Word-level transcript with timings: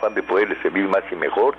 afán 0.00 0.14
de 0.14 0.22
poderle 0.22 0.56
servir 0.62 0.88
más 0.88 1.04
y 1.12 1.16
mejor, 1.16 1.54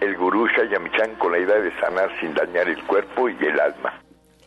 el 0.00 0.16
gurú 0.16 0.48
Shayamichan 0.48 1.14
con 1.14 1.32
la 1.32 1.38
idea 1.38 1.60
de 1.60 1.70
sanar 1.78 2.10
sin 2.20 2.34
dañar 2.34 2.68
el 2.68 2.82
cuerpo 2.84 3.28
y 3.28 3.36
el 3.40 3.60
alma. 3.60 4.03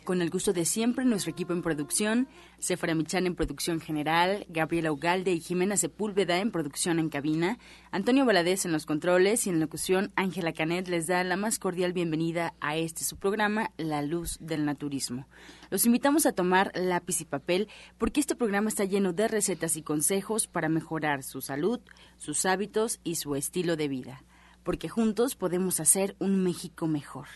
Con 0.08 0.22
el 0.22 0.30
gusto 0.30 0.54
de 0.54 0.64
siempre, 0.64 1.04
nuestro 1.04 1.30
equipo 1.30 1.52
en 1.52 1.60
producción, 1.60 2.28
Sefra 2.58 2.94
Michan 2.94 3.26
en 3.26 3.34
producción 3.34 3.78
general, 3.78 4.46
Gabriela 4.48 4.90
Ugalde 4.90 5.34
y 5.34 5.40
Jimena 5.40 5.76
Sepúlveda 5.76 6.38
en 6.38 6.50
producción 6.50 6.98
en 6.98 7.10
cabina, 7.10 7.58
Antonio 7.90 8.24
Valadez 8.24 8.64
en 8.64 8.72
los 8.72 8.86
controles 8.86 9.46
y 9.46 9.50
en 9.50 9.60
locución, 9.60 10.10
Ángela 10.16 10.54
Canet 10.54 10.88
les 10.88 11.08
da 11.08 11.22
la 11.24 11.36
más 11.36 11.58
cordial 11.58 11.92
bienvenida 11.92 12.54
a 12.62 12.78
este 12.78 13.04
su 13.04 13.18
programa, 13.18 13.70
La 13.76 14.00
Luz 14.00 14.38
del 14.40 14.64
Naturismo. 14.64 15.26
Los 15.68 15.84
invitamos 15.84 16.24
a 16.24 16.32
tomar 16.32 16.72
lápiz 16.74 17.20
y 17.20 17.26
papel 17.26 17.68
porque 17.98 18.20
este 18.20 18.34
programa 18.34 18.70
está 18.70 18.86
lleno 18.86 19.12
de 19.12 19.28
recetas 19.28 19.76
y 19.76 19.82
consejos 19.82 20.46
para 20.46 20.70
mejorar 20.70 21.22
su 21.22 21.42
salud, 21.42 21.80
sus 22.16 22.46
hábitos 22.46 22.98
y 23.04 23.16
su 23.16 23.34
estilo 23.34 23.76
de 23.76 23.88
vida, 23.88 24.24
porque 24.62 24.88
juntos 24.88 25.36
podemos 25.36 25.80
hacer 25.80 26.16
un 26.18 26.42
México 26.42 26.86
mejor. 26.86 27.26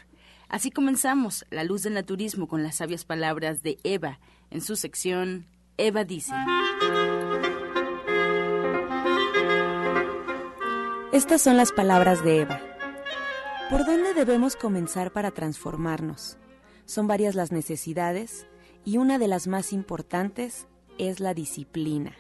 Así 0.53 0.71
comenzamos 0.71 1.47
La 1.49 1.65
Luz 1.65 1.83
del 1.83 1.95
Naturismo 1.95 2.47
con 2.47 2.63
las 2.63 2.77
sabias 2.77 3.07
palabras 3.07 3.63
de 3.63 3.79
Eva 3.85 4.21
en 4.51 4.61
su 4.61 4.77
sección 4.77 5.47
Eva 5.79 6.05
dice. 6.05 6.35
Estas 11.11 11.41
son 11.41 11.57
las 11.57 11.73
palabras 11.73 12.23
de 12.23 12.43
Eva. 12.43 12.61
¿Por 13.71 13.87
dónde 13.87 14.13
debemos 14.13 14.55
comenzar 14.55 15.11
para 15.11 15.31
transformarnos? 15.31 16.37
Son 16.85 17.07
varias 17.07 17.35
las 17.35 17.51
necesidades 17.51 18.47
y 18.85 18.99
una 18.99 19.19
de 19.19 19.29
las 19.29 19.47
más 19.47 19.73
importantes 19.73 20.67
es 20.99 21.19
la 21.19 21.33
disciplina, 21.33 22.15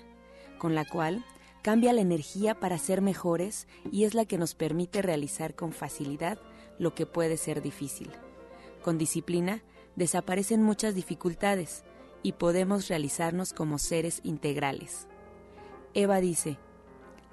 con 0.56 0.74
la 0.74 0.86
cual 0.86 1.22
cambia 1.60 1.92
la 1.92 2.00
energía 2.00 2.58
para 2.58 2.78
ser 2.78 3.02
mejores 3.02 3.68
y 3.90 4.04
es 4.04 4.14
la 4.14 4.24
que 4.24 4.38
nos 4.38 4.54
permite 4.54 5.02
realizar 5.02 5.54
con 5.54 5.72
facilidad 5.72 6.38
lo 6.78 6.94
que 6.94 7.06
puede 7.06 7.36
ser 7.36 7.62
difícil. 7.62 8.10
Con 8.82 8.98
disciplina 8.98 9.62
desaparecen 9.96 10.62
muchas 10.62 10.94
dificultades 10.94 11.84
y 12.22 12.32
podemos 12.32 12.88
realizarnos 12.88 13.52
como 13.52 13.78
seres 13.78 14.20
integrales. 14.24 15.08
Eva 15.94 16.20
dice, 16.20 16.58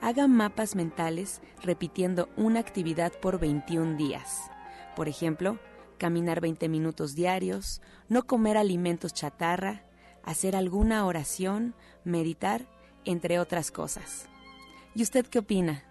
hagan 0.02 0.32
mapas 0.32 0.76
mentales 0.76 1.42
repitiendo 1.64 2.30
una 2.36 2.60
actividad 2.60 3.14
por 3.14 3.40
21 3.40 3.98
días. 3.98 4.52
Por 4.96 5.08
ejemplo, 5.08 5.60
caminar 5.98 6.42
20 6.42 6.70
minutos 6.70 7.16
diarios, 7.16 7.82
no 8.08 8.26
comer 8.26 8.58
alimentos 8.58 9.14
chatarra, 9.14 9.86
hacer 10.24 10.56
alguna 10.56 11.06
oración, 11.06 11.76
meditar, 12.04 12.68
entre 13.06 13.40
otras 13.40 13.72
cosas. 13.72 14.28
¿Y 14.96 15.04
usted 15.04 15.26
qué 15.28 15.40
opina? 15.40 15.84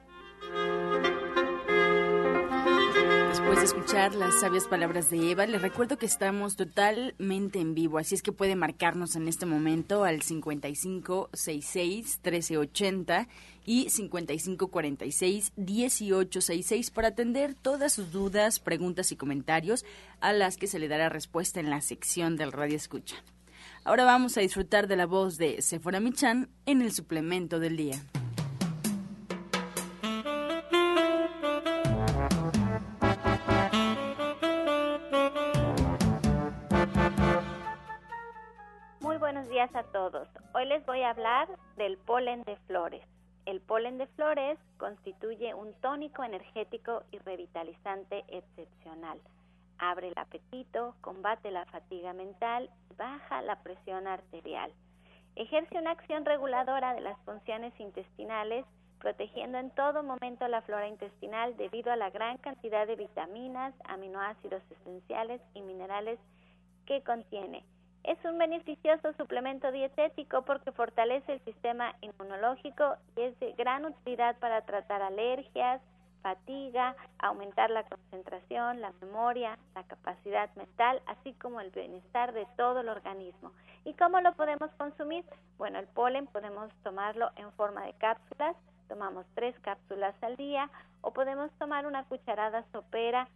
Después 3.48 3.72
de 3.72 3.78
escuchar 3.78 4.14
las 4.14 4.40
sabias 4.40 4.68
palabras 4.68 5.08
de 5.08 5.30
Eva, 5.30 5.46
les 5.46 5.62
recuerdo 5.62 5.96
que 5.96 6.04
estamos 6.04 6.54
totalmente 6.54 7.58
en 7.58 7.74
vivo, 7.74 7.96
así 7.96 8.14
es 8.14 8.22
que 8.22 8.30
puede 8.30 8.56
marcarnos 8.56 9.16
en 9.16 9.26
este 9.26 9.46
momento 9.46 10.04
al 10.04 10.20
5566 10.20 12.20
1380 12.22 13.26
y 13.64 13.88
5546 13.88 15.52
1866 15.56 16.90
para 16.90 17.08
atender 17.08 17.54
todas 17.54 17.94
sus 17.94 18.12
dudas, 18.12 18.60
preguntas 18.60 19.12
y 19.12 19.16
comentarios 19.16 19.86
a 20.20 20.34
las 20.34 20.58
que 20.58 20.66
se 20.66 20.78
le 20.78 20.88
dará 20.88 21.08
respuesta 21.08 21.58
en 21.58 21.70
la 21.70 21.80
sección 21.80 22.36
del 22.36 22.52
Radio 22.52 22.76
Escucha. 22.76 23.16
Ahora 23.82 24.04
vamos 24.04 24.36
a 24.36 24.42
disfrutar 24.42 24.88
de 24.88 24.96
la 24.96 25.06
voz 25.06 25.38
de 25.38 25.62
Sephora 25.62 26.00
Michan 26.00 26.50
en 26.66 26.82
el 26.82 26.92
suplemento 26.92 27.60
del 27.60 27.78
día. 27.78 27.98
A 39.74 39.82
todos. 39.92 40.28
Hoy 40.54 40.64
les 40.66 40.84
voy 40.86 41.02
a 41.02 41.10
hablar 41.10 41.48
del 41.76 41.98
polen 41.98 42.42
de 42.44 42.56
flores. 42.66 43.02
El 43.44 43.60
polen 43.60 43.98
de 43.98 44.06
flores 44.08 44.58
constituye 44.78 45.52
un 45.52 45.74
tónico 45.80 46.24
energético 46.24 47.02
y 47.10 47.18
revitalizante 47.18 48.24
excepcional. 48.28 49.20
Abre 49.78 50.08
el 50.08 50.14
apetito, 50.16 50.94
combate 51.00 51.50
la 51.50 51.66
fatiga 51.66 52.12
mental 52.12 52.70
y 52.90 52.94
baja 52.94 53.42
la 53.42 53.62
presión 53.62 54.06
arterial. 54.06 54.72
Ejerce 55.36 55.78
una 55.78 55.90
acción 55.90 56.24
reguladora 56.24 56.94
de 56.94 57.00
las 57.00 57.18
funciones 57.24 57.78
intestinales, 57.78 58.64
protegiendo 59.00 59.58
en 59.58 59.70
todo 59.70 60.02
momento 60.02 60.48
la 60.48 60.62
flora 60.62 60.88
intestinal 60.88 61.56
debido 61.56 61.92
a 61.92 61.96
la 61.96 62.10
gran 62.10 62.38
cantidad 62.38 62.86
de 62.86 62.96
vitaminas, 62.96 63.74
aminoácidos 63.84 64.62
esenciales 64.70 65.42
y 65.54 65.60
minerales 65.60 66.18
que 66.86 67.02
contiene 67.02 67.64
es 68.04 68.18
un 68.24 68.38
beneficioso 68.38 69.12
suplemento 69.14 69.70
dietético 69.72 70.42
porque 70.42 70.72
fortalece 70.72 71.34
el 71.34 71.44
sistema 71.44 71.94
inmunológico 72.00 72.96
y 73.16 73.22
es 73.22 73.38
de 73.40 73.52
gran 73.52 73.84
utilidad 73.84 74.36
para 74.38 74.62
tratar 74.62 75.02
alergias, 75.02 75.80
fatiga, 76.22 76.96
aumentar 77.18 77.70
la 77.70 77.84
concentración, 77.84 78.80
la 78.80 78.92
memoria, 79.00 79.58
la 79.74 79.84
capacidad 79.84 80.54
mental, 80.56 81.00
así 81.06 81.32
como 81.34 81.60
el 81.60 81.70
bienestar 81.70 82.32
de 82.32 82.46
todo 82.56 82.80
el 82.80 82.88
organismo. 82.88 83.52
¿Y 83.84 83.94
cómo 83.94 84.20
lo 84.20 84.32
podemos 84.34 84.70
consumir? 84.72 85.24
Bueno, 85.56 85.78
el 85.78 85.86
polen 85.86 86.26
podemos 86.26 86.72
tomarlo 86.82 87.30
en 87.36 87.50
forma 87.52 87.84
de 87.84 87.94
cápsulas, 87.94 88.56
tomamos 88.88 89.26
tres 89.34 89.58
cápsulas 89.60 90.14
al 90.22 90.36
día 90.36 90.70
o 91.02 91.12
podemos 91.12 91.50
tomar 91.58 91.86
una 91.86 92.04
cucharada 92.04 92.64
sopera 92.72 93.28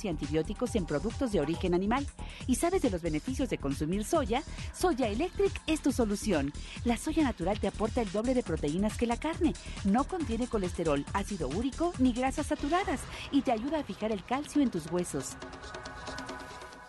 y 0.03 0.07
antibióticos 0.07 0.75
en 0.75 0.85
productos 0.85 1.31
de 1.31 1.39
origen 1.39 1.73
animal. 1.73 2.05
¿Y 2.47 2.55
sabes 2.55 2.81
de 2.81 2.89
los 2.89 3.01
beneficios 3.01 3.49
de 3.49 3.57
consumir 3.57 4.03
soya? 4.03 4.43
Soya 4.73 5.07
Electric 5.07 5.51
es 5.67 5.81
tu 5.81 5.91
solución. 5.91 6.51
La 6.85 6.97
soya 6.97 7.23
natural 7.23 7.59
te 7.59 7.67
aporta 7.67 8.01
el 8.01 8.11
doble 8.11 8.33
de 8.33 8.43
proteínas 8.43 8.97
que 8.97 9.07
la 9.07 9.17
carne. 9.17 9.53
No 9.85 10.03
contiene 10.03 10.47
colesterol, 10.47 11.05
ácido 11.13 11.47
úrico 11.49 11.93
ni 11.99 12.13
grasas 12.13 12.47
saturadas 12.47 13.01
y 13.31 13.41
te 13.41 13.51
ayuda 13.51 13.79
a 13.79 13.83
fijar 13.83 14.11
el 14.11 14.23
calcio 14.23 14.61
en 14.61 14.71
tus 14.71 14.91
huesos. 14.91 15.37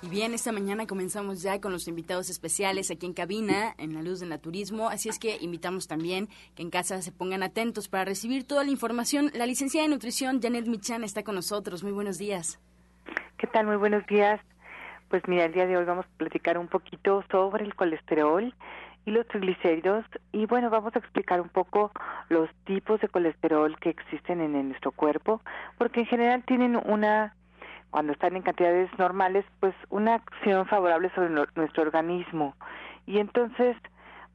Y 0.04 0.08
bien, 0.08 0.34
esta 0.34 0.50
mañana 0.50 0.88
comenzamos 0.88 1.42
ya 1.42 1.60
con 1.60 1.70
los 1.70 1.86
invitados 1.86 2.28
especiales 2.28 2.90
aquí 2.90 3.06
en 3.06 3.12
cabina, 3.12 3.76
en 3.78 3.94
la 3.94 4.02
luz 4.02 4.18
del 4.18 4.30
naturismo, 4.30 4.88
así 4.88 5.08
es 5.08 5.20
que 5.20 5.38
invitamos 5.40 5.86
también 5.86 6.28
que 6.56 6.62
en 6.62 6.70
casa 6.70 7.00
se 7.02 7.12
pongan 7.12 7.44
atentos 7.44 7.86
para 7.86 8.04
recibir 8.04 8.42
toda 8.42 8.64
la 8.64 8.72
información. 8.72 9.30
La 9.32 9.46
licenciada 9.46 9.86
de 9.86 9.94
nutrición, 9.94 10.42
Janet 10.42 10.66
Michan, 10.66 11.04
está 11.04 11.22
con 11.22 11.36
nosotros. 11.36 11.84
Muy 11.84 11.92
buenos 11.92 12.18
días. 12.18 12.58
¿Qué 13.38 13.46
tal? 13.46 13.66
Muy 13.66 13.76
buenos 13.76 14.06
días. 14.06 14.40
Pues 15.08 15.22
mira, 15.26 15.44
el 15.44 15.52
día 15.52 15.66
de 15.66 15.76
hoy 15.76 15.84
vamos 15.84 16.06
a 16.06 16.18
platicar 16.18 16.56
un 16.58 16.68
poquito 16.68 17.24
sobre 17.30 17.64
el 17.64 17.74
colesterol 17.74 18.54
y 19.04 19.10
los 19.10 19.26
triglicéridos. 19.28 20.04
Y 20.32 20.46
bueno, 20.46 20.70
vamos 20.70 20.94
a 20.94 20.98
explicar 20.98 21.40
un 21.40 21.48
poco 21.48 21.92
los 22.28 22.48
tipos 22.64 23.00
de 23.00 23.08
colesterol 23.08 23.78
que 23.78 23.90
existen 23.90 24.40
en, 24.40 24.68
nuestro 24.68 24.92
cuerpo, 24.92 25.40
porque 25.76 26.00
en 26.00 26.06
general 26.06 26.44
tienen 26.44 26.76
una, 26.76 27.34
cuando 27.90 28.12
están 28.12 28.36
en 28.36 28.42
cantidades 28.42 28.90
normales, 28.98 29.44
pues 29.60 29.74
una 29.90 30.14
acción 30.14 30.66
favorable 30.66 31.10
sobre 31.14 31.30
nuestro 31.30 31.82
organismo. 31.82 32.54
Y 33.06 33.18
entonces, 33.18 33.76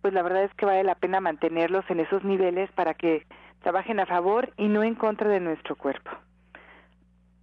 pues 0.01 0.13
la 0.13 0.21
verdad 0.21 0.43
es 0.43 0.53
que 0.55 0.65
vale 0.65 0.83
la 0.83 0.95
pena 0.95 1.21
mantenerlos 1.21 1.89
en 1.89 2.01
esos 2.01 2.23
niveles 2.23 2.71
para 2.73 2.93
que 2.93 3.25
trabajen 3.61 3.99
a 3.99 4.05
favor 4.05 4.53
y 4.57 4.67
no 4.67 4.83
en 4.83 4.95
contra 4.95 5.29
de 5.29 5.39
nuestro 5.39 5.75
cuerpo. 5.75 6.11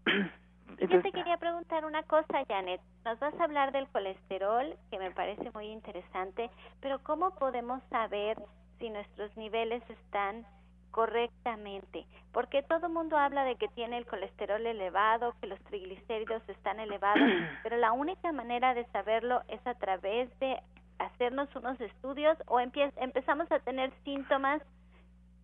Yo 0.79 1.03
te 1.03 1.13
quería 1.13 1.37
preguntar 1.37 1.85
una 1.85 2.03
cosa, 2.03 2.45
Janet. 2.49 2.81
Nos 3.05 3.19
vas 3.21 3.35
a 3.39 3.45
hablar 3.45 3.73
del 3.73 3.89
colesterol, 3.89 4.77
que 4.91 4.99
me 4.99 5.11
parece 5.11 5.51
muy 5.53 5.67
interesante, 5.67 6.51
pero 6.81 6.99
¿cómo 7.03 7.35
podemos 7.37 7.83
saber 7.91 8.37
si 8.79 8.91
nuestros 8.91 9.37
niveles 9.37 9.83
están 9.89 10.47
correctamente? 10.91 12.07
Porque 12.33 12.63
todo 12.63 12.87
el 12.87 12.93
mundo 12.93 13.17
habla 13.17 13.45
de 13.45 13.57
que 13.57 13.69
tiene 13.69 13.99
el 13.99 14.07
colesterol 14.07 14.65
elevado, 14.67 15.35
que 15.41 15.47
los 15.47 15.61
triglicéridos 15.65 16.43
están 16.49 16.81
elevados, 16.81 17.23
pero 17.63 17.77
la 17.77 17.93
única 17.93 18.33
manera 18.33 18.75
de 18.75 18.85
saberlo 18.87 19.43
es 19.49 19.65
a 19.67 19.75
través 19.75 20.37
de 20.41 20.61
hacernos 20.99 21.55
unos 21.57 21.81
estudios 21.81 22.37
o 22.47 22.61
empezamos 22.61 23.51
a 23.51 23.59
tener 23.61 23.93
síntomas 24.05 24.63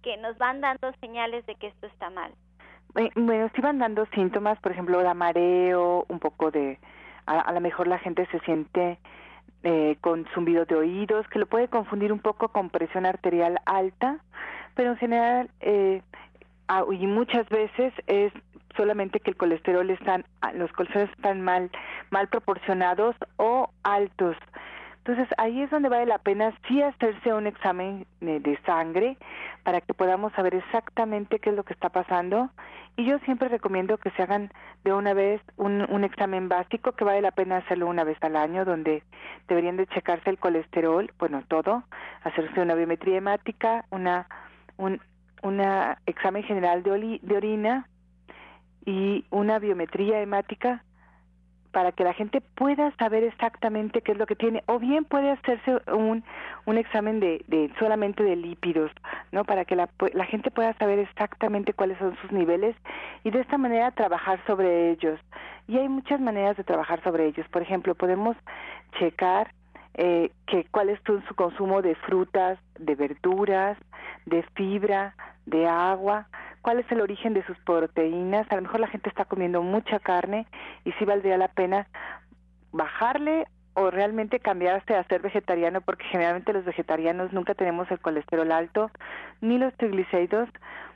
que 0.02 0.16
nos 0.16 0.38
van 0.38 0.60
dando 0.60 0.92
señales 1.00 1.44
de 1.46 1.54
que 1.56 1.68
esto 1.68 1.86
está 1.86 2.10
mal. 2.10 2.32
Bueno, 2.94 3.50
si 3.54 3.60
van 3.60 3.78
dando 3.78 4.06
síntomas, 4.06 4.58
por 4.60 4.72
ejemplo, 4.72 4.98
de 4.98 5.14
mareo, 5.14 6.04
un 6.08 6.19
poco 6.19 6.50
de, 6.50 6.78
a, 7.26 7.52
lo 7.52 7.60
mejor 7.60 7.87
la 7.87 7.98
gente 7.98 8.26
se 8.26 8.40
siente 8.40 8.98
eh, 9.62 9.96
con 10.00 10.26
zumbido 10.34 10.64
de 10.64 10.75
oídos, 10.75 11.28
que 11.28 11.38
lo 11.38 11.46
puede 11.46 11.69
confundir 11.69 12.12
un 12.12 12.19
poco 12.19 12.48
con 12.48 12.70
presión 12.70 13.06
arterial 13.06 13.58
alta, 13.66 14.19
pero 14.75 14.90
en 14.90 14.96
general 14.96 15.50
eh, 15.60 16.02
y 16.92 17.06
muchas 17.06 17.48
veces 17.48 17.92
es 18.06 18.32
solamente 18.76 19.20
que 19.20 19.31
el 19.31 19.37
colesterol 19.37 19.90
están, 19.90 20.25
los 20.54 20.70
colesteroles 20.72 21.10
están 21.16 21.40
mal, 21.42 21.70
mal 22.10 22.28
proporcionados 22.28 23.16
o 23.37 23.70
altos. 23.82 24.37
Entonces 25.05 25.29
ahí 25.38 25.62
es 25.62 25.70
donde 25.70 25.88
vale 25.88 26.06
la 26.06 26.19
pena 26.19 26.52
sí 26.69 26.82
hacerse 26.82 27.32
un 27.32 27.47
examen 27.47 28.06
de 28.20 28.58
sangre 28.67 29.17
para 29.64 29.81
que 29.81 29.94
podamos 29.94 30.32
saber 30.35 30.55
exactamente 30.55 31.38
qué 31.38 31.50
es 31.50 31.56
lo 31.56 31.64
que 31.64 31.73
está 31.73 31.88
pasando. 31.88 32.50
Y 32.97 33.06
yo 33.06 33.19
siempre 33.20 33.49
recomiendo 33.49 33.97
que 33.97 34.11
se 34.11 34.23
hagan 34.23 34.52
de 34.85 34.93
una 34.93 35.14
vez 35.14 35.41
un, 35.56 35.91
un 35.91 36.05
examen 36.05 36.49
básico, 36.49 36.93
que 36.93 37.05
vale 37.05 37.23
la 37.23 37.31
pena 37.31 37.58
hacerlo 37.58 37.87
una 37.87 38.05
vez 38.05 38.19
al 38.20 38.37
año, 38.37 38.64
donde 38.64 39.02
deberían 39.49 39.76
de 39.76 39.87
checarse 39.87 40.29
el 40.29 40.38
colesterol, 40.38 41.11
bueno, 41.19 41.43
todo, 41.49 41.82
hacerse 42.23 42.61
una 42.61 42.75
biometría 42.75 43.17
hemática, 43.17 43.87
una, 43.91 44.26
un 44.76 45.00
una 45.43 45.99
examen 46.06 46.43
general 46.43 46.82
de, 46.82 47.20
de 47.23 47.37
orina 47.37 47.88
y 48.85 49.25
una 49.31 49.58
biometría 49.58 50.20
hemática 50.20 50.85
para 51.72 51.93
que 51.93 52.05
la 52.05 52.12
gente 52.12 52.40
pueda 52.40 52.90
saber 52.96 53.25
exactamente 53.25 54.02
qué 54.02 54.12
es 54.12 54.19
lo 54.19 54.26
que 54.26 54.37
tiene 54.37 54.62
o 54.67 54.78
bien 54.78 55.05
puede 55.05 55.31
hacerse 55.31 55.81
un, 55.93 56.25
un 56.67 56.78
examen 56.78 57.20
de, 57.20 57.44
de 57.46 57.70
solamente 57.78 58.22
de 58.22 58.37
lípidos 58.37 58.90
no 59.32 59.44
para 59.44 59.64
que 59.64 59.76
la, 59.76 59.88
la 60.12 60.25
gente 60.25 60.50
pueda 60.50 60.72
saber 60.75 60.99
exactamente 60.99 61.72
cuáles 61.72 61.99
son 61.99 62.17
sus 62.22 62.32
niveles 62.32 62.76
y 63.25 63.31
de 63.31 63.40
esta 63.40 63.58
manera 63.58 63.90
trabajar 63.93 64.40
sobre 64.46 64.90
ellos. 64.90 65.20
Y 65.69 65.78
hay 65.78 65.88
muchas 65.88 66.20
maneras 66.20 66.56
de 66.56 66.64
trabajar 66.64 67.02
sobre 67.02 67.26
ellos. 67.26 67.46
Por 67.49 67.62
ejemplo 67.62 67.94
podemos 67.94 68.37
checar 68.99 69.52
eh, 69.94 70.31
que 70.46 70.66
cuál 70.70 70.88
es 70.88 71.00
su, 71.05 71.20
su 71.23 71.34
consumo 71.34 71.82
de 71.82 71.94
frutas 71.94 72.58
de 72.78 72.94
verduras 72.94 73.76
de 74.26 74.43
fibra 74.55 75.14
de 75.46 75.66
agua 75.66 76.26
cuál 76.62 76.80
es 76.80 76.90
el 76.92 77.00
origen 77.00 77.34
de 77.34 77.44
sus 77.44 77.58
proteínas. 77.60 78.50
A 78.50 78.56
lo 78.56 78.62
mejor 78.62 78.80
la 78.80 78.88
gente 78.88 79.08
está 79.08 79.24
comiendo 79.24 79.62
mucha 79.62 79.98
carne 79.98 80.46
y 80.84 80.92
sí 80.92 81.04
valdría 81.04 81.38
la 81.38 81.48
pena 81.48 81.86
bajarle 82.72 83.46
o 83.74 83.90
realmente 83.90 84.40
cambiarse 84.40 84.94
a 84.94 85.04
ser 85.04 85.22
vegetariano 85.22 85.80
porque 85.80 86.04
generalmente 86.04 86.52
los 86.52 86.64
vegetarianos 86.64 87.32
nunca 87.32 87.54
tenemos 87.54 87.90
el 87.90 88.00
colesterol 88.00 88.50
alto 88.52 88.90
ni 89.40 89.58
los 89.58 89.74
triglicéridos 89.74 90.48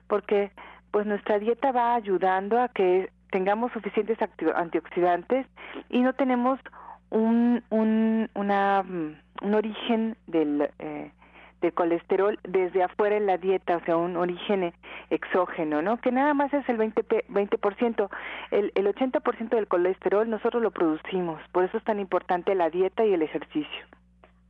porque 0.08 0.50
pues 0.90 1.06
nuestra 1.06 1.38
dieta 1.38 1.72
va 1.72 1.94
ayudando 1.94 2.60
a 2.60 2.68
que 2.68 3.10
tengamos 3.30 3.72
suficientes 3.72 4.18
antioxidantes 4.54 5.46
y 5.88 6.00
no 6.02 6.12
tenemos 6.12 6.60
un 7.10 7.62
un 7.70 8.28
una 8.34 8.82
mm, 8.82 9.16
un 9.42 9.54
origen 9.54 10.16
del 10.26 10.70
eh, 10.78 11.10
de 11.60 11.72
colesterol 11.72 12.38
desde 12.42 12.82
afuera 12.82 13.16
en 13.16 13.26
la 13.26 13.38
dieta, 13.38 13.76
o 13.76 13.80
sea, 13.84 13.96
un 13.96 14.16
origen 14.16 14.72
exógeno, 15.10 15.82
¿no? 15.82 15.98
Que 15.98 16.12
nada 16.12 16.34
más 16.34 16.52
es 16.52 16.68
el 16.68 16.78
20%, 16.78 17.26
20% 17.28 18.08
el, 18.50 18.72
el 18.74 18.86
80% 18.86 19.48
del 19.48 19.68
colesterol 19.68 20.28
nosotros 20.28 20.62
lo 20.62 20.70
producimos, 20.70 21.40
por 21.52 21.64
eso 21.64 21.78
es 21.78 21.84
tan 21.84 22.00
importante 22.00 22.54
la 22.54 22.70
dieta 22.70 23.04
y 23.04 23.14
el 23.14 23.22
ejercicio. 23.22 23.86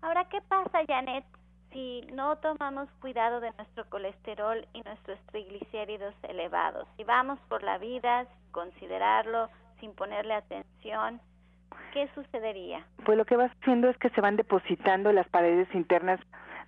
Ahora, 0.03 0.27
¿qué 0.29 0.41
pasa, 0.43 0.81
Janet, 0.87 1.25
si 1.73 2.03
no 2.12 2.37
tomamos 2.37 2.89
cuidado 3.01 3.41
de 3.41 3.51
nuestro 3.53 3.89
colesterol 3.89 4.67
y 4.73 4.83
nuestros 4.83 5.19
triglicéridos 5.27 6.15
elevados? 6.23 6.87
Si 6.97 7.05
vamos 7.05 7.39
por 7.49 7.62
la 7.62 7.79
vida 7.79 8.25
sin 8.27 8.53
considerarlo, 8.53 9.49
sin 9.81 9.95
ponerle 9.95 10.35
atención, 10.35 11.21
¿qué 11.93 12.09
sucedería? 12.15 12.87
Pues 13.05 13.17
lo 13.17 13.25
que 13.25 13.37
va 13.37 13.47
haciendo 13.47 13.89
es 13.89 13.97
que 13.99 14.11
se 14.11 14.21
van 14.21 14.37
depositando 14.37 15.11
las 15.12 15.29
paredes 15.29 15.69
internas 15.75 16.21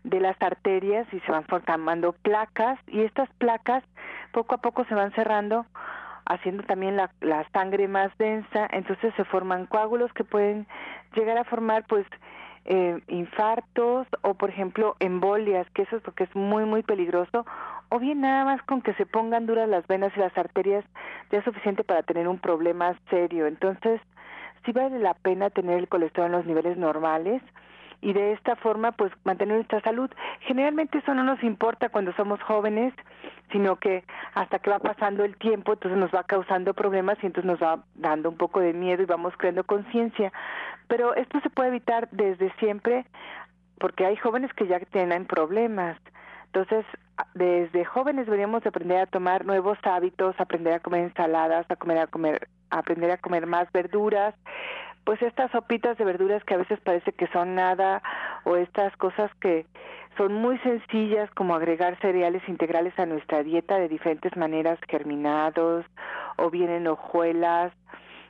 de 0.05 0.21
las 0.21 0.41
arterias 0.41 1.07
y 1.13 1.21
se 1.21 1.33
van 1.33 1.45
formando 1.45 2.13
placas 2.13 2.79
y 2.87 3.03
estas 3.03 3.29
placas 3.39 3.83
poco 4.33 4.55
a 4.55 4.59
poco 4.59 4.85
se 4.85 4.95
van 4.95 5.13
cerrando 5.13 5.67
haciendo 6.27 6.65
también 6.65 6.97
la, 6.97 7.11
la 7.21 7.49
sangre 7.51 7.89
más 7.89 8.11
densa, 8.19 8.67
entonces 8.73 9.15
se 9.17 9.25
forman 9.25 9.67
coágulos 9.67 10.13
que 10.13 10.25
pueden 10.25 10.67
llegar 11.15 11.39
a 11.39 11.45
formar 11.45 11.85
pues 11.87 12.05
eh, 12.65 13.01
infartos 13.07 14.09
o 14.23 14.35
por 14.35 14.51
ejemplo 14.51 14.97
embolias, 14.99 15.69
que 15.71 15.83
eso 15.83 15.97
es 15.97 16.07
lo 16.07 16.13
que 16.15 16.25
es 16.25 16.35
muy 16.35 16.65
muy 16.65 16.83
peligroso, 16.83 17.47
o 17.91 18.01
bien 18.01 18.21
nada 18.21 18.45
más 18.45 18.63
con 18.63 18.83
que 18.83 18.93
se 18.95 19.07
pongan 19.07 19.47
duras 19.47 19.69
las 19.69 19.87
venas 19.87 20.13
y 20.17 20.21
las 20.21 20.37
arterias 20.37 20.85
ya 21.31 21.39
es 21.39 21.45
suficiente 21.45 21.85
para 21.85 22.03
tener 22.03 22.27
un 22.27 22.39
problema 22.39 22.99
serio. 23.09 23.47
Entonces, 23.47 24.01
sí 24.65 24.73
vale 24.73 24.99
la 24.99 25.15
pena 25.15 25.51
tener 25.51 25.79
el 25.79 25.89
colesterol 25.89 26.27
en 26.27 26.33
los 26.33 26.47
niveles 26.47 26.77
normales, 26.77 27.41
y 28.01 28.13
de 28.13 28.33
esta 28.33 28.57
forma 28.57 28.93
pues 28.93 29.13
mantener 29.25 29.57
nuestra 29.57 29.81
salud. 29.81 30.11
Generalmente 30.41 30.99
eso 30.99 31.15
no 31.15 31.25
nos 31.25 31.43
importa 31.43 31.89
cuando 31.89 32.13
somos 32.15 32.41
jóvenes, 32.43 32.95
sino 33.53 33.77
que 33.77 34.05
hasta 34.35 34.59
que 34.59 34.71
va 34.71 34.79
pasando 34.79 35.25
el 35.25 35.37
tiempo, 35.37 35.73
entonces 35.73 35.99
nos 35.99 36.11
va 36.11 36.25
causando 36.25 36.75
problemas 36.75 37.19
y 37.23 37.27
entonces 37.27 37.51
nos 37.51 37.63
va 37.63 37.85
dando 37.95 38.29
un 38.29 38.37
poco 38.37 38.61
de 38.61 38.73
miedo 38.73 39.03
y 39.03 39.07
vamos 39.07 39.35
creando 39.37 39.65
conciencia. 39.65 40.33
Pero 40.89 41.15
esto 41.15 41.41
se 41.41 41.51
puede 41.51 41.69
evitar 41.69 42.09
desde 42.11 42.53
siempre 42.59 43.07
porque 43.79 44.07
hay 44.07 44.17
jóvenes 44.17 44.53
que 44.55 44.67
ya 44.67 44.81
tienen 44.81 45.27
problemas. 45.27 45.99
Entonces, 46.47 46.87
desde 47.35 47.85
jóvenes 47.85 48.27
deberíamos 48.27 48.65
aprender 48.65 49.01
a 49.01 49.07
tomar 49.07 49.45
nuevos 49.45 49.79
hábitos, 49.83 50.35
aprender 50.39 50.75
a 50.75 50.81
comer 50.81 51.03
ensaladas, 51.03 51.71
a 51.71 51.77
comer 51.77 51.99
a 51.99 52.07
comer 52.07 52.49
aprender 52.71 53.11
a 53.11 53.19
comer 53.19 53.47
más 53.47 53.71
verduras, 53.73 54.35
pues 55.07 55.23
estas 55.23 55.53
sopitas 55.53 55.97
de 55.99 56.05
verduras 56.05 56.43
que 56.43 56.55
a 56.55 56.59
veces 56.59 56.81
parece 56.81 57.13
que 57.13 57.29
son 57.29 57.55
nada 57.55 58.03
o 58.43 58.57
estas 58.57 58.95
cosas 58.97 59.31
que 59.41 59.65
son 60.17 60.35
muy 60.35 60.59
sencillas 60.59 61.31
como 61.31 61.55
agregar 61.55 61.97
cereales 62.01 62.43
integrales 62.49 62.93
a 62.99 63.07
nuestra 63.07 63.45
dieta 63.45 63.79
de 63.79 63.89
diferentes 63.89 64.37
maneras, 64.37 64.81
germinados 64.89 65.87
o 66.39 66.51
bien 66.51 66.71
en 66.71 66.89
hojuelas 66.89 67.73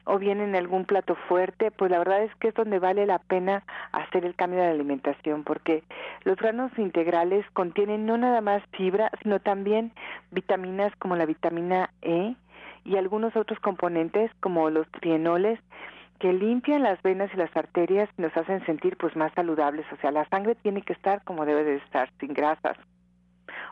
o 0.04 0.18
bien 0.18 0.38
en 0.42 0.54
algún 0.54 0.84
plato 0.84 1.16
fuerte, 1.28 1.70
pues 1.70 1.90
la 1.90 1.98
verdad 1.98 2.22
es 2.22 2.34
que 2.36 2.48
es 2.48 2.54
donde 2.54 2.78
vale 2.78 3.06
la 3.06 3.20
pena 3.20 3.64
hacer 3.92 4.26
el 4.26 4.34
cambio 4.34 4.60
de 4.60 4.68
alimentación, 4.68 5.44
porque 5.44 5.82
los 6.24 6.36
granos 6.36 6.70
integrales 6.76 7.44
contienen 7.54 8.04
no 8.04 8.18
nada 8.18 8.42
más 8.42 8.62
fibra, 8.72 9.10
sino 9.22 9.40
también 9.40 9.92
vitaminas 10.30 10.94
como 10.96 11.16
la 11.16 11.24
vitamina 11.24 11.88
E 12.02 12.36
y 12.84 12.96
algunos 12.96 13.34
otros 13.34 13.58
componentes 13.60 14.30
como 14.40 14.68
los 14.68 14.86
trienoles 14.90 15.58
que 16.18 16.32
limpian 16.32 16.82
las 16.82 17.00
venas 17.02 17.30
y 17.32 17.36
las 17.36 17.54
arterias 17.56 18.08
y 18.16 18.22
nos 18.22 18.36
hacen 18.36 18.64
sentir 18.66 18.96
pues 18.96 19.14
más 19.16 19.32
saludables. 19.34 19.86
O 19.92 19.96
sea, 19.96 20.10
la 20.10 20.28
sangre 20.28 20.54
tiene 20.56 20.82
que 20.82 20.92
estar 20.92 21.22
como 21.24 21.44
debe 21.44 21.64
de 21.64 21.76
estar, 21.76 22.10
sin 22.18 22.32
grasas 22.32 22.76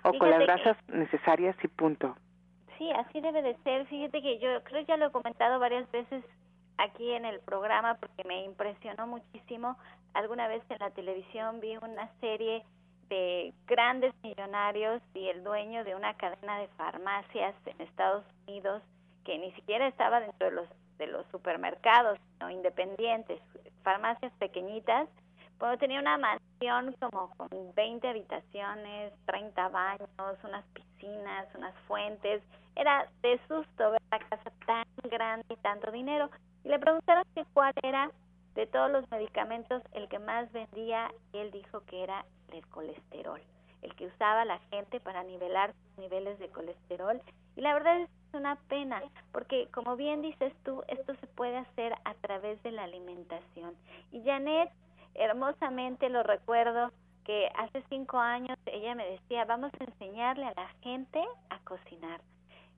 o 0.05 0.13
con 0.19 0.31
las 0.31 0.41
grasas 0.41 0.77
necesarias 0.89 1.57
y 1.63 1.69
punto. 1.69 2.15
Sí, 2.79 2.91
así 2.93 3.21
debe 3.21 3.43
de 3.43 3.57
ser. 3.65 3.87
Fíjate 3.87 4.21
que 4.21 4.39
yo 4.39 4.63
creo 4.65 4.83
ya 4.83 4.97
lo 4.97 5.07
he 5.07 5.11
comentado 5.11 5.59
varias 5.59 5.91
veces 5.91 6.25
aquí 6.79 7.13
en 7.13 7.25
el 7.25 7.41
programa 7.41 7.95
porque 7.95 8.25
me 8.25 8.45
impresionó 8.45 9.07
muchísimo. 9.07 9.77
Alguna 10.13 10.49
vez 10.49 10.63
en 10.69 10.79
la 10.81 10.91
televisión 10.91 11.61
vi 11.61 11.77
una 11.77 12.09
serie 12.21 12.65
de 13.09 13.53
grandes 13.67 14.13
millonarios 14.23 15.03
y 15.15 15.29
el 15.29 15.45
dueño 15.45 15.85
de 15.85 15.95
una 15.95 16.15
cadena 16.15 16.59
de 16.59 16.69
farmacias 16.69 17.55
en 17.67 17.81
Estados 17.81 18.25
Unidos 18.47 18.83
que 19.25 19.39
ni 19.39 19.53
siquiera 19.53 19.87
estaba 19.89 20.21
dentro 20.21 20.51
de 20.51 20.57
los 20.57 20.69
de 20.99 21.07
los 21.07 21.27
supermercados 21.31 22.19
no 22.41 22.51
independientes, 22.51 23.41
farmacias 23.83 24.33
pequeñitas, 24.39 25.09
bueno, 25.59 25.79
tenía 25.79 26.01
una 26.01 26.19
mansión 26.19 26.95
como 27.01 27.31
con 27.37 27.49
20 27.75 28.09
habitaciones, 28.09 29.13
30 29.27 29.69
baños, 29.69 30.09
unas 30.43 30.65
piscinas, 30.75 31.47
unas 31.55 31.75
fuentes. 31.87 32.43
Era 32.77 33.09
de 33.23 33.41
susto 33.47 33.93
ver 33.93 34.03
la 34.11 34.19
casa 34.19 34.53
tan 34.67 34.85
grande 35.05 35.47
y 35.49 35.57
tanto 35.57 35.93
dinero. 35.93 36.29
Y 36.65 36.69
le 36.69 36.79
preguntaron 36.79 37.25
que 37.35 37.45
cuál 37.53 37.73
era 37.83 38.11
de 38.55 38.67
todos 38.67 38.91
los 38.91 39.09
medicamentos 39.11 39.83
el 39.93 40.09
que 40.09 40.19
más 40.19 40.51
vendía 40.53 41.13
y 41.33 41.39
él 41.39 41.51
dijo 41.51 41.81
que 41.87 42.03
era 42.03 42.25
el 42.53 42.67
colesterol, 42.69 43.41
el 43.83 43.95
que 43.95 44.07
usaba 44.07 44.45
la 44.45 44.59
gente 44.71 45.01
para 45.01 45.23
nivelar 45.23 45.73
sus 45.73 45.99
niveles 45.99 46.39
de 46.39 46.49
colesterol. 46.49 47.21
Y 47.57 47.61
la 47.61 47.75
verdad 47.75 48.01
es 48.01 48.11
una 48.35 48.57
pena, 48.69 49.03
porque 49.33 49.69
como 49.73 49.97
bien 49.97 50.23
dices 50.23 50.53
tú, 50.65 50.83
esto 50.89 51.15
se 51.15 51.27
puede 51.29 51.57
hacer 51.57 51.95
a 52.05 52.15
través 52.15 52.63
de 52.63 52.73
la 52.73 52.85
alimentación. 52.85 53.75
Y 54.13 54.23
Janet, 54.25 54.71
hermosamente 55.15 56.09
lo 56.09 56.23
recuerdo, 56.23 56.91
que 57.25 57.49
hace 57.57 57.83
cinco 57.89 58.19
años 58.19 58.59
ella 58.67 58.95
me 58.95 59.07
decía, 59.07 59.45
vamos 59.45 59.73
a 59.81 59.85
enseñarle 59.85 60.45
a 60.45 60.55
la 60.55 60.69
gente 60.83 61.25
a 61.49 61.59
cocinar. 61.61 62.21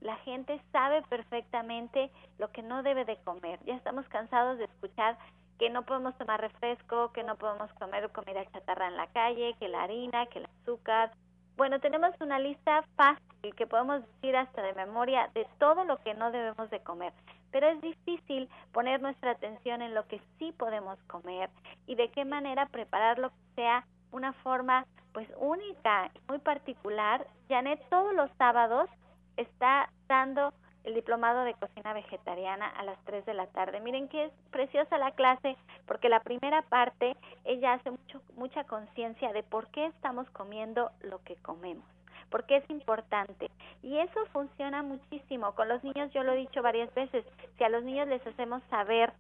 La 0.01 0.17
gente 0.19 0.61
sabe 0.73 1.03
perfectamente 1.03 2.11
lo 2.39 2.53
que 2.53 2.63
no 2.63 2.83
debe 2.83 3.05
de 3.05 3.17
comer. 3.25 3.59
Ya 3.65 3.75
estamos 3.75 4.07
cansados 4.09 4.59
de 4.59 4.65
escuchar 4.65 5.19
que 5.59 5.71
no 5.71 5.85
podemos 5.85 6.17
tomar 6.19 6.41
refresco, 6.41 7.13
que 7.13 7.25
no 7.25 7.37
podemos 7.37 7.73
comer 7.75 8.11
comida 8.13 8.45
chatarra 8.53 8.89
en 8.89 8.97
la 8.97 9.07
calle, 9.09 9.57
que 9.59 9.69
la 9.69 9.83
harina, 9.83 10.27
que 10.27 10.41
el 10.41 10.47
azúcar. 10.61 11.13
Bueno, 11.57 11.81
tenemos 11.81 12.15
una 12.21 12.39
lista 12.39 12.85
fácil 12.95 13.25
que 13.57 13.66
podemos 13.66 14.02
decir 14.07 14.37
hasta 14.37 14.62
de 14.62 14.75
memoria 14.75 15.31
de 15.35 15.47
todo 15.59 15.85
lo 15.85 15.99
que 15.99 16.14
no 16.14 16.31
debemos 16.33 16.69
de 16.71 16.81
comer, 16.81 17.12
pero 17.50 17.69
es 17.69 17.81
difícil 17.81 18.49
poner 18.73 19.00
nuestra 19.00 19.33
atención 19.33 19.83
en 19.83 19.95
lo 19.95 20.07
que 20.07 20.21
sí 20.38 20.52
podemos 20.52 20.99
comer 21.07 21.50
y 21.87 21.95
de 21.95 22.11
qué 22.11 22.25
manera 22.25 22.66
prepararlo 22.66 23.31
que 23.31 23.55
sea 23.55 23.87
una 24.12 24.33
forma 24.33 24.87
pues 25.12 25.28
única 25.38 26.11
y 26.14 26.21
muy 26.28 26.38
particular. 26.38 27.26
Janet 27.49 27.81
todos 27.88 28.14
los 28.14 28.31
sábados 28.37 28.90
está 29.37 29.90
dando 30.09 30.52
el 30.85 30.95
diplomado 30.95 31.45
de 31.45 31.55
cocina 31.55 31.93
vegetariana 31.93 32.69
a 32.69 32.85
las 32.85 32.99
3 33.05 33.25
de 33.26 33.35
la 33.35 33.47
tarde. 33.49 33.81
Miren 33.81 34.09
que 34.09 34.26
es 34.26 34.33
preciosa 34.50 34.99
la 34.99 35.12
clase 35.12 35.57
porque 35.87 36.09
la 36.09 36.21
primera 36.21 36.62
parte 36.62 37.16
ella 37.45 37.75
hace 37.75 37.90
mucho, 37.90 38.23
mucha 38.37 38.64
conciencia 38.64 39.33
de 39.33 39.43
por 39.43 39.69
qué 39.69 39.87
estamos 39.87 40.28
comiendo 40.31 40.90
lo 41.00 41.23
que 41.25 41.37
comemos 41.37 41.96
porque 42.30 42.56
es 42.56 42.71
importante. 42.71 43.50
Y 43.83 43.99
eso 43.99 44.26
funciona 44.33 44.83
muchísimo. 44.83 45.52
Con 45.54 45.68
los 45.68 45.83
niños 45.85 46.12
yo 46.12 46.23
lo 46.23 46.33
he 46.33 46.37
dicho 46.37 46.62
varias 46.62 46.92
veces, 46.95 47.25
si 47.56 47.64
a 47.64 47.68
los 47.68 47.85
niños 47.85 48.09
les 48.09 48.26
hacemos 48.26 48.62
saber 48.71 49.12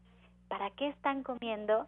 para 0.48 0.70
qué 0.70 0.88
están 0.88 1.22
comiendo, 1.22 1.86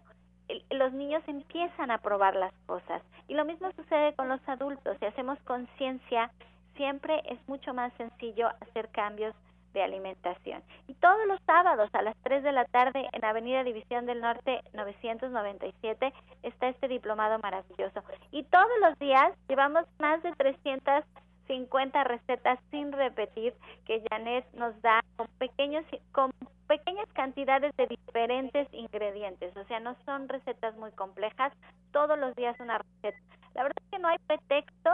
los 0.70 0.92
niños 0.92 1.22
empiezan 1.26 1.90
a 1.90 1.98
probar 1.98 2.36
las 2.36 2.52
cosas. 2.66 3.02
Y 3.28 3.34
lo 3.34 3.44
mismo 3.44 3.70
sucede 3.72 4.14
con 4.14 4.28
los 4.28 4.40
adultos. 4.48 4.96
Si 4.98 5.06
hacemos 5.06 5.38
conciencia, 5.40 6.30
siempre 6.76 7.22
es 7.26 7.38
mucho 7.48 7.74
más 7.74 7.92
sencillo 7.94 8.48
hacer 8.60 8.88
cambios 8.88 9.34
de 9.72 9.82
alimentación. 9.82 10.62
Y 10.86 10.94
todos 10.94 11.26
los 11.26 11.40
sábados 11.42 11.90
a 11.92 12.02
las 12.02 12.16
3 12.22 12.42
de 12.42 12.52
la 12.52 12.64
tarde 12.66 13.08
en 13.12 13.24
Avenida 13.24 13.64
División 13.64 14.06
del 14.06 14.20
Norte 14.20 14.62
997 14.74 16.12
está 16.42 16.68
este 16.68 16.88
diplomado 16.88 17.38
maravilloso. 17.38 18.02
Y 18.30 18.44
todos 18.44 18.70
los 18.80 18.98
días 18.98 19.32
llevamos 19.48 19.84
más 19.98 20.22
de 20.22 20.32
350 20.32 22.04
recetas 22.04 22.58
sin 22.70 22.92
repetir 22.92 23.54
que 23.86 24.02
Janet 24.10 24.46
nos 24.54 24.80
da 24.82 25.00
con 25.16 25.26
pequeños 25.38 25.84
con 26.12 26.30
pequeñas 26.68 27.08
cantidades 27.14 27.74
de 27.76 27.86
diferentes 27.86 28.68
ingredientes, 28.72 29.56
o 29.56 29.64
sea, 29.64 29.80
no 29.80 29.96
son 30.04 30.28
recetas 30.28 30.76
muy 30.76 30.92
complejas, 30.92 31.52
todos 31.92 32.18
los 32.18 32.36
días 32.36 32.60
una 32.60 32.78
receta. 32.78 33.18
La 33.54 33.62
verdad 33.62 33.82
es 33.82 33.90
que 33.90 33.98
no 33.98 34.08
hay 34.08 34.18
pretexto 34.26 34.90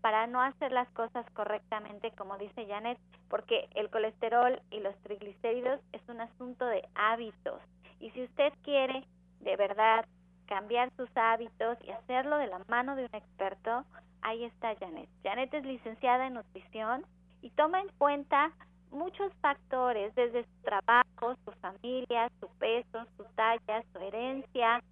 para 0.00 0.26
no 0.26 0.40
hacer 0.40 0.72
las 0.72 0.88
cosas 0.90 1.24
correctamente, 1.34 2.12
como 2.12 2.38
dice 2.38 2.66
Janet, 2.66 2.98
porque 3.28 3.68
el 3.74 3.90
colesterol 3.90 4.60
y 4.70 4.80
los 4.80 4.96
triglicéridos 5.02 5.80
es 5.92 6.02
un 6.08 6.20
asunto 6.20 6.66
de 6.66 6.88
hábitos. 6.94 7.60
Y 8.00 8.10
si 8.10 8.24
usted 8.24 8.52
quiere 8.62 9.04
de 9.40 9.56
verdad 9.56 10.04
cambiar 10.46 10.90
sus 10.96 11.08
hábitos 11.16 11.78
y 11.84 11.90
hacerlo 11.90 12.36
de 12.38 12.48
la 12.48 12.60
mano 12.68 12.96
de 12.96 13.04
un 13.04 13.14
experto, 13.14 13.84
ahí 14.22 14.44
está 14.44 14.74
Janet. 14.76 15.08
Janet 15.22 15.54
es 15.54 15.64
licenciada 15.64 16.26
en 16.26 16.34
nutrición 16.34 17.04
y 17.42 17.50
toma 17.50 17.80
en 17.80 17.88
cuenta 17.98 18.50
muchos 18.90 19.32
factores, 19.40 20.14
desde 20.14 20.44
su 20.44 20.62
trabajo, 20.62 21.36
su 21.44 21.52
familia, 21.60 22.30
su 22.40 22.48
peso, 22.58 23.06
su 23.16 23.24
talla, 23.36 23.82
su 23.92 23.98
herencia, 24.00 24.82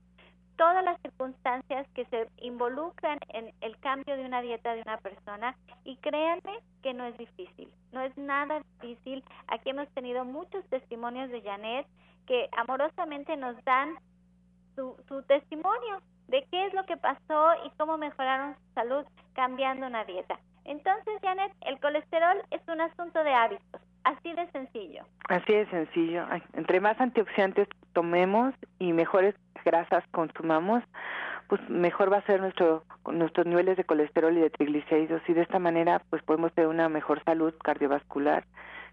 todas 0.59 0.85
las 0.85 1.01
circunstancias 1.01 1.87
que 1.95 2.05
se 2.07 2.29
involucran 2.39 3.19
en 3.29 3.55
el 3.61 3.79
cambio 3.79 4.17
de 4.17 4.25
una 4.25 4.43
dieta 4.43 4.75
de 4.75 4.83
una 4.83 4.99
persona 4.99 5.57
y 5.85 5.97
créanme 5.99 6.59
que 6.83 6.93
no 6.93 7.05
es 7.05 7.17
difícil, 7.17 7.73
no 7.93 8.01
es 8.03 8.15
nada 8.19 8.61
difícil. 8.81 9.25
Aquí 9.47 9.71
hemos 9.71 9.89
tenido 9.95 10.25
muchos 10.25 10.63
testimonios 10.69 11.31
de 11.31 11.43
Janet 11.43 11.87
que 12.27 12.49
amorosamente 12.57 13.37
nos 13.37 13.57
dan 13.65 13.95
su, 14.75 14.97
su 15.09 15.23
testimonio 15.23 16.03
de 16.27 16.45
qué 16.51 16.67
es 16.67 16.75
lo 16.75 16.85
que 16.85 16.97
pasó 16.97 17.55
y 17.65 17.71
cómo 17.79 17.97
mejoraron 17.97 18.57
su 18.57 18.75
salud 18.75 19.05
cambiando 19.35 19.87
una 19.87 20.05
dieta. 20.05 20.39
Entonces, 20.65 21.15
Janet, 21.23 21.53
el 21.63 21.81
colesterol 21.81 22.43
es 22.51 22.61
un 22.69 22.81
asunto 22.81 23.23
de 23.25 23.33
hábitos, 23.33 23.81
así 24.09 24.33
de 24.33 24.51
sencillo. 24.51 25.05
Así 25.29 25.53
de 25.53 25.67
sencillo. 25.67 26.27
Entre 26.55 26.81
más 26.81 27.01
antioxidantes 27.01 27.69
tomemos 27.93 28.55
y 28.79 28.93
mejores 28.93 29.35
grasas 29.65 30.05
consumamos, 30.13 30.83
pues 31.49 31.61
mejor 31.69 32.13
va 32.13 32.19
a 32.19 32.27
ser 32.27 32.41
nuestro 32.41 32.85
nuestros 33.11 33.47
niveles 33.47 33.77
de 33.77 33.85
colesterol 33.85 34.37
y 34.37 34.41
de 34.41 34.51
triglicéridos 34.51 35.23
y 35.29 35.33
de 35.33 35.43
esta 35.43 35.59
manera 35.59 36.03
pues 36.11 36.23
podemos 36.23 36.53
tener 36.53 36.69
una 36.69 36.89
mejor 36.89 37.23
salud 37.25 37.55
cardiovascular 37.63 38.45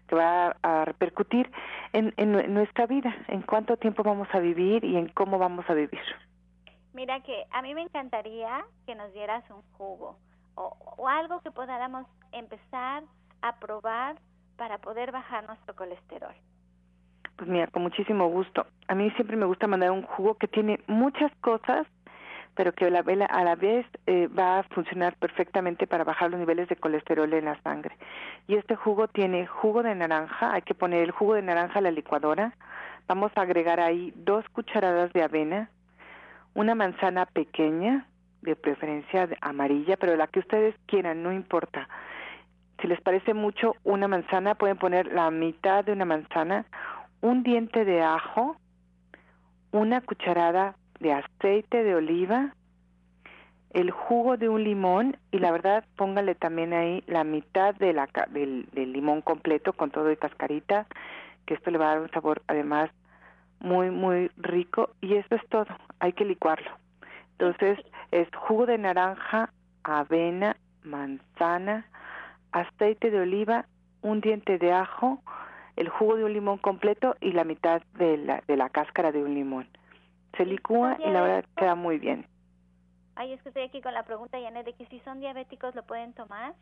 que 0.08 0.14
va 0.14 0.56
a, 0.62 0.84
repercutir 0.84 1.50
en, 1.92 2.14
en, 2.16 2.54
nuestra 2.54 2.86
vida, 2.86 3.14
en 3.26 3.42
cuánto 3.42 3.76
tiempo 3.76 4.04
vamos 4.04 4.28
a 4.32 4.38
vivir 4.38 4.84
y 4.84 4.96
en 4.96 5.08
cómo 5.08 5.36
vamos 5.36 5.68
a 5.68 5.74
vivir. 5.74 6.00
Mira 6.94 7.20
que 7.20 7.44
a 7.50 7.60
mí 7.60 7.74
me 7.74 7.82
encantaría 7.82 8.64
que 8.86 8.94
nos 8.94 9.12
dieras 9.12 9.42
un 9.50 9.62
jugo 9.72 10.16
o, 10.54 10.76
o 10.96 11.08
algo 11.08 11.40
que 11.40 11.50
podamos 11.50 12.06
empezar 12.32 13.02
a 13.42 13.56
probar 13.58 14.16
para 14.56 14.78
poder 14.78 15.12
bajar 15.12 15.46
nuestro 15.46 15.74
colesterol. 15.74 16.34
Pues 17.36 17.48
mira, 17.48 17.66
con 17.66 17.82
muchísimo 17.82 18.28
gusto. 18.28 18.66
A 18.88 18.94
mí 18.94 19.10
siempre 19.12 19.36
me 19.36 19.44
gusta 19.44 19.66
mandar 19.66 19.90
un 19.90 20.02
jugo 20.02 20.34
que 20.34 20.48
tiene 20.48 20.80
muchas 20.86 21.30
cosas, 21.42 21.86
pero 22.54 22.72
que 22.72 22.86
a 22.86 22.90
la, 22.90 23.00
a 23.00 23.44
la 23.44 23.54
vez 23.54 23.86
eh, 24.06 24.28
va 24.28 24.60
a 24.60 24.62
funcionar 24.62 25.14
perfectamente 25.16 25.86
para 25.86 26.04
bajar 26.04 26.30
los 26.30 26.40
niveles 26.40 26.68
de 26.68 26.76
colesterol 26.76 27.30
en 27.34 27.44
la 27.44 27.60
sangre. 27.62 27.94
Y 28.48 28.54
este 28.54 28.74
jugo 28.74 29.08
tiene 29.08 29.46
jugo 29.46 29.82
de 29.82 29.94
naranja, 29.94 30.54
hay 30.54 30.62
que 30.62 30.74
poner 30.74 31.02
el 31.02 31.10
jugo 31.10 31.34
de 31.34 31.42
naranja 31.42 31.78
a 31.78 31.82
la 31.82 31.90
licuadora, 31.90 32.54
vamos 33.06 33.30
a 33.36 33.42
agregar 33.42 33.80
ahí 33.80 34.14
dos 34.16 34.48
cucharadas 34.48 35.12
de 35.12 35.22
avena, 35.22 35.70
una 36.54 36.74
manzana 36.74 37.26
pequeña, 37.26 38.06
de 38.40 38.56
preferencia 38.56 39.28
amarilla, 39.42 39.98
pero 39.98 40.16
la 40.16 40.28
que 40.28 40.38
ustedes 40.38 40.74
quieran, 40.86 41.22
no 41.22 41.32
importa. 41.32 41.88
Si 42.80 42.86
les 42.86 43.00
parece 43.00 43.34
mucho 43.34 43.74
una 43.84 44.08
manzana, 44.08 44.54
pueden 44.54 44.76
poner 44.76 45.12
la 45.12 45.30
mitad 45.30 45.84
de 45.84 45.92
una 45.92 46.04
manzana, 46.04 46.66
un 47.20 47.42
diente 47.42 47.84
de 47.84 48.02
ajo, 48.02 48.56
una 49.72 50.00
cucharada 50.00 50.76
de 51.00 51.12
aceite 51.12 51.82
de 51.82 51.94
oliva, 51.94 52.54
el 53.70 53.90
jugo 53.90 54.36
de 54.36 54.48
un 54.48 54.64
limón 54.64 55.18
y 55.30 55.38
la 55.38 55.52
verdad 55.52 55.84
póngale 55.96 56.34
también 56.34 56.72
ahí 56.72 57.04
la 57.06 57.24
mitad 57.24 57.74
de 57.74 57.92
la, 57.92 58.08
del, 58.30 58.66
limón 58.74 59.20
completo 59.20 59.72
con 59.74 59.90
todo 59.90 60.04
de 60.04 60.16
cascarita, 60.16 60.86
que 61.44 61.54
esto 61.54 61.70
le 61.70 61.78
va 61.78 61.86
a 61.86 61.94
dar 61.94 62.00
un 62.00 62.10
sabor 62.10 62.42
además 62.46 62.90
muy, 63.60 63.90
muy 63.90 64.30
rico 64.38 64.90
y 65.00 65.14
eso 65.16 65.34
es 65.34 65.46
todo, 65.48 65.66
hay 66.00 66.12
que 66.12 66.24
licuarlo. 66.24 66.70
Entonces 67.32 67.78
es 68.12 68.28
jugo 68.34 68.64
de 68.64 68.78
naranja, 68.78 69.50
avena, 69.84 70.56
manzana, 70.82 71.86
aceite 72.52 73.10
de 73.10 73.20
oliva, 73.20 73.66
un 74.02 74.20
diente 74.20 74.58
de 74.58 74.72
ajo, 74.72 75.20
el 75.76 75.88
jugo 75.88 76.16
de 76.16 76.24
un 76.24 76.32
limón 76.32 76.58
completo 76.58 77.16
y 77.20 77.32
la 77.32 77.44
mitad 77.44 77.82
de 77.98 78.16
la, 78.16 78.42
de 78.46 78.56
la 78.56 78.68
cáscara 78.70 79.12
de 79.12 79.22
un 79.22 79.34
limón. 79.34 79.68
Se 80.36 80.44
licúa 80.44 80.96
y 81.04 81.10
la 81.10 81.22
verdad 81.22 81.44
queda 81.56 81.74
muy 81.74 81.98
bien. 81.98 82.26
Ay, 83.14 83.32
es 83.32 83.42
que 83.42 83.48
estoy 83.48 83.64
aquí 83.64 83.80
con 83.80 83.94
la 83.94 84.02
pregunta, 84.02 84.38
Janet, 84.38 84.66
de 84.66 84.74
que 84.74 84.86
si 84.86 85.00
son 85.00 85.20
diabéticos 85.20 85.74
lo 85.74 85.82
pueden 85.84 86.12
tomar. 86.12 86.52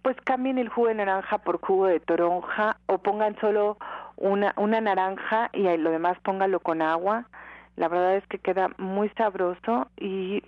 Pues 0.00 0.16
cambien 0.24 0.58
el 0.58 0.70
jugo 0.70 0.88
de 0.88 0.94
naranja 0.94 1.38
por 1.38 1.60
jugo 1.60 1.86
de 1.86 2.00
toronja 2.00 2.78
o 2.86 2.98
pongan 2.98 3.36
solo 3.40 3.76
una, 4.16 4.54
una 4.56 4.80
naranja 4.80 5.50
y 5.52 5.62
lo 5.76 5.90
demás 5.90 6.18
póngalo 6.20 6.60
con 6.60 6.80
agua. 6.80 7.26
La 7.76 7.88
verdad 7.88 8.16
es 8.16 8.26
que 8.26 8.38
queda 8.38 8.70
muy 8.78 9.10
sabroso 9.10 9.88
y 9.98 10.42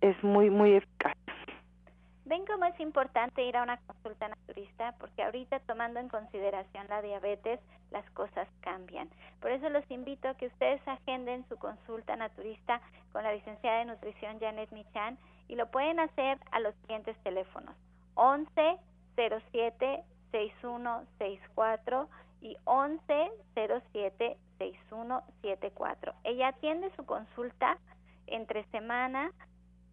es 0.00 0.22
muy, 0.22 0.50
muy 0.50 0.74
eficaz. 0.74 1.16
Ven 2.30 2.46
cómo 2.46 2.64
es 2.64 2.78
importante 2.78 3.42
ir 3.42 3.56
a 3.56 3.64
una 3.64 3.76
consulta 3.78 4.28
naturista 4.28 4.94
porque 5.00 5.24
ahorita 5.24 5.58
tomando 5.66 5.98
en 5.98 6.08
consideración 6.08 6.86
la 6.88 7.02
diabetes, 7.02 7.58
las 7.90 8.08
cosas 8.10 8.46
cambian. 8.60 9.10
Por 9.40 9.50
eso 9.50 9.68
los 9.68 9.82
invito 9.90 10.28
a 10.28 10.34
que 10.34 10.46
ustedes 10.46 10.80
agenden 10.86 11.44
su 11.48 11.56
consulta 11.56 12.14
naturista 12.14 12.80
con 13.10 13.24
la 13.24 13.32
licenciada 13.32 13.80
de 13.80 13.86
nutrición 13.86 14.38
Janet 14.38 14.70
Michan 14.70 15.18
y 15.48 15.56
lo 15.56 15.72
pueden 15.72 15.98
hacer 15.98 16.38
a 16.52 16.60
los 16.60 16.72
siguientes 16.82 17.16
teléfonos 17.24 17.74
11 18.14 18.78
07 19.16 20.04
6164 20.30 22.08
y 22.42 22.56
11 22.62 23.32
07 23.92 24.36
6174. 24.58 26.14
Ella 26.22 26.46
atiende 26.46 26.92
su 26.94 27.04
consulta 27.04 27.76
entre 28.28 28.62
semana 28.66 29.32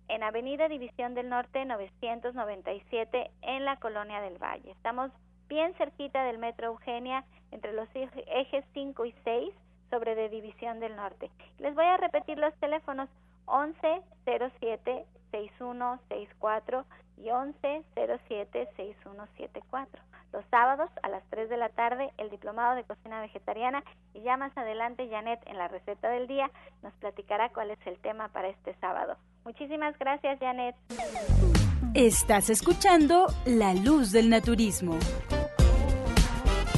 en 0.08 0.24
Avenida 0.24 0.68
División 0.68 1.14
del 1.14 1.30
Norte 1.30 1.66
997 1.66 3.32
en 3.42 3.66
la 3.66 3.78
Colonia 3.78 4.22
del 4.22 4.42
Valle. 4.42 4.72
Estamos 4.72 5.12
bien 5.48 5.74
cerquita 5.76 6.24
del 6.24 6.38
Metro 6.38 6.68
Eugenia 6.68 7.24
entre 7.52 7.74
los 7.74 7.88
ejes 7.94 8.66
5 8.74 9.06
y 9.06 9.14
6 9.24 9.54
sobre 9.90 10.16
de 10.16 10.30
División 10.30 10.80
del 10.80 10.96
Norte. 10.96 11.32
Les 11.60 11.74
voy 11.76 11.86
a 11.86 11.98
repetir 11.98 12.38
los 12.38 12.54
teléfonos 12.56 13.10
11 13.46 14.02
07 14.26 15.06
6164 15.32 16.86
y 17.18 17.30
11 17.30 17.84
07 18.28 18.70
6174. 18.76 20.04
Los 20.34 20.46
sábados 20.52 20.90
a 21.04 21.10
las 21.10 21.24
3 21.30 21.50
de 21.50 21.58
la 21.58 21.70
tarde 21.70 22.12
el 22.18 22.30
diplomado 22.30 22.76
de 22.76 22.84
cocina 22.84 23.22
vegetariana 23.22 23.84
y 24.14 24.22
ya 24.22 24.36
más 24.36 24.56
adelante 24.58 25.10
Janet 25.10 25.40
en 25.46 25.58
la 25.58 25.70
receta 25.70 26.10
del 26.10 26.28
día 26.28 26.52
nos 26.84 26.94
platicará 26.96 27.50
cuál 27.50 27.72
es 27.72 27.88
el 27.88 27.98
tema 28.00 28.28
para 28.30 28.50
este 28.50 28.74
sábado. 28.76 29.18
Muchísimas 29.48 29.98
gracias 29.98 30.38
Janet. 30.42 30.76
Estás 31.94 32.50
escuchando 32.50 33.28
La 33.46 33.74
Luz 33.74 34.12
del 34.12 34.30
Naturismo. 34.30 35.00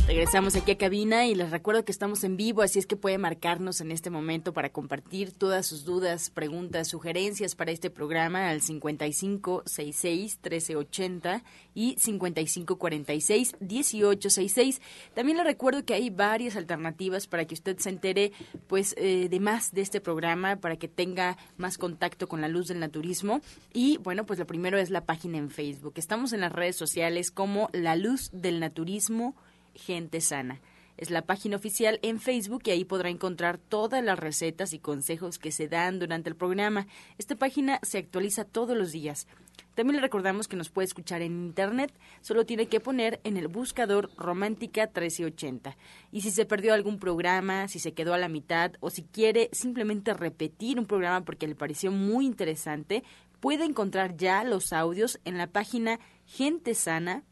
Regresamos 0.09 0.55
aquí 0.55 0.71
a 0.71 0.77
cabina 0.79 1.27
y 1.27 1.35
les 1.35 1.51
recuerdo 1.51 1.85
que 1.85 1.91
estamos 1.91 2.23
en 2.23 2.35
vivo, 2.35 2.63
así 2.63 2.79
es 2.79 2.87
que 2.87 2.95
puede 2.95 3.19
marcarnos 3.19 3.79
en 3.79 3.91
este 3.91 4.09
momento 4.09 4.53
para 4.53 4.71
compartir 4.71 5.31
todas 5.31 5.67
sus 5.67 5.85
dudas, 5.85 6.31
preguntas, 6.31 6.87
sugerencias 6.87 7.53
para 7.53 7.69
este 7.69 7.91
programa 7.91 8.49
al 8.49 8.61
5566-1380 8.61 11.43
y 11.75 11.95
5546-1866. 11.97 14.81
También 15.13 15.37
le 15.37 15.43
recuerdo 15.43 15.85
que 15.85 15.93
hay 15.93 16.09
varias 16.09 16.55
alternativas 16.55 17.27
para 17.27 17.45
que 17.45 17.53
usted 17.53 17.77
se 17.77 17.89
entere 17.89 18.31
pues 18.65 18.95
eh, 18.97 19.27
de 19.29 19.39
más 19.39 19.75
de 19.75 19.81
este 19.81 20.01
programa, 20.01 20.55
para 20.55 20.77
que 20.77 20.87
tenga 20.87 21.37
más 21.55 21.77
contacto 21.77 22.27
con 22.27 22.41
la 22.41 22.47
luz 22.47 22.69
del 22.69 22.79
naturismo. 22.79 23.41
Y 23.73 23.97
bueno, 23.97 24.25
pues 24.25 24.39
lo 24.39 24.47
primero 24.47 24.79
es 24.79 24.89
la 24.89 25.05
página 25.05 25.37
en 25.37 25.51
Facebook. 25.51 25.93
Estamos 25.97 26.33
en 26.33 26.41
las 26.41 26.51
redes 26.51 26.77
sociales 26.77 27.29
como 27.29 27.69
La 27.73 27.95
Luz 27.95 28.31
del 28.33 28.59
Naturismo 28.59 29.35
Gente 29.75 30.21
Sana. 30.21 30.61
Es 30.97 31.09
la 31.09 31.21
página 31.21 31.55
oficial 31.55 31.97
en 32.01 32.19
Facebook 32.19 32.63
y 32.65 32.71
ahí 32.71 32.83
podrá 32.83 33.09
encontrar 33.09 33.57
todas 33.57 34.03
las 34.03 34.19
recetas 34.19 34.73
y 34.73 34.79
consejos 34.79 35.39
que 35.39 35.51
se 35.51 35.69
dan 35.69 35.97
durante 35.97 36.29
el 36.29 36.35
programa. 36.35 36.87
Esta 37.17 37.37
página 37.37 37.79
se 37.83 37.99
actualiza 37.99 38.43
todos 38.43 38.75
los 38.75 38.91
días. 38.91 39.25
También 39.75 39.95
le 39.95 40.01
recordamos 40.01 40.49
que 40.49 40.57
nos 40.57 40.69
puede 40.69 40.87
escuchar 40.87 41.21
en 41.21 41.41
internet, 41.45 41.93
solo 42.19 42.45
tiene 42.45 42.67
que 42.67 42.81
poner 42.81 43.21
en 43.23 43.37
el 43.37 43.47
buscador 43.47 44.11
Romántica 44.17 44.87
1380. 44.87 45.77
Y 46.11 46.19
si 46.19 46.31
se 46.31 46.45
perdió 46.45 46.73
algún 46.73 46.99
programa, 46.99 47.69
si 47.69 47.79
se 47.79 47.93
quedó 47.93 48.13
a 48.13 48.17
la 48.17 48.27
mitad 48.27 48.73
o 48.81 48.89
si 48.89 49.03
quiere 49.03 49.49
simplemente 49.53 50.13
repetir 50.13 50.79
un 50.79 50.85
programa 50.85 51.23
porque 51.23 51.47
le 51.47 51.55
pareció 51.55 51.93
muy 51.93 52.25
interesante, 52.25 53.05
puede 53.39 53.63
encontrar 53.63 54.17
ya 54.17 54.43
los 54.43 54.73
audios 54.73 55.17
en 55.23 55.37
la 55.37 55.47
página 55.47 56.01
Sana 56.73 57.23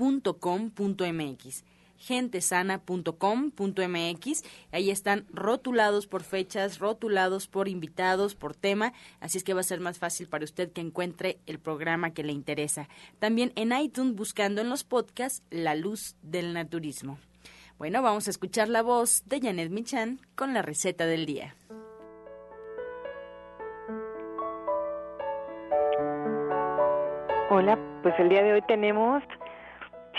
gentesana.com.mx 0.00 1.64
gentesana.com.mx. 2.00 4.44
Ahí 4.72 4.90
están 4.90 5.26
rotulados 5.32 6.06
por 6.06 6.22
fechas, 6.22 6.78
rotulados 6.78 7.46
por 7.46 7.68
invitados, 7.68 8.34
por 8.34 8.54
tema, 8.54 8.92
así 9.20 9.38
es 9.38 9.44
que 9.44 9.54
va 9.54 9.60
a 9.60 9.64
ser 9.64 9.80
más 9.80 9.98
fácil 9.98 10.26
para 10.26 10.44
usted 10.44 10.72
que 10.72 10.80
encuentre 10.80 11.38
el 11.46 11.58
programa 11.58 12.12
que 12.12 12.24
le 12.24 12.32
interesa. 12.32 12.88
También 13.18 13.52
en 13.54 13.72
iTunes 13.72 14.16
buscando 14.16 14.62
en 14.62 14.70
los 14.70 14.82
podcasts 14.82 15.42
La 15.50 15.74
Luz 15.74 16.16
del 16.22 16.54
Naturismo. 16.54 17.18
Bueno, 17.78 18.02
vamos 18.02 18.26
a 18.26 18.30
escuchar 18.30 18.68
la 18.68 18.82
voz 18.82 19.22
de 19.26 19.40
Janet 19.40 19.70
Michan 19.70 20.20
con 20.34 20.54
la 20.54 20.62
receta 20.62 21.06
del 21.06 21.26
día. 21.26 21.54
Hola, 27.52 27.76
pues 28.02 28.14
el 28.18 28.28
día 28.28 28.42
de 28.42 28.52
hoy 28.52 28.62
tenemos 28.68 29.24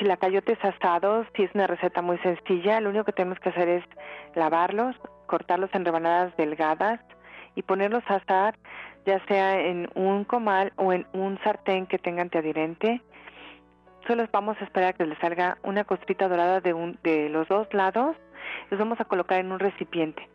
chilacayotes 0.02 0.58
asados, 0.66 1.28
sí 1.36 1.44
es 1.44 1.54
una 1.54 1.68
receta 1.68 2.02
muy 2.02 2.18
sencilla, 2.20 2.82
lo 2.82 2.90
único 2.90 3.06
que 3.06 3.12
tenemos 3.12 3.40
que 3.40 3.50
hacer 3.50 3.70
es 3.70 3.84
lavarlos, 4.34 4.96
cortarlos 5.28 5.70
en 5.74 5.86
rebanadas 5.86 6.36
delgadas 6.38 7.00
y 7.54 7.62
ponerlos 7.62 8.04
a 8.08 8.16
asar 8.16 8.56
ya 9.06 9.24
sea 9.28 9.60
en 9.62 9.90
un 9.94 10.24
comal 10.24 10.74
o 10.76 10.92
en 10.92 11.06
un 11.14 11.40
sartén 11.44 11.86
que 11.86 12.00
tenga 12.00 12.24
antiadherente. 12.24 13.02
Solo 14.08 14.28
vamos 14.32 14.58
a 14.60 14.64
esperar 14.64 14.90
a 14.90 14.94
que 14.94 15.06
les 15.06 15.18
salga 15.20 15.58
una 15.64 15.84
costrita 15.84 16.28
dorada 16.28 16.62
de, 16.62 16.74
un, 16.74 16.98
de 17.04 17.30
los 17.30 17.48
dos 17.48 17.72
lados. 17.74 18.16
Los 18.70 18.80
vamos 18.80 19.00
a 19.00 19.06
colocar 19.06 19.40
en 19.40 19.52
un 19.52 19.60
recipiente. 19.60 20.28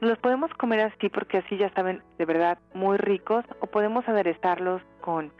Los 0.00 0.18
podemos 0.18 0.52
comer 0.54 0.80
así 0.80 1.08
porque 1.08 1.38
así 1.38 1.56
ya 1.56 1.70
saben 1.70 2.02
de 2.18 2.24
verdad 2.26 2.58
muy 2.74 2.98
ricos 2.98 3.44
o 3.60 3.66
podemos 3.66 4.06
aderezarlos 4.06 4.82
con 5.00 5.32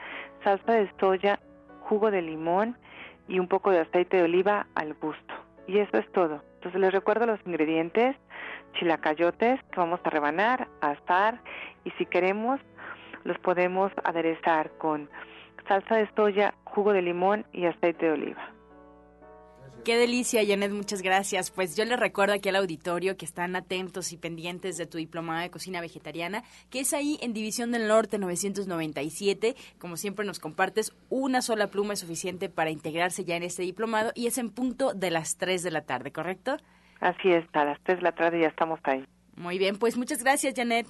salsa 0.42 0.72
de 0.72 0.90
soya, 0.98 1.38
jugo 1.80 2.10
de 2.10 2.22
limón 2.22 2.76
y 3.28 3.38
un 3.38 3.48
poco 3.48 3.70
de 3.70 3.80
aceite 3.80 4.18
de 4.18 4.24
oliva 4.24 4.66
al 4.74 4.94
gusto. 4.94 5.34
Y 5.66 5.78
eso 5.78 5.96
es 5.98 6.10
todo. 6.12 6.42
Entonces 6.56 6.80
les 6.80 6.92
recuerdo 6.92 7.26
los 7.26 7.40
ingredientes, 7.46 8.16
chilacayotes 8.74 9.62
que 9.64 9.80
vamos 9.80 10.00
a 10.04 10.10
rebanar, 10.10 10.68
asar 10.80 11.40
y 11.84 11.90
si 11.92 12.06
queremos 12.06 12.60
los 13.24 13.38
podemos 13.38 13.92
aderezar 14.04 14.70
con 14.78 15.08
salsa 15.66 15.96
de 15.96 16.08
soya, 16.14 16.54
jugo 16.64 16.92
de 16.92 17.02
limón 17.02 17.46
y 17.52 17.66
aceite 17.66 18.06
de 18.06 18.12
oliva. 18.12 18.53
Qué 19.84 19.98
delicia, 19.98 20.40
Janet, 20.46 20.72
muchas 20.72 21.02
gracias. 21.02 21.50
Pues 21.50 21.76
yo 21.76 21.84
les 21.84 22.00
recuerdo 22.00 22.32
aquí 22.32 22.48
al 22.48 22.56
auditorio 22.56 23.18
que 23.18 23.26
están 23.26 23.54
atentos 23.54 24.12
y 24.12 24.16
pendientes 24.16 24.78
de 24.78 24.86
tu 24.86 24.96
diplomada 24.96 25.42
de 25.42 25.50
cocina 25.50 25.82
vegetariana, 25.82 26.42
que 26.70 26.80
es 26.80 26.94
ahí 26.94 27.18
en 27.20 27.34
División 27.34 27.70
del 27.70 27.86
Norte 27.86 28.16
997. 28.16 29.54
Como 29.78 29.98
siempre 29.98 30.24
nos 30.24 30.38
compartes, 30.38 30.96
una 31.10 31.42
sola 31.42 31.66
pluma 31.66 31.92
es 31.92 32.00
suficiente 32.00 32.48
para 32.48 32.70
integrarse 32.70 33.26
ya 33.26 33.36
en 33.36 33.42
este 33.42 33.60
diplomado 33.60 34.12
y 34.14 34.26
es 34.26 34.38
en 34.38 34.48
punto 34.48 34.94
de 34.94 35.10
las 35.10 35.36
3 35.36 35.62
de 35.62 35.70
la 35.70 35.82
tarde, 35.82 36.12
¿correcto? 36.12 36.56
Así 37.00 37.30
es, 37.30 37.44
a 37.52 37.66
las 37.66 37.78
3 37.82 37.98
de 37.98 38.02
la 38.04 38.12
tarde 38.12 38.40
ya 38.40 38.48
estamos 38.48 38.80
ahí. 38.84 39.04
Muy 39.36 39.58
bien, 39.58 39.76
pues 39.76 39.98
muchas 39.98 40.24
gracias, 40.24 40.54
Janet. 40.56 40.86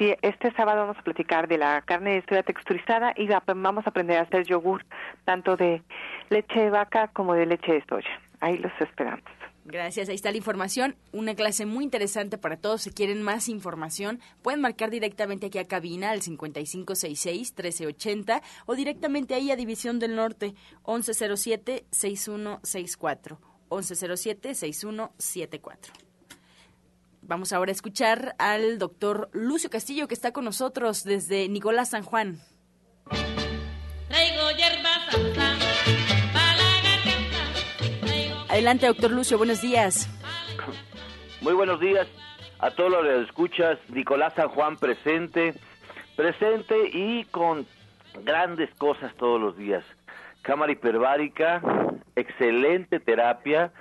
Sí, 0.00 0.12
este 0.22 0.50
sábado 0.52 0.80
vamos 0.80 0.98
a 0.98 1.02
platicar 1.02 1.46
de 1.46 1.58
la 1.58 1.82
carne 1.82 2.14
de 2.14 2.24
soya 2.26 2.42
texturizada 2.42 3.12
y 3.18 3.28
vamos 3.28 3.86
a 3.86 3.90
aprender 3.90 4.16
a 4.16 4.22
hacer 4.22 4.46
yogur, 4.46 4.86
tanto 5.26 5.58
de 5.58 5.82
leche 6.30 6.58
de 6.58 6.70
vaca 6.70 7.08
como 7.08 7.34
de 7.34 7.44
leche 7.44 7.74
de 7.74 7.84
soya. 7.86 8.08
Ahí 8.40 8.56
los 8.56 8.72
esperamos. 8.80 9.20
Gracias, 9.66 10.08
ahí 10.08 10.14
está 10.14 10.30
la 10.30 10.38
información. 10.38 10.96
Una 11.12 11.34
clase 11.34 11.66
muy 11.66 11.84
interesante 11.84 12.38
para 12.38 12.56
todos. 12.56 12.80
Si 12.80 12.92
quieren 12.92 13.22
más 13.22 13.50
información, 13.50 14.20
pueden 14.40 14.62
marcar 14.62 14.88
directamente 14.88 15.48
aquí 15.48 15.58
a 15.58 15.68
cabina 15.68 16.12
al 16.12 16.22
5566-1380 16.22 18.40
o 18.64 18.74
directamente 18.74 19.34
ahí 19.34 19.50
a 19.50 19.56
División 19.56 19.98
del 19.98 20.16
Norte 20.16 20.54
1107-6164. 20.84 23.36
1107-6174. 23.68 26.09
Vamos 27.30 27.52
ahora 27.52 27.70
a 27.70 27.74
escuchar 27.74 28.34
al 28.40 28.80
doctor 28.80 29.30
Lucio 29.32 29.70
Castillo 29.70 30.08
que 30.08 30.14
está 30.14 30.32
con 30.32 30.44
nosotros 30.44 31.04
desde 31.04 31.48
Nicolás 31.48 31.90
San 31.90 32.02
Juan. 32.02 32.40
Adelante, 38.48 38.88
doctor 38.88 39.12
Lucio, 39.12 39.38
buenos 39.38 39.62
días. 39.62 40.10
Muy 41.40 41.52
buenos 41.52 41.78
días 41.78 42.08
a 42.58 42.72
todos 42.72 42.90
los 42.90 43.04
que 43.04 43.22
escuchas. 43.22 43.78
Nicolás 43.90 44.34
San 44.34 44.48
Juan 44.48 44.76
presente, 44.76 45.54
presente 46.16 46.74
y 46.92 47.26
con 47.26 47.64
grandes 48.24 48.74
cosas 48.74 49.14
todos 49.14 49.40
los 49.40 49.56
días. 49.56 49.84
Cámara 50.42 50.72
hiperbárica, 50.72 51.62
excelente 52.16 52.98
terapia 52.98 53.72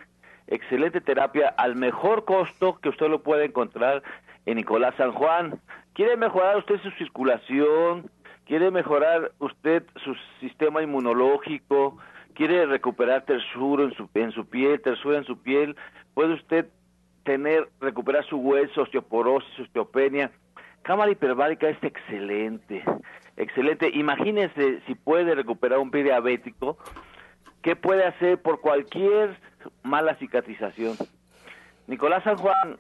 excelente 0.49 0.99
terapia 0.99 1.49
al 1.57 1.75
mejor 1.75 2.25
costo 2.25 2.79
que 2.81 2.89
usted 2.89 3.07
lo 3.07 3.21
puede 3.23 3.45
encontrar 3.45 4.03
en 4.45 4.57
Nicolás 4.57 4.95
San 4.97 5.12
Juan. 5.12 5.59
¿Quiere 5.93 6.17
mejorar 6.17 6.57
usted 6.57 6.79
su 6.81 6.91
circulación? 6.91 8.09
¿Quiere 8.45 8.71
mejorar 8.71 9.31
usted 9.39 9.83
su 10.03 10.15
sistema 10.39 10.81
inmunológico? 10.81 11.97
¿Quiere 12.33 12.65
recuperar 12.65 13.25
tersuro 13.25 13.83
en 13.83 13.93
su, 13.93 14.09
en 14.13 14.31
su 14.31 14.45
piel, 14.47 14.81
tersura 14.81 15.17
en 15.19 15.25
su 15.25 15.38
piel? 15.38 15.75
¿Puede 16.13 16.33
usted 16.33 16.67
tener, 17.23 17.69
recuperar 17.79 18.25
su 18.25 18.38
hueso, 18.38 18.81
osteoporosis, 18.81 19.59
osteopenia? 19.59 20.31
cámara 20.81 21.12
hiperbárica 21.12 21.69
es 21.69 21.77
excelente, 21.83 22.83
excelente. 23.38 23.91
Imagínese 23.93 24.81
si 24.88 24.95
puede 24.95 25.35
recuperar 25.35 25.77
un 25.77 25.91
pie 25.91 26.03
diabético, 26.03 26.77
¿qué 27.62 27.75
puede 27.75 28.05
hacer 28.05 28.41
por 28.41 28.62
cualquier 28.62 29.38
mala 29.84 30.15
cicatrización? 30.15 30.95
Nicolás 31.88 32.24
San 32.24 32.38
Juan 32.38 32.78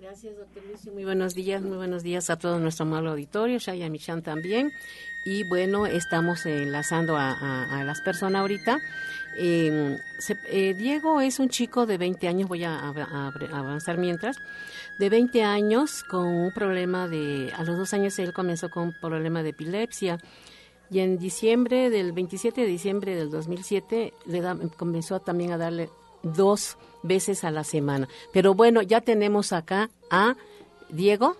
Gracias, 0.00 0.36
doctor 0.36 0.62
Lucio. 0.70 0.92
Muy 0.92 1.04
buenos 1.04 1.34
días, 1.34 1.60
muy 1.60 1.76
buenos 1.76 2.04
días 2.04 2.30
a 2.30 2.36
todo 2.36 2.60
nuestro 2.60 2.84
amable 2.84 3.10
auditorio, 3.10 3.58
Shaya 3.58 3.90
Michan 3.90 4.22
también. 4.22 4.70
Y 5.24 5.42
bueno, 5.48 5.86
estamos 5.86 6.46
enlazando 6.46 7.16
a, 7.16 7.82
las 7.84 8.00
personas 8.02 8.40
ahorita. 8.42 8.78
Em, 9.36 9.98
eh, 10.50 10.74
Diego 10.74 11.20
es 11.20 11.40
un 11.40 11.48
chico 11.48 11.84
de 11.84 11.98
20 11.98 12.28
años, 12.28 12.48
voy 12.48 12.62
a, 12.62 12.78
avanzar 13.52 13.98
mientras, 13.98 14.36
de 15.00 15.08
20 15.08 15.42
años 15.42 16.04
con 16.04 16.26
un 16.26 16.52
problema 16.52 17.08
de, 17.08 17.52
a 17.56 17.64
los 17.64 17.76
dos 17.76 17.92
años 17.92 18.18
él 18.20 18.32
comenzó 18.32 18.70
con 18.70 18.84
un 18.84 18.94
problema 19.00 19.42
de 19.42 19.48
epilepsia. 19.50 20.18
Y 20.90 21.00
en 21.00 21.18
diciembre 21.18 21.90
del 21.90 22.12
27 22.12 22.60
de 22.60 22.66
diciembre 22.68 23.16
del 23.16 23.30
2007 23.30 24.14
le 24.26 24.42
comenzó 24.76 25.20
también 25.20 25.52
a 25.52 25.58
darle 25.58 25.90
dos 26.22 26.76
veces 27.02 27.44
a 27.44 27.50
la 27.50 27.64
semana. 27.64 28.08
Pero 28.32 28.54
bueno, 28.54 28.82
ya 28.82 29.00
tenemos 29.00 29.52
acá 29.52 29.90
a 30.10 30.36
Diego, 30.88 31.36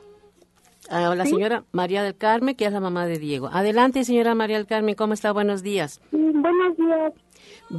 a 0.88 1.14
la 1.14 1.26
señora 1.26 1.64
María 1.72 2.02
del 2.02 2.16
Carmen, 2.16 2.54
que 2.54 2.66
es 2.66 2.72
la 2.72 2.80
mamá 2.80 3.06
de 3.06 3.18
Diego. 3.18 3.48
Adelante, 3.52 4.04
señora 4.04 4.34
María 4.34 4.56
del 4.56 4.66
Carmen, 4.66 4.94
¿cómo 4.94 5.14
está? 5.14 5.32
Buenos 5.32 5.62
días. 5.62 6.00
Buenos 6.12 6.76
días. 6.76 7.12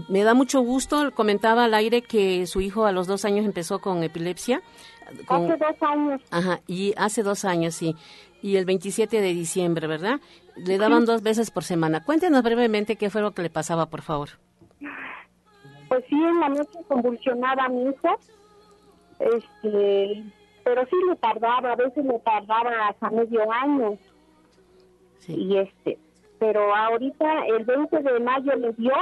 Me 0.07 0.23
da 0.23 0.33
mucho 0.33 0.61
gusto, 0.61 1.11
comentaba 1.13 1.65
al 1.65 1.73
aire 1.73 2.01
que 2.01 2.45
su 2.45 2.61
hijo 2.61 2.85
a 2.85 2.91
los 2.91 3.07
dos 3.07 3.25
años 3.25 3.45
empezó 3.45 3.79
con 3.79 4.03
epilepsia. 4.03 4.61
Hace 5.27 5.57
dos 5.57 5.81
años. 5.81 6.21
Ajá, 6.29 6.61
y 6.67 6.93
hace 6.97 7.23
dos 7.23 7.45
años, 7.45 7.73
sí. 7.75 7.95
Y 8.41 8.57
el 8.57 8.65
27 8.65 9.19
de 9.19 9.33
diciembre, 9.33 9.87
¿verdad? 9.87 10.21
Le 10.55 10.77
daban 10.77 11.05
dos 11.05 11.23
veces 11.23 11.51
por 11.51 11.63
semana. 11.63 12.03
Cuéntenos 12.03 12.43
brevemente 12.43 12.95
qué 12.95 13.09
fue 13.09 13.21
lo 13.21 13.33
que 13.33 13.41
le 13.41 13.49
pasaba, 13.49 13.87
por 13.87 14.01
favor. 14.01 14.29
Pues 15.89 16.05
sí, 16.07 16.15
en 16.15 16.39
la 16.39 16.49
noche 16.49 16.79
convulsionaba 16.87 17.65
a 17.65 17.69
mi 17.69 17.89
hijo, 17.89 18.19
este, 19.19 20.23
pero 20.63 20.85
sí 20.85 20.95
le 21.09 21.15
tardaba, 21.15 21.73
a 21.73 21.75
veces 21.75 22.05
le 22.05 22.19
tardaba 22.19 22.87
hasta 22.87 23.09
medio 23.09 23.51
año. 23.51 23.97
Y 25.27 25.57
este, 25.57 25.99
pero 26.39 26.73
ahorita 26.75 27.45
el 27.47 27.65
20 27.65 28.01
de 28.01 28.19
mayo 28.19 28.55
le 28.55 28.71
dio 28.73 28.93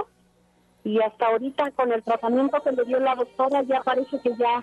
y 0.84 1.00
hasta 1.02 1.28
ahorita 1.28 1.72
con 1.72 1.92
el 1.92 2.02
tratamiento 2.04 2.62
que 2.64 2.72
le 2.72 2.86
dio 2.86 3.00
la 3.00 3.16
doctora 3.16 3.62
ya 3.64 3.82
parece 3.82 4.20
que 4.22 4.30
ya 4.38 4.62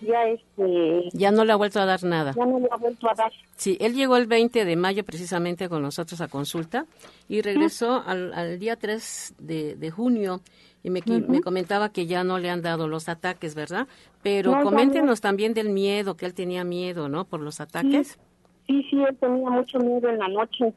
ya 0.00 0.24
este 0.28 1.08
ya 1.12 1.30
no 1.30 1.44
le 1.44 1.52
ha 1.52 1.56
vuelto 1.56 1.80
a 1.80 1.84
dar 1.84 2.02
nada. 2.02 2.32
Ya 2.36 2.44
no 2.44 2.58
le 2.58 2.68
ha 2.70 2.76
vuelto 2.76 3.08
a 3.08 3.14
dar. 3.14 3.32
Sí, 3.56 3.78
él 3.80 3.94
llegó 3.94 4.16
el 4.16 4.26
20 4.26 4.64
de 4.64 4.76
mayo 4.76 5.04
precisamente 5.04 5.68
con 5.68 5.82
nosotros 5.82 6.20
a 6.20 6.28
consulta 6.28 6.86
y 7.28 7.40
regresó 7.40 8.02
al, 8.04 8.34
al, 8.34 8.58
día 8.58 8.76
3 8.76 9.36
de, 9.38 9.76
de 9.76 9.90
junio 9.90 10.40
y 10.82 10.90
me, 10.90 11.02
comentaba 11.42 11.90
que 11.90 12.06
ya 12.06 12.24
no 12.24 12.38
le 12.38 12.50
han 12.50 12.62
dado 12.62 12.88
los 12.88 13.08
ataques, 13.08 13.54
¿verdad? 13.54 13.86
Pero 14.22 14.62
coméntenos 14.62 15.20
también 15.20 15.54
del 15.54 15.70
miedo, 15.70 16.16
que 16.16 16.26
él 16.26 16.34
tenía 16.34 16.64
miedo, 16.64 17.08
¿no? 17.08 17.24
Por 17.24 17.40
los 17.40 17.60
ataques. 17.60 18.18
Sí, 18.66 18.86
sí, 18.90 19.02
él 19.02 19.16
tenía 19.18 19.48
mucho 19.50 19.78
miedo 19.78 20.08
en 20.08 20.18
la 20.18 20.28
noche. 20.28 20.72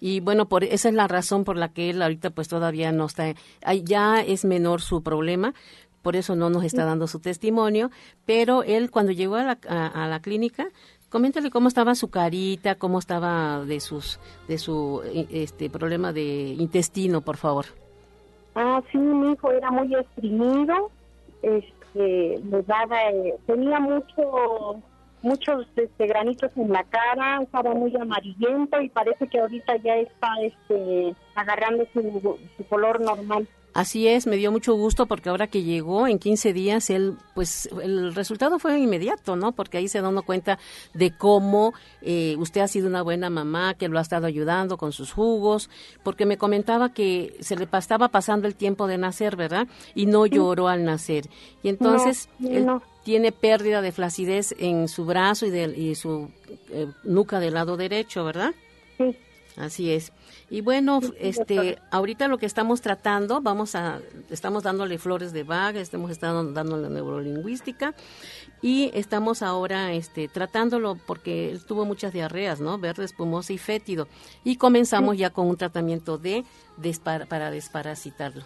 Y 0.00 0.20
bueno, 0.20 0.48
por 0.48 0.64
esa 0.64 0.88
es 0.88 0.94
la 0.94 1.08
razón 1.08 1.44
por 1.44 1.56
la 1.56 1.72
que 1.72 1.90
él 1.90 2.02
ahorita 2.02 2.30
pues 2.30 2.48
todavía 2.48 2.92
no 2.92 3.06
está, 3.06 3.32
ya 3.84 4.20
es 4.20 4.44
menor 4.44 4.82
su 4.82 5.02
problema, 5.02 5.54
por 6.02 6.16
eso 6.16 6.36
no 6.36 6.50
nos 6.50 6.64
está 6.64 6.84
dando 6.84 7.06
su 7.06 7.20
testimonio, 7.20 7.90
pero 8.26 8.62
él 8.62 8.90
cuando 8.90 9.12
llegó 9.12 9.36
a 9.36 9.44
la, 9.44 9.58
a, 9.68 10.06
la 10.08 10.20
clínica, 10.20 10.68
coméntale 11.08 11.48
cómo 11.48 11.68
estaba 11.68 11.94
su 11.94 12.10
carita, 12.10 12.74
cómo 12.74 12.98
estaba 12.98 13.64
de 13.64 13.80
sus 13.80 14.18
de 14.48 14.58
su 14.58 15.00
este 15.30 15.70
problema 15.70 16.12
de 16.12 16.54
intestino, 16.58 17.22
por 17.22 17.38
favor. 17.38 17.83
Ah, 18.54 18.82
sí, 18.90 18.98
mi 18.98 19.32
hijo 19.32 19.50
era 19.50 19.70
muy 19.70 19.92
exprimido, 19.94 20.90
este, 21.42 22.38
le 22.38 22.62
daba, 22.62 23.10
eh, 23.10 23.34
tenía 23.46 23.80
mucho, 23.80 24.80
muchos 25.22 25.66
este, 25.76 26.06
granitos 26.06 26.50
en 26.56 26.72
la 26.72 26.84
cara, 26.84 27.42
estaba 27.42 27.74
muy 27.74 27.94
amarillento 27.96 28.80
y 28.80 28.88
parece 28.90 29.26
que 29.26 29.40
ahorita 29.40 29.76
ya 29.76 29.96
está 29.96 30.28
este, 30.40 31.14
agarrando 31.34 31.84
su, 31.92 32.38
su 32.56 32.64
color 32.68 33.00
normal. 33.00 33.48
Así 33.74 34.06
es, 34.06 34.28
me 34.28 34.36
dio 34.36 34.52
mucho 34.52 34.74
gusto 34.74 35.06
porque 35.06 35.30
ahora 35.30 35.48
que 35.48 35.64
llegó 35.64 36.06
en 36.06 36.20
15 36.20 36.52
días, 36.52 36.90
él, 36.90 37.16
pues 37.34 37.68
el 37.82 38.14
resultado 38.14 38.60
fue 38.60 38.78
inmediato, 38.78 39.34
¿no? 39.34 39.50
Porque 39.50 39.78
ahí 39.78 39.88
se 39.88 40.00
da 40.00 40.10
uno 40.10 40.22
cuenta 40.22 40.60
de 40.94 41.10
cómo 41.10 41.74
eh, 42.00 42.36
usted 42.38 42.60
ha 42.60 42.68
sido 42.68 42.86
una 42.86 43.02
buena 43.02 43.30
mamá, 43.30 43.74
que 43.74 43.88
lo 43.88 43.98
ha 43.98 44.02
estado 44.02 44.28
ayudando 44.28 44.76
con 44.76 44.92
sus 44.92 45.12
jugos, 45.12 45.70
porque 46.04 46.24
me 46.24 46.38
comentaba 46.38 46.94
que 46.94 47.36
se 47.40 47.56
le 47.56 47.64
estaba 47.64 48.08
pasando 48.08 48.46
el 48.46 48.54
tiempo 48.54 48.86
de 48.86 48.96
nacer, 48.96 49.34
¿verdad? 49.34 49.66
Y 49.96 50.06
no 50.06 50.24
lloró 50.26 50.68
al 50.68 50.84
nacer. 50.84 51.28
Y 51.64 51.68
entonces 51.68 52.28
él 52.40 52.68
tiene 53.02 53.32
pérdida 53.32 53.82
de 53.82 53.90
flacidez 53.90 54.54
en 54.56 54.86
su 54.86 55.04
brazo 55.04 55.46
y, 55.46 55.50
de, 55.50 55.64
y 55.76 55.96
su 55.96 56.30
eh, 56.70 56.86
nuca 57.02 57.40
del 57.40 57.54
lado 57.54 57.76
derecho, 57.76 58.24
¿verdad? 58.24 58.54
Sí. 58.98 59.16
Así 59.56 59.90
es. 59.90 60.12
Y 60.50 60.60
bueno, 60.60 61.00
este, 61.18 61.78
ahorita 61.90 62.28
lo 62.28 62.38
que 62.38 62.46
estamos 62.46 62.80
tratando, 62.80 63.40
vamos 63.40 63.74
a, 63.74 64.00
estamos 64.30 64.62
dándole 64.62 64.98
flores 64.98 65.32
de 65.32 65.42
vaga, 65.42 65.80
estamos 65.80 66.10
estando 66.10 66.52
dándole 66.52 66.88
neurolingüística 66.90 67.94
y 68.60 68.90
estamos 68.94 69.42
ahora, 69.42 69.92
este, 69.92 70.28
tratándolo 70.28 70.96
porque 71.06 71.50
él 71.50 71.64
tuvo 71.64 71.84
muchas 71.84 72.12
diarreas, 72.12 72.60
¿no? 72.60 72.78
Verde, 72.78 73.04
espumosa 73.04 73.52
y 73.52 73.58
fétido. 73.58 74.06
Y 74.44 74.56
comenzamos 74.56 75.16
ya 75.16 75.30
con 75.30 75.48
un 75.48 75.56
tratamiento 75.56 76.18
de, 76.18 76.44
para 77.04 77.50
desparasitarlo. 77.50 78.44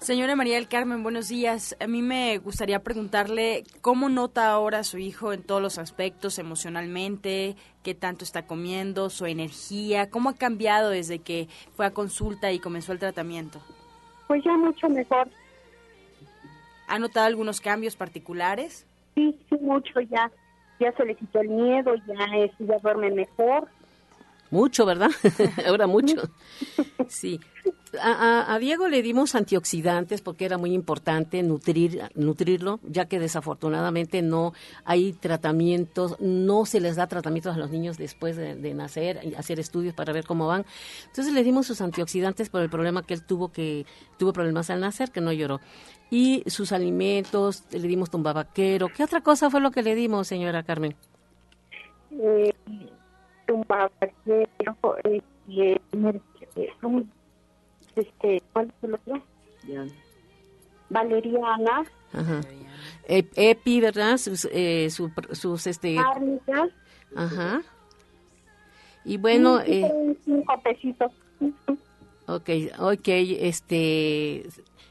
Señora 0.00 0.34
María 0.34 0.54
del 0.54 0.66
Carmen, 0.66 1.02
buenos 1.02 1.28
días. 1.28 1.76
A 1.78 1.86
mí 1.86 2.00
me 2.00 2.38
gustaría 2.38 2.82
preguntarle 2.82 3.64
cómo 3.82 4.08
nota 4.08 4.50
ahora 4.50 4.78
a 4.78 4.84
su 4.84 4.96
hijo 4.96 5.34
en 5.34 5.42
todos 5.42 5.60
los 5.60 5.76
aspectos, 5.76 6.38
emocionalmente, 6.38 7.54
qué 7.82 7.94
tanto 7.94 8.24
está 8.24 8.46
comiendo, 8.46 9.10
su 9.10 9.26
energía, 9.26 10.08
cómo 10.08 10.30
ha 10.30 10.34
cambiado 10.34 10.88
desde 10.88 11.18
que 11.18 11.48
fue 11.74 11.84
a 11.84 11.90
consulta 11.90 12.50
y 12.50 12.60
comenzó 12.60 12.92
el 12.92 12.98
tratamiento. 12.98 13.60
Pues 14.26 14.42
ya 14.42 14.56
mucho 14.56 14.88
mejor. 14.88 15.28
¿Ha 16.88 16.98
notado 16.98 17.26
algunos 17.26 17.60
cambios 17.60 17.94
particulares? 17.94 18.86
Sí, 19.14 19.38
sí, 19.50 19.56
mucho 19.60 20.00
ya. 20.00 20.32
Ya 20.80 20.92
se 20.92 21.04
le 21.04 21.14
quitó 21.14 21.42
el 21.42 21.50
miedo, 21.50 21.94
ya, 22.06 22.26
ya 22.58 22.78
duerme 22.78 23.10
mejor. 23.10 23.68
Mucho, 24.50 24.84
¿verdad? 24.84 25.10
Ahora 25.66 25.86
mucho. 25.86 26.16
Sí. 27.08 27.40
A, 28.00 28.56
Diego 28.60 28.88
le 28.88 29.02
dimos 29.02 29.34
antioxidantes 29.34 30.20
porque 30.20 30.44
era 30.44 30.58
muy 30.58 30.72
importante 30.72 31.42
nutrir, 31.42 32.02
nutrirlo, 32.14 32.78
ya 32.84 33.06
que 33.06 33.18
desafortunadamente 33.18 34.22
no 34.22 34.52
hay 34.84 35.12
tratamientos, 35.12 36.16
no 36.20 36.66
se 36.66 36.80
les 36.80 36.94
da 36.96 37.08
tratamientos 37.08 37.56
a 37.56 37.58
los 37.58 37.70
niños 37.70 37.98
después 37.98 38.36
de, 38.36 38.74
nacer, 38.74 39.34
hacer 39.36 39.58
estudios 39.58 39.92
para 39.94 40.12
ver 40.12 40.24
cómo 40.24 40.46
van. 40.46 40.64
Entonces 41.06 41.32
le 41.32 41.42
dimos 41.42 41.66
sus 41.66 41.80
antioxidantes 41.80 42.48
por 42.48 42.62
el 42.62 42.70
problema 42.70 43.02
que 43.02 43.14
él 43.14 43.24
tuvo, 43.24 43.50
que 43.50 43.86
tuvo 44.18 44.32
problemas 44.32 44.70
al 44.70 44.80
nacer, 44.80 45.10
que 45.10 45.20
no 45.20 45.32
lloró. 45.32 45.60
Y 46.12 46.44
sus 46.46 46.72
alimentos, 46.72 47.64
le 47.70 47.86
dimos 47.86 48.10
tumbabaquero. 48.10 48.88
¿Qué 48.88 49.02
otra 49.02 49.20
cosa 49.20 49.50
fue 49.50 49.60
lo 49.60 49.72
que 49.72 49.82
le 49.82 49.96
dimos, 49.96 50.28
señora 50.28 50.62
Carmen? 50.62 50.94
Eh, 55.04 55.80
eh, 56.56 56.72
este, 57.96 58.42
¿cuál 58.52 58.66
es 58.68 58.84
el 58.84 58.94
otro? 58.94 59.22
Valeriana. 60.88 61.84
Ajá. 62.12 62.40
Epi, 63.06 63.80
¿verdad? 63.80 64.16
Sus, 64.18 64.48
eh, 64.52 64.88
su, 64.90 65.10
sus, 65.32 65.66
este... 65.66 65.98
Ajá. 67.16 67.62
Y 69.04 69.16
bueno... 69.16 69.60
eh, 69.60 70.16
cinco 70.24 70.60
pesitos. 70.62 71.12
Ok, 72.26 72.50
ok, 72.78 73.08
este, 73.08 74.46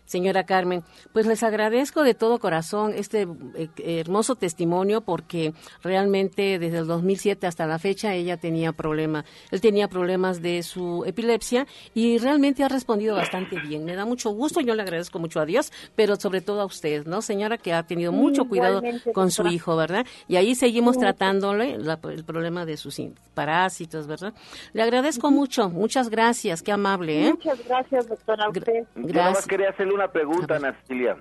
señora 0.09 0.43
Carmen. 0.43 0.83
Pues 1.13 1.27
les 1.27 1.43
agradezco 1.43 2.03
de 2.03 2.15
todo 2.15 2.39
corazón 2.39 2.93
este 2.95 3.27
eh, 3.55 3.69
hermoso 3.77 4.35
testimonio 4.35 5.01
porque 5.01 5.53
realmente 5.83 6.57
desde 6.57 6.79
el 6.79 6.87
2007 6.87 7.45
hasta 7.45 7.67
la 7.67 7.77
fecha 7.77 8.15
ella 8.15 8.37
tenía 8.37 8.73
problemas, 8.73 9.25
él 9.51 9.61
tenía 9.61 9.87
problemas 9.87 10.41
de 10.41 10.63
su 10.63 11.03
epilepsia 11.05 11.67
y 11.93 12.17
realmente 12.17 12.63
ha 12.63 12.69
respondido 12.69 13.15
bastante 13.15 13.59
bien. 13.59 13.85
Me 13.85 13.95
da 13.95 14.05
mucho 14.05 14.31
gusto, 14.31 14.61
yo 14.61 14.73
le 14.73 14.81
agradezco 14.81 15.19
mucho 15.19 15.39
a 15.39 15.45
Dios, 15.45 15.71
pero 15.95 16.15
sobre 16.15 16.41
todo 16.41 16.61
a 16.61 16.65
usted, 16.65 17.05
¿no, 17.05 17.21
señora, 17.21 17.57
que 17.57 17.73
ha 17.73 17.83
tenido 17.83 18.11
mucho 18.11 18.45
cuidado 18.45 18.81
con 19.13 19.29
su 19.29 19.45
hijo, 19.47 19.75
¿verdad? 19.75 20.05
Y 20.27 20.37
ahí 20.37 20.55
seguimos 20.55 20.97
tratándole 20.97 21.75
el 21.75 22.25
problema 22.25 22.65
de 22.65 22.77
sus 22.77 22.99
parásitos, 23.35 24.07
¿verdad? 24.07 24.33
Le 24.73 24.81
agradezco 24.81 25.29
mucho, 25.29 25.69
muchas 25.69 26.09
gracias, 26.09 26.63
qué 26.63 26.71
amable, 26.71 27.27
¿eh? 27.27 27.31
Muchas 27.31 27.63
gracias, 27.67 28.07
doctora. 28.07 28.49
Usted. 28.49 28.85
Gracias. 28.95 29.45
quería 29.45 29.71
una 29.99 30.11
pregunta, 30.11 30.55
Ana 30.55 30.75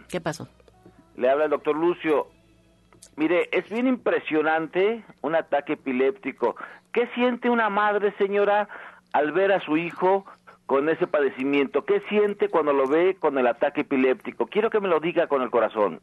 ¿Qué 0.09 0.21
pasó? 0.21 0.49
Le 1.17 1.29
habla 1.29 1.45
el 1.45 1.51
doctor 1.51 1.77
Lucio. 1.77 2.29
Mire, 3.17 3.49
es 3.51 3.69
bien 3.69 3.89
impresionante 3.89 5.05
un 5.21 5.35
ataque 5.35 5.73
epiléptico. 5.73 6.55
¿Qué 6.93 7.09
siente 7.15 7.51
una 7.51 7.69
madre, 7.71 8.15
señora, 8.19 8.69
al 9.13 9.33
ver 9.33 9.51
a 9.51 9.61
su 9.61 9.77
hijo 9.77 10.25
con 10.67 10.89
ese 10.89 11.09
padecimiento? 11.09 11.85
¿Qué 11.85 12.01
siente 12.09 12.49
cuando 12.49 12.73
lo 12.73 12.87
ve 12.87 13.17
con 13.19 13.37
el 13.37 13.49
ataque 13.49 13.81
epiléptico? 13.81 14.47
Quiero 14.47 14.71
que 14.71 14.79
me 14.79 14.87
lo 14.87 15.01
diga 15.01 15.27
con 15.27 15.43
el 15.43 15.51
corazón. 15.51 16.01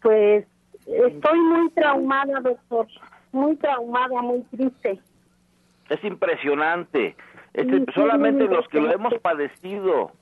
Pues 0.00 0.46
estoy 0.86 1.40
muy 1.40 1.68
traumada, 1.72 2.40
doctor. 2.40 2.86
Muy 3.32 3.56
traumada, 3.56 4.22
muy 4.22 4.40
triste. 4.44 4.98
Es 5.90 6.02
impresionante. 6.02 7.14
Este, 7.52 7.84
solamente 7.92 8.44
los 8.44 8.66
que 8.68 8.80
lo 8.80 8.90
hemos 8.90 9.12
padecido 9.20 10.12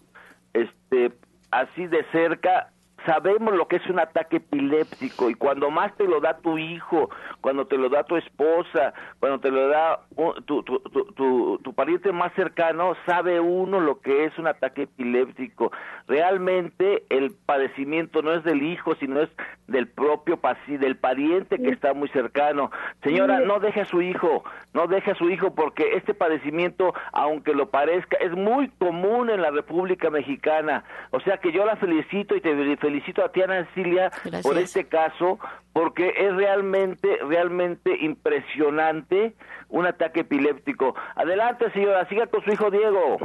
este 0.52 1.12
así 1.50 1.86
de 1.86 2.04
cerca 2.12 2.72
sabemos 3.06 3.54
lo 3.54 3.68
que 3.68 3.76
es 3.76 3.86
un 3.88 3.98
ataque 3.98 4.36
epiléptico 4.36 5.30
y 5.30 5.34
cuando 5.34 5.70
más 5.70 5.94
te 5.96 6.04
lo 6.04 6.20
da 6.20 6.38
tu 6.38 6.58
hijo, 6.58 7.10
cuando 7.40 7.66
te 7.66 7.76
lo 7.76 7.88
da 7.88 8.04
tu 8.04 8.16
esposa, 8.16 8.92
cuando 9.18 9.40
te 9.40 9.50
lo 9.50 9.68
da 9.68 10.00
tu, 10.44 10.62
tu, 10.62 10.80
tu, 10.80 11.58
tu, 11.62 11.74
pariente 11.74 12.12
más 12.12 12.32
cercano, 12.34 12.94
sabe 13.06 13.40
uno 13.40 13.80
lo 13.80 14.00
que 14.00 14.24
es 14.24 14.38
un 14.38 14.46
ataque 14.46 14.82
epiléptico. 14.82 15.72
Realmente 16.06 17.04
el 17.08 17.32
padecimiento 17.46 18.22
no 18.22 18.32
es 18.34 18.44
del 18.44 18.62
hijo, 18.62 18.94
sino 18.96 19.20
es 19.20 19.30
del 19.66 19.88
propio 19.88 20.38
del 20.66 20.96
pariente 20.96 21.58
que 21.58 21.70
está 21.70 21.94
muy 21.94 22.08
cercano. 22.08 22.70
Señora, 23.02 23.40
no 23.40 23.60
deje 23.60 23.82
a 23.82 23.84
su 23.84 24.02
hijo, 24.02 24.44
no 24.72 24.86
deje 24.86 25.12
a 25.12 25.14
su 25.14 25.28
hijo 25.30 25.54
porque 25.54 25.96
este 25.96 26.14
padecimiento, 26.14 26.94
aunque 27.12 27.54
lo 27.54 27.70
parezca, 27.70 28.16
es 28.18 28.32
muy 28.32 28.68
común 28.78 29.30
en 29.30 29.42
la 29.42 29.50
República 29.50 30.10
Mexicana. 30.10 30.84
O 31.10 31.20
sea 31.20 31.38
que 31.38 31.52
yo 31.52 31.64
la 31.64 31.76
felicito 31.76 32.34
y 32.34 32.40
te 32.40 32.54
felicito 32.54 32.89
felicito 32.90 33.24
a 33.24 33.30
Tiana 33.30 33.64
Cecilia 33.66 34.10
por 34.42 34.58
este 34.58 34.84
caso, 34.84 35.38
porque 35.72 36.12
es 36.16 36.34
realmente, 36.34 37.08
realmente 37.28 37.96
impresionante 38.00 39.34
un 39.68 39.86
ataque 39.86 40.20
epiléptico. 40.20 40.94
Adelante, 41.14 41.70
señora, 41.70 42.08
siga 42.08 42.26
con 42.26 42.42
su 42.42 42.50
hijo 42.50 42.70
Diego. 42.70 43.18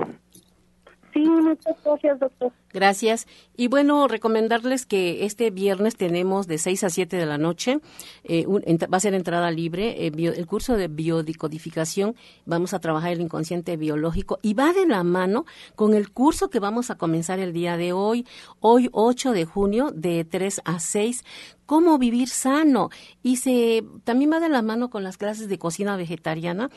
Sí, 1.16 1.22
muchas 1.22 1.78
gracias, 1.86 2.20
doctor. 2.20 2.52
Gracias. 2.74 3.26
Y 3.56 3.70
bueno, 3.70 4.06
recomendarles 4.10 4.86
que 4.86 5.24
este 5.24 5.50
viernes 5.50 5.96
tenemos 5.96 6.46
de 6.46 6.58
6 6.58 6.84
a 6.84 6.90
7 6.90 7.16
de 7.16 7.26
la 7.26 7.38
noche, 7.38 7.80
eh, 8.26 8.46
va 8.46 8.98
a 8.98 9.00
ser 9.00 9.14
entrada 9.14 9.50
libre, 9.50 10.08
eh, 10.08 10.12
el 10.14 10.46
curso 10.46 10.76
de 10.76 10.90
biodicodificación, 10.90 12.18
vamos 12.46 12.74
a 12.74 12.80
trabajar 12.80 13.14
el 13.14 13.22
inconsciente 13.22 13.78
biológico 13.78 14.40
y 14.42 14.56
va 14.56 14.74
de 14.74 14.86
la 14.88 15.06
mano 15.06 15.46
con 15.76 15.94
el 15.94 16.12
curso 16.12 16.50
que 16.50 16.60
vamos 16.60 16.90
a 16.90 16.98
comenzar 16.98 17.40
el 17.40 17.54
día 17.54 17.78
de 17.78 17.94
hoy, 17.94 18.28
hoy 18.60 18.90
8 18.92 19.32
de 19.32 19.46
junio, 19.46 19.92
de 19.96 20.26
3 20.26 20.64
a 20.66 20.80
6, 20.80 21.24
cómo 21.66 21.98
vivir 21.98 22.30
sano 22.30 22.90
y 23.24 23.38
se 23.38 23.84
también 24.04 24.32
va 24.32 24.40
de 24.40 24.50
la 24.50 24.62
mano 24.62 24.90
con 24.90 25.04
las 25.04 25.18
clases 25.18 25.48
de 25.50 25.58
cocina 25.58 25.98
vegetariana. 25.98 26.70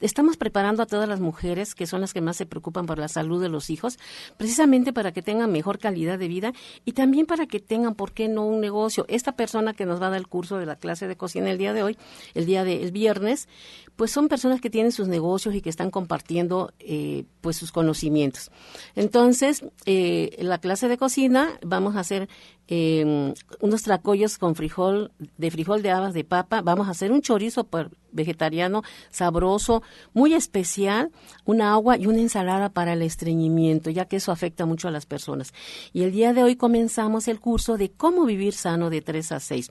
Estamos 0.00 0.36
preparando 0.36 0.82
a 0.82 0.86
todas 0.86 1.08
las 1.08 1.20
mujeres 1.20 1.74
que 1.74 1.86
son 1.86 2.00
las 2.00 2.12
que 2.12 2.20
más 2.20 2.36
se 2.36 2.46
preocupan 2.46 2.86
por 2.86 2.98
la 2.98 3.08
salud 3.08 3.40
de 3.40 3.48
los 3.48 3.70
hijos, 3.70 3.98
precisamente 4.36 4.92
para 4.92 5.12
que 5.12 5.22
tengan 5.22 5.50
mejor 5.52 5.78
calidad 5.78 6.18
de 6.18 6.28
vida 6.28 6.52
y 6.84 6.92
también 6.92 7.26
para 7.26 7.46
que 7.46 7.60
tengan, 7.60 7.94
¿por 7.94 8.12
qué 8.12 8.28
no, 8.28 8.44
un 8.46 8.60
negocio? 8.60 9.04
Esta 9.08 9.32
persona 9.32 9.74
que 9.74 9.86
nos 9.86 10.00
va 10.00 10.08
a 10.08 10.10
dar 10.10 10.18
el 10.18 10.28
curso 10.28 10.58
de 10.58 10.66
la 10.66 10.76
clase 10.76 11.06
de 11.06 11.16
cocina 11.16 11.50
el 11.50 11.58
día 11.58 11.72
de 11.72 11.82
hoy, 11.82 11.98
el 12.34 12.46
día 12.46 12.64
del 12.64 12.92
viernes, 12.92 13.48
pues 13.96 14.10
son 14.12 14.28
personas 14.28 14.60
que 14.60 14.70
tienen 14.70 14.92
sus 14.92 15.08
negocios 15.08 15.54
y 15.54 15.60
que 15.60 15.70
están 15.70 15.90
compartiendo 15.90 16.72
eh, 16.78 17.24
pues 17.40 17.56
sus 17.56 17.72
conocimientos. 17.72 18.50
Entonces, 18.94 19.64
eh, 19.86 20.36
la 20.40 20.58
clase 20.58 20.88
de 20.88 20.98
cocina 20.98 21.58
vamos 21.62 21.96
a 21.96 22.00
hacer 22.00 22.28
eh, 22.68 23.32
unos 23.60 23.82
tracollos 23.82 24.36
con 24.36 24.54
frijol, 24.54 25.10
de 25.38 25.50
frijol 25.50 25.82
de 25.82 25.90
habas 25.90 26.12
de 26.12 26.24
papa. 26.24 26.60
Vamos 26.60 26.86
a 26.86 26.90
hacer 26.90 27.10
un 27.10 27.22
chorizo 27.22 27.66
vegetariano 28.12 28.82
sabroso, 29.10 29.82
muy 30.12 30.34
especial, 30.34 31.10
una 31.46 31.72
agua 31.72 31.96
y 31.96 32.06
una 32.06 32.20
ensalada 32.20 32.68
para 32.68 32.92
el 32.92 33.02
estreñimiento, 33.02 33.90
ya 33.90 34.04
que 34.04 34.16
eso 34.16 34.32
afecta 34.32 34.66
mucho 34.66 34.88
a 34.88 34.90
las 34.90 35.06
personas. 35.06 35.54
Y 35.92 36.02
el 36.02 36.12
día 36.12 36.34
de 36.34 36.42
hoy 36.42 36.56
comenzamos 36.56 37.26
el 37.28 37.40
curso 37.40 37.78
de 37.78 37.90
cómo 37.90 38.24
vivir 38.26 38.52
sano 38.52 38.90
de 38.90 39.00
3 39.00 39.32
a 39.32 39.40
6. 39.40 39.70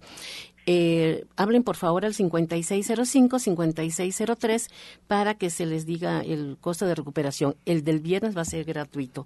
Eh, 0.70 1.24
hablen 1.38 1.64
por 1.64 1.78
favor 1.78 2.04
al 2.04 2.14
5605-5603 2.14 4.68
para 5.08 5.36
que 5.36 5.50
se 5.50 5.66
les 5.66 5.86
diga 5.86 6.20
el 6.20 6.58
costo 6.60 6.86
de 6.86 6.94
recuperación. 6.94 7.56
El 7.66 7.86
del 7.86 8.02
viernes 8.02 8.36
va 8.36 8.42
a 8.42 8.46
ser 8.46 8.66
gratuito. 8.66 9.26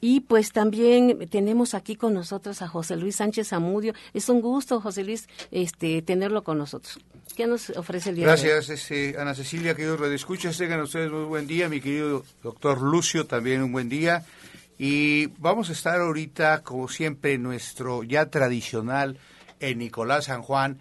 Y 0.00 0.20
pues 0.20 0.52
también 0.52 1.28
tenemos 1.28 1.74
aquí 1.74 1.96
con 1.96 2.14
nosotros 2.14 2.62
a 2.62 2.68
José 2.68 2.94
Luis 2.94 3.16
Sánchez 3.16 3.52
Amudio. 3.52 3.94
Es 4.14 4.28
un 4.28 4.40
gusto, 4.40 4.80
José 4.80 5.02
Luis, 5.02 5.26
este, 5.50 6.02
tenerlo 6.02 6.44
con 6.44 6.56
nosotros. 6.56 7.00
¿Qué 7.34 7.48
nos 7.48 7.70
ofrece 7.70 8.10
el 8.10 8.16
día 8.16 8.26
Gracias, 8.26 8.68
este, 8.68 9.16
Ana 9.18 9.34
Cecilia, 9.34 9.74
queridos 9.74 9.98
redescuchas. 9.98 10.56
Tengan 10.56 10.82
ustedes 10.82 11.10
muy 11.10 11.24
buen 11.24 11.48
día. 11.48 11.68
Mi 11.68 11.80
querido 11.80 12.24
doctor 12.44 12.80
Lucio, 12.80 13.26
también 13.26 13.60
un 13.60 13.72
buen 13.72 13.88
día. 13.88 14.24
Y 14.78 15.26
vamos 15.38 15.68
a 15.68 15.72
estar 15.72 16.00
ahorita, 16.00 16.62
como 16.62 16.86
siempre, 16.86 17.38
nuestro 17.38 18.04
ya 18.04 18.30
tradicional 18.30 19.18
en 19.60 19.78
Nicolás 19.78 20.26
San 20.26 20.42
Juan, 20.42 20.78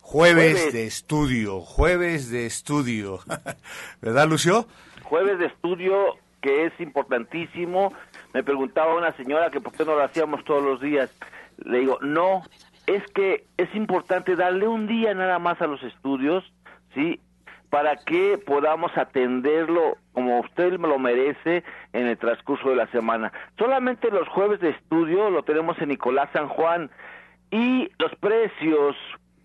jueves, 0.00 0.72
de 0.72 0.86
estudio, 0.86 1.60
jueves 1.60 2.30
de 2.30 2.46
estudio. 2.46 3.20
¿Verdad, 4.00 4.28
Lucio? 4.28 4.66
Jueves 5.02 5.38
de 5.38 5.46
estudio 5.46 6.14
que 6.40 6.66
es 6.66 6.80
importantísimo. 6.80 7.92
Me 8.32 8.44
preguntaba 8.44 8.94
una 8.94 9.12
señora 9.16 9.50
que 9.50 9.60
por 9.60 9.72
qué 9.72 9.84
no 9.84 9.96
lo 9.96 10.04
hacíamos 10.04 10.44
todos 10.44 10.62
los 10.62 10.80
días. 10.80 11.10
Le 11.64 11.80
digo, 11.80 11.98
no, 12.02 12.42
es 12.86 13.02
que 13.12 13.44
es 13.56 13.74
importante 13.74 14.36
darle 14.36 14.68
un 14.68 14.86
día 14.86 15.14
nada 15.14 15.38
más 15.38 15.60
a 15.60 15.66
los 15.66 15.82
estudios, 15.82 16.44
¿sí? 16.94 17.20
Para 17.68 17.96
que 17.96 18.38
podamos 18.38 18.96
atenderlo 18.96 19.98
como 20.12 20.40
usted 20.40 20.78
me 20.78 20.88
lo 20.88 20.98
merece 20.98 21.64
en 21.92 22.06
el 22.06 22.16
transcurso 22.16 22.70
de 22.70 22.76
la 22.76 22.86
semana. 22.88 23.32
Solamente 23.58 24.10
los 24.10 24.28
jueves 24.28 24.60
de 24.60 24.70
estudio 24.70 25.30
lo 25.30 25.42
tenemos 25.42 25.76
en 25.80 25.88
Nicolás 25.88 26.30
San 26.32 26.48
Juan 26.48 26.90
y 27.56 27.90
los 27.98 28.14
precios, 28.20 28.94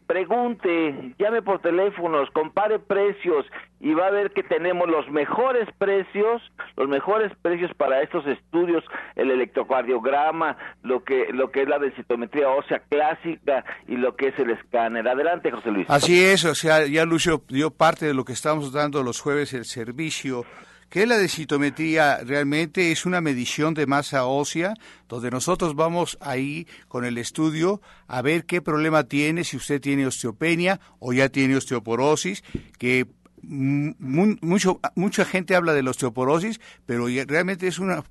pregunte, 0.05 1.15
llame 1.17 1.41
por 1.41 1.61
teléfonos, 1.61 2.29
compare 2.31 2.77
precios 2.79 3.45
y 3.79 3.93
va 3.93 4.07
a 4.07 4.11
ver 4.11 4.31
que 4.31 4.43
tenemos 4.43 4.89
los 4.89 5.09
mejores 5.09 5.69
precios, 5.77 6.41
los 6.75 6.89
mejores 6.89 7.31
precios 7.41 7.71
para 7.77 8.01
estos 8.01 8.27
estudios, 8.27 8.83
el 9.15 9.31
electrocardiograma, 9.31 10.57
lo 10.83 11.05
que 11.05 11.27
lo 11.31 11.51
que 11.51 11.61
es 11.61 11.69
la 11.69 11.79
densitometría 11.79 12.49
ósea 12.49 12.79
clásica 12.89 13.63
y 13.87 13.95
lo 13.95 14.17
que 14.17 14.27
es 14.27 14.39
el 14.39 14.49
escáner. 14.49 15.07
Adelante, 15.07 15.49
José 15.49 15.71
Luis. 15.71 15.89
Así 15.89 16.21
es, 16.21 16.43
o 16.43 16.53
sea, 16.53 16.85
ya 16.85 17.05
Lucio 17.05 17.43
dio 17.47 17.71
parte 17.71 18.05
de 18.05 18.13
lo 18.13 18.25
que 18.25 18.33
estamos 18.33 18.73
dando 18.73 19.03
los 19.03 19.21
jueves 19.21 19.53
el 19.53 19.63
servicio 19.63 20.43
que 20.91 21.07
la 21.07 21.17
densitometría 21.17 22.17
realmente 22.17 22.91
es 22.91 23.05
una 23.05 23.21
medición 23.21 23.73
de 23.73 23.87
masa 23.87 24.25
ósea, 24.25 24.73
donde 25.07 25.31
nosotros 25.31 25.73
vamos 25.73 26.17
ahí 26.19 26.67
con 26.89 27.05
el 27.05 27.17
estudio 27.17 27.81
a 28.07 28.21
ver 28.21 28.45
qué 28.45 28.61
problema 28.61 29.05
tiene, 29.05 29.45
si 29.45 29.55
usted 29.55 29.79
tiene 29.79 30.05
osteopenia 30.05 30.81
o 30.99 31.13
ya 31.13 31.29
tiene 31.29 31.55
osteoporosis, 31.55 32.43
que 32.77 33.07
mucho, 33.41 34.81
mucha 34.95 35.23
gente 35.23 35.55
habla 35.55 35.73
de 35.73 35.81
la 35.81 35.91
osteoporosis, 35.91 36.59
pero 36.85 37.07
realmente 37.25 37.67
es 37.67 37.79
una 37.79 38.03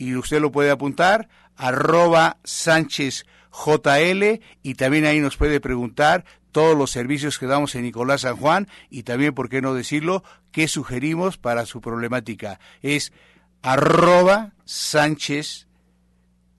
y 0.00 0.16
usted 0.16 0.40
lo 0.40 0.50
puede 0.50 0.70
apuntar, 0.70 1.28
arroba 1.56 2.38
Sánchez 2.42 3.26
JL, 3.52 4.40
y 4.62 4.74
también 4.74 5.04
ahí 5.04 5.20
nos 5.20 5.36
puede 5.36 5.60
preguntar 5.60 6.24
todos 6.52 6.74
los 6.74 6.90
servicios 6.90 7.38
que 7.38 7.44
damos 7.44 7.74
en 7.74 7.82
Nicolás 7.82 8.22
San 8.22 8.36
Juan 8.36 8.66
y 8.88 9.02
también, 9.02 9.34
por 9.34 9.50
qué 9.50 9.60
no 9.60 9.74
decirlo, 9.74 10.24
qué 10.52 10.68
sugerimos 10.68 11.36
para 11.36 11.66
su 11.66 11.82
problemática. 11.82 12.58
Es 12.80 13.12
arroba 13.60 14.54
Sánchez 14.64 15.68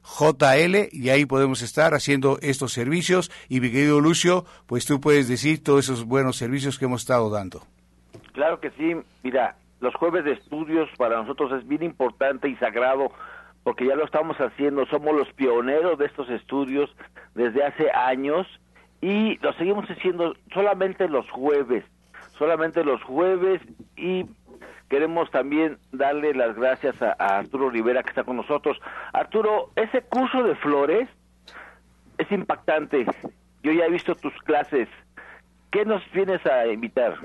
JL 0.04 0.90
y 0.92 1.10
ahí 1.10 1.26
podemos 1.26 1.64
estar 1.64 1.96
haciendo 1.96 2.38
estos 2.44 2.74
servicios 2.74 3.32
y 3.50 3.60
mi 3.60 3.72
querido 3.72 4.02
Lucio, 4.02 4.46
pues 4.68 4.86
tú 4.86 5.02
puedes 5.02 5.28
decir 5.28 5.64
todos 5.64 5.86
esos 5.86 6.06
buenos 6.06 6.38
servicios 6.38 6.78
que 6.78 6.86
hemos 6.86 7.02
estado 7.02 7.32
dando. 7.32 7.66
Claro 8.34 8.60
que 8.60 8.70
sí, 8.78 8.94
mira, 9.24 9.56
los 9.82 9.94
jueves 9.96 10.24
de 10.24 10.34
estudios 10.34 10.90
para 10.98 11.18
nosotros 11.18 11.52
es 11.52 11.68
bien 11.68 11.84
importante 11.84 12.48
y 12.48 12.56
sagrado 12.56 13.12
porque 13.64 13.86
ya 13.86 13.96
lo 13.96 14.06
estamos 14.06 14.38
haciendo, 14.38 14.86
somos 14.86 15.16
los 15.16 15.32
pioneros 15.34 15.98
de 15.98 16.06
estos 16.06 16.30
estudios 16.30 16.96
desde 17.36 17.64
hace 17.64 17.92
años 17.92 18.48
y 19.02 19.38
lo 19.40 19.54
seguimos 19.54 19.86
haciendo 19.90 20.36
solamente 20.54 21.08
los 21.08 21.30
jueves, 21.30 21.84
solamente 22.38 22.84
los 22.84 23.04
jueves 23.04 23.62
y 23.96 24.26
queremos 24.90 25.30
también 25.32 25.78
darle 25.92 26.34
las 26.34 26.56
gracias 26.56 27.02
a, 27.02 27.12
Arturo 27.14 27.70
Rivera 27.70 28.04
que 28.04 28.10
está 28.10 28.24
con 28.24 28.38
nosotros. 28.38 28.80
Arturo, 29.14 29.70
ese 29.76 30.02
curso 30.02 30.44
de 30.44 30.56
flores 30.56 31.10
es 32.18 32.32
impactante. 32.32 33.06
Yo 33.64 33.72
ya 33.72 33.86
he 33.86 33.92
visto 33.92 34.16
tus 34.16 34.34
clases. 34.44 34.90
¿Qué 35.72 35.86
nos 35.86 36.04
vienes 36.12 36.46
a 36.46 36.68
invitar? 36.68 37.18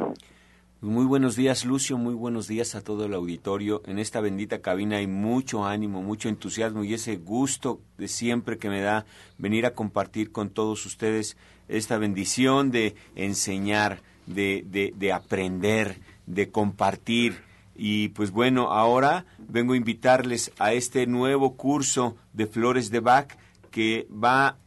Muy 0.82 1.06
buenos 1.06 1.36
días, 1.36 1.64
Lucio. 1.64 1.96
Muy 1.96 2.12
buenos 2.12 2.48
días 2.48 2.74
a 2.74 2.82
todo 2.82 3.06
el 3.06 3.14
auditorio. 3.14 3.80
En 3.86 3.98
esta 3.98 4.20
bendita 4.20 4.60
cabina 4.60 4.98
hay 4.98 5.06
mucho 5.06 5.64
ánimo, 5.64 6.02
mucho 6.02 6.28
entusiasmo 6.28 6.84
y 6.84 6.92
ese 6.92 7.16
gusto 7.16 7.80
de 7.96 8.08
siempre 8.08 8.58
que 8.58 8.68
me 8.68 8.82
da 8.82 9.06
venir 9.38 9.64
a 9.64 9.72
compartir 9.72 10.32
con 10.32 10.50
todos 10.50 10.84
ustedes 10.84 11.38
esta 11.68 11.96
bendición 11.96 12.70
de 12.70 12.94
enseñar, 13.14 14.02
de, 14.26 14.66
de, 14.66 14.92
de 14.94 15.12
aprender, 15.14 15.98
de 16.26 16.50
compartir, 16.50 17.38
y 17.74 18.08
pues 18.08 18.30
bueno, 18.30 18.70
ahora 18.70 19.24
vengo 19.48 19.72
a 19.72 19.78
invitarles 19.78 20.52
a 20.58 20.74
este 20.74 21.06
nuevo 21.06 21.56
curso 21.56 22.16
de 22.34 22.46
Flores 22.46 22.90
de 22.90 23.00
Bach 23.00 23.32
que 23.70 24.06
va 24.10 24.58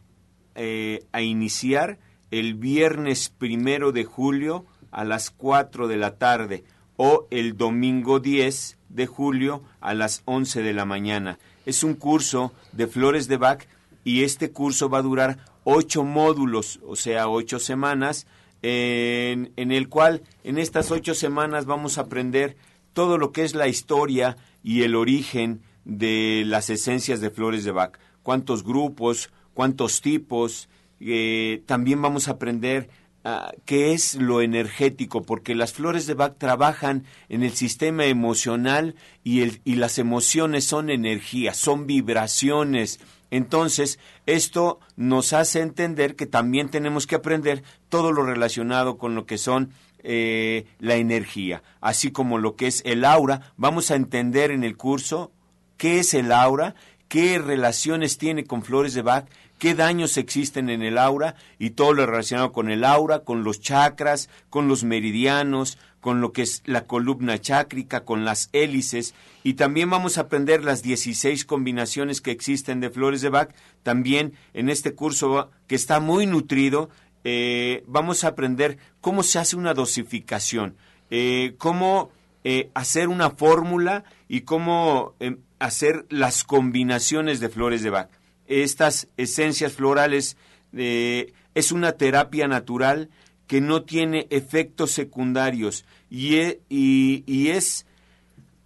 eh, 0.56 1.06
a 1.12 1.22
iniciar 1.22 2.00
el 2.32 2.56
viernes 2.56 3.30
primero 3.30 3.92
de 3.92 4.06
julio 4.06 4.66
a 4.92 5.04
las 5.04 5.30
4 5.32 5.88
de 5.88 5.98
la 5.98 6.18
tarde 6.18 6.64
o 6.98 7.28
el 7.32 7.58
domingo 7.58 8.20
10 8.20 8.78
de 8.90 9.08
julio 9.08 9.64
a 9.80 9.94
las 9.94 10.22
11 10.26 10.62
de 10.62 10.74
la 10.74 10.86
mañana. 10.86 11.40
Es 11.66 11.84
un 11.84 11.94
curso 11.94 12.52
de 12.72 12.88
Flores 12.88 13.28
de 13.28 13.38
Bach 13.38 13.66
y 14.04 14.24
este 14.24 14.52
curso 14.52 14.90
va 14.90 15.00
a 15.00 15.04
durar 15.04 15.38
ocho 15.64 16.04
módulos, 16.04 16.80
o 16.86 16.96
sea, 16.96 17.30
ocho 17.30 17.60
semanas, 17.60 18.28
en, 18.62 19.54
en 19.56 19.72
el 19.72 19.88
cual 19.88 20.24
en 20.44 20.58
estas 20.58 20.92
ocho 20.92 21.14
semanas 21.14 21.66
vamos 21.66 21.98
a 21.98 22.02
aprender 22.02 22.58
todo 22.94 23.18
lo 23.18 23.32
que 23.32 23.44
es 23.44 23.56
la 23.56 23.68
historia 23.68 24.38
y 24.64 24.84
el 24.84 24.96
origen 24.96 25.62
de 25.86 26.44
las 26.46 26.70
esencias 26.70 27.22
de 27.22 27.30
flores 27.30 27.64
de 27.64 27.72
Bach. 27.72 27.98
Cuántos 28.24 28.64
grupos, 28.64 29.32
cuántos 29.54 30.02
tipos. 30.02 30.70
Eh, 31.00 31.64
también 31.66 32.02
vamos 32.02 32.28
a 32.28 32.32
aprender 32.32 32.90
ah, 33.24 33.52
qué 33.66 33.94
es 33.94 34.16
lo 34.16 34.42
energético, 34.42 35.24
porque 35.24 35.56
las 35.56 35.74
flores 35.74 36.08
de 36.08 36.14
Bach 36.14 36.38
trabajan 36.38 37.06
en 37.30 37.44
el 37.44 37.52
sistema 37.52 38.06
emocional 38.06 38.96
y, 39.24 39.42
el, 39.42 39.62
y 39.66 39.76
las 39.76 39.98
emociones 40.00 40.66
son 40.66 40.90
energía, 40.90 41.54
son 41.54 41.88
vibraciones. 41.88 43.00
Entonces, 43.32 44.00
esto 44.26 44.80
nos 44.96 45.34
hace 45.34 45.62
entender 45.62 46.16
que 46.16 46.26
también 46.26 46.70
tenemos 46.70 47.08
que 47.08 47.16
aprender 47.16 47.64
todo 47.88 48.12
lo 48.12 48.24
relacionado 48.24 48.98
con 48.98 49.16
lo 49.16 49.26
que 49.26 49.38
son 49.38 49.72
eh, 50.02 50.66
la 50.80 50.96
energía, 50.96 51.62
así 51.82 52.12
como 52.12 52.38
lo 52.38 52.56
que 52.56 52.68
es 52.68 52.82
el 52.86 53.04
aura. 53.04 53.54
Vamos 53.58 53.92
a 53.92 53.96
entender 53.96 54.50
en 54.52 54.64
el 54.64 54.78
curso 54.78 55.32
qué 55.78 56.00
es 56.00 56.14
el 56.14 56.32
aura, 56.32 56.74
qué 57.10 57.38
relaciones 57.38 58.18
tiene 58.18 58.46
con 58.46 58.64
flores 58.64 58.94
de 58.94 59.02
Bach, 59.02 59.26
qué 59.60 59.76
daños 59.76 60.18
existen 60.18 60.70
en 60.70 60.82
el 60.82 60.98
aura 60.98 61.36
y 61.60 61.72
todo 61.72 61.94
lo 61.94 62.06
relacionado 62.06 62.52
con 62.52 62.72
el 62.72 62.84
aura, 62.84 63.20
con 63.20 63.44
los 63.44 63.60
chakras, 63.60 64.30
con 64.50 64.68
los 64.68 64.84
meridianos, 64.84 65.78
con 66.00 66.22
lo 66.22 66.32
que 66.32 66.42
es 66.42 66.64
la 66.66 66.86
columna 66.86 67.40
chácrica, 67.40 68.06
con 68.06 68.26
las 68.26 68.50
hélices. 68.54 69.14
Y 69.44 69.54
también 69.54 69.90
vamos 69.90 70.18
a 70.18 70.22
aprender 70.22 70.64
las 70.64 70.82
16 70.82 71.46
combinaciones 71.46 72.22
que 72.22 72.32
existen 72.32 72.80
de 72.80 72.90
flores 72.90 73.22
de 73.22 73.30
Bach, 73.30 73.50
también 73.84 74.34
en 74.54 74.70
este 74.70 74.96
curso 74.96 75.52
que 75.68 75.76
está 75.76 76.00
muy 76.00 76.26
nutrido 76.26 76.90
eh, 77.24 77.84
vamos 77.88 78.24
a 78.24 78.30
aprender 78.30 78.78
cómo 79.02 79.24
se 79.24 79.40
hace 79.40 79.56
una 79.56 79.74
dosificación, 79.74 80.78
eh, 81.10 81.56
cómo 81.58 82.12
eh, 82.44 82.70
hacer 82.74 83.10
una 83.10 83.32
fórmula 83.32 84.06
y 84.28 84.42
cómo 84.42 85.16
em, 85.20 85.40
hacer 85.60 86.06
las 86.10 86.44
combinaciones 86.44 87.40
de 87.40 87.50
flores 87.50 87.84
de 87.84 87.90
Bach. 87.90 88.10
Estas 88.50 89.08
esencias 89.16 89.72
florales 89.72 90.36
es 90.74 91.72
una 91.72 91.94
terapia 91.94 92.50
natural 92.50 93.10
que 93.48 93.62
no 93.62 93.84
tiene 93.84 94.28
efectos 94.30 94.92
secundarios 94.92 95.86
y, 96.10 96.36
e, 96.36 96.62
y 96.70 97.48
es 97.48 97.88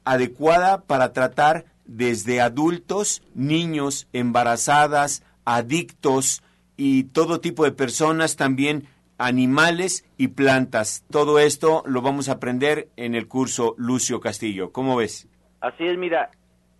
adecuada 0.03 0.81
para 0.81 1.13
tratar 1.13 1.65
desde 1.85 2.41
adultos, 2.41 3.21
niños, 3.35 4.07
embarazadas, 4.11 5.23
adictos, 5.45 6.41
y 6.77 7.03
todo 7.05 7.39
tipo 7.39 7.63
de 7.63 7.71
personas, 7.71 8.35
también 8.35 8.87
animales 9.17 10.05
y 10.17 10.29
plantas. 10.29 11.05
Todo 11.09 11.39
esto 11.39 11.83
lo 11.85 12.01
vamos 12.01 12.29
a 12.29 12.33
aprender 12.33 12.89
en 12.97 13.15
el 13.15 13.27
curso 13.27 13.75
Lucio 13.77 14.19
Castillo. 14.19 14.71
¿Cómo 14.71 14.95
ves? 14.95 15.27
Así 15.61 15.85
es, 15.85 15.97
mira, 15.97 16.31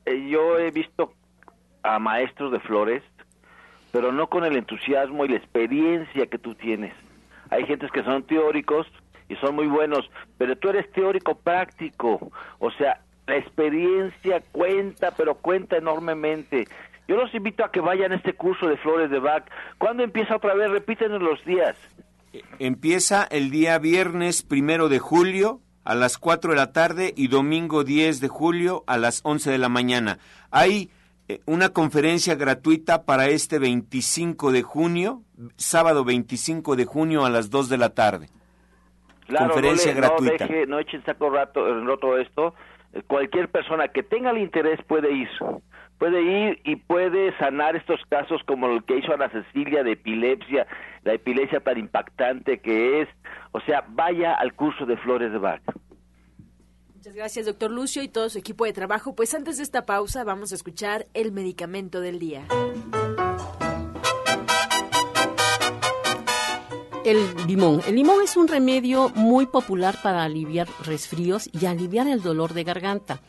eh, 0.06 0.28
yo 0.30 0.58
he 0.58 0.72
visto 0.72 1.14
a 1.84 2.00
maestros 2.00 2.52
de 2.52 2.60
flores, 2.60 3.04
pero 3.92 4.12
no 4.12 4.28
con 4.28 4.44
el 4.46 4.58
entusiasmo 4.58 5.26
y 5.26 5.30
la 5.30 5.38
experiencia 5.38 6.26
que 6.28 6.40
tú 6.40 6.56
tienes. 6.56 6.94
Hay 7.50 7.66
gentes 7.66 7.92
que 7.92 8.04
son 8.04 8.24
teóricos 8.24 8.88
y 9.30 9.36
son 9.36 9.56
muy 9.56 9.68
buenos, 9.68 10.10
pero 10.38 10.58
tú 10.58 10.70
eres 10.70 10.92
teórico 10.92 11.36
práctico, 11.36 12.32
o 12.60 12.72
sea, 12.72 13.02
la 13.28 13.38
experiencia 13.38 14.42
cuenta, 14.52 15.12
pero 15.12 15.36
cuenta 15.36 15.78
enormemente. 15.78 16.66
Yo 17.08 17.16
los 17.16 17.34
invito 17.34 17.64
a 17.64 17.72
que 17.72 17.80
vayan 17.80 18.12
a 18.12 18.16
este 18.16 18.34
curso 18.34 18.68
de 18.68 18.78
flores 18.78 19.10
de 19.10 19.20
Bach. 19.20 19.44
¿Cuándo 19.78 20.04
empieza 20.04 20.36
otra 20.36 20.54
vez? 20.56 20.72
Repítenos 20.72 21.22
los 21.22 21.44
días. 21.46 21.76
Empieza 22.60 23.24
el 23.24 23.52
día 23.52 23.78
viernes 23.78 24.42
primero 24.42 24.90
de 24.90 25.00
julio 25.00 25.62
a 25.84 25.96
las 25.96 26.18
4 26.18 26.52
de 26.52 26.58
la 26.58 26.72
tarde 26.72 27.14
y 27.16 27.28
domingo 27.28 27.84
10 27.84 28.22
de 28.22 28.28
julio 28.28 28.84
a 28.88 28.98
las 28.98 29.22
11 29.24 29.52
de 29.52 29.58
la 29.58 29.70
mañana. 29.70 30.18
Hay 30.50 30.90
una 31.46 31.70
conferencia 31.70 32.36
gratuita 32.36 33.04
para 33.04 33.28
este 33.28 33.60
25 33.60 34.52
de 34.52 34.62
junio, 34.62 35.22
sábado 35.56 36.04
25 36.04 36.76
de 36.76 36.86
junio 36.86 37.26
a 37.26 37.30
las 37.30 37.50
2 37.50 37.70
de 37.70 37.78
la 37.78 37.90
tarde. 37.90 38.30
conferencia 39.28 39.94
gratuita. 39.94 40.48
No, 40.48 40.66
no 40.68 40.80
echen 40.80 41.04
saco 41.06 41.30
rato, 41.30 41.84
roto 41.84 42.18
esto. 42.18 42.54
Cualquier 43.08 43.50
persona 43.50 43.88
que 43.88 44.04
tenga 44.04 44.32
el 44.32 44.38
interés 44.38 44.80
puede 44.88 45.12
ir 45.12 45.30
puede 46.04 46.22
ir 46.22 46.60
y 46.66 46.76
puede 46.76 47.34
sanar 47.38 47.78
estos 47.78 48.02
casos 48.10 48.42
como 48.46 48.68
el 48.68 48.84
que 48.84 48.98
hizo 48.98 49.14
Ana 49.14 49.30
Cecilia 49.30 49.84
de 49.84 49.94
epilepsia, 49.94 50.68
la 51.04 51.14
epilepsia 51.14 51.62
tan 51.62 51.78
impactante 51.78 52.60
que 52.60 53.02
es. 53.02 53.10
O 53.54 53.62
sea, 53.62 53.86
vaya 53.88 54.34
al 54.34 54.54
curso 54.54 54.86
de 54.86 54.98
Flores 54.98 55.32
de 55.32 55.38
Bach. 55.38 55.62
Muchas 57.04 57.16
gracias, 57.16 57.46
doctor 57.48 57.70
Lucio, 57.70 58.02
y 58.02 58.08
todo 58.08 58.30
su 58.30 58.38
equipo 58.38 58.64
de 58.64 58.72
trabajo. 58.72 59.14
Pues 59.14 59.34
antes 59.34 59.58
de 59.58 59.64
esta 59.64 59.86
pausa 59.86 60.24
vamos 60.24 60.54
a 60.54 60.56
escuchar 60.56 61.06
el 61.14 61.34
medicamento 61.34 62.00
del 62.00 62.18
día. 62.18 62.48
El 67.06 67.18
limón. 67.48 67.82
El 67.86 67.96
limón 67.96 68.22
es 68.24 68.38
un 68.38 68.48
remedio 68.48 69.10
muy 69.10 69.46
popular 69.46 69.98
para 70.02 70.24
aliviar 70.24 70.70
resfríos 70.86 71.50
y 71.52 71.66
aliviar 71.66 72.08
el 72.08 72.22
dolor 72.22 72.54
de 72.54 72.64
garganta. 72.64 73.20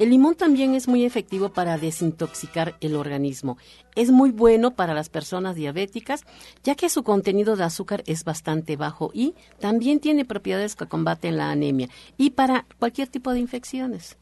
El 0.00 0.10
limón 0.10 0.34
también 0.34 0.74
es 0.74 0.88
muy 0.88 1.04
efectivo 1.04 1.50
para 1.50 1.78
desintoxicar 1.78 2.76
el 2.80 2.96
organismo. 2.96 3.56
Es 3.94 4.10
muy 4.10 4.32
bueno 4.32 4.72
para 4.72 4.94
las 4.94 5.10
personas 5.10 5.54
diabéticas, 5.54 6.24
ya 6.64 6.74
que 6.74 6.88
su 6.88 7.04
contenido 7.04 7.54
de 7.54 7.62
azúcar 7.62 8.02
es 8.06 8.24
bastante 8.24 8.74
bajo 8.76 9.12
y 9.14 9.34
también 9.60 10.00
tiene 10.00 10.24
propiedades 10.24 10.74
que 10.74 10.86
combaten 10.86 11.36
la 11.36 11.52
anemia 11.52 11.88
y 12.16 12.30
para 12.30 12.66
cualquier 12.80 13.06
tipo 13.06 13.32
de 13.32 13.38
infecciones. 13.38 14.16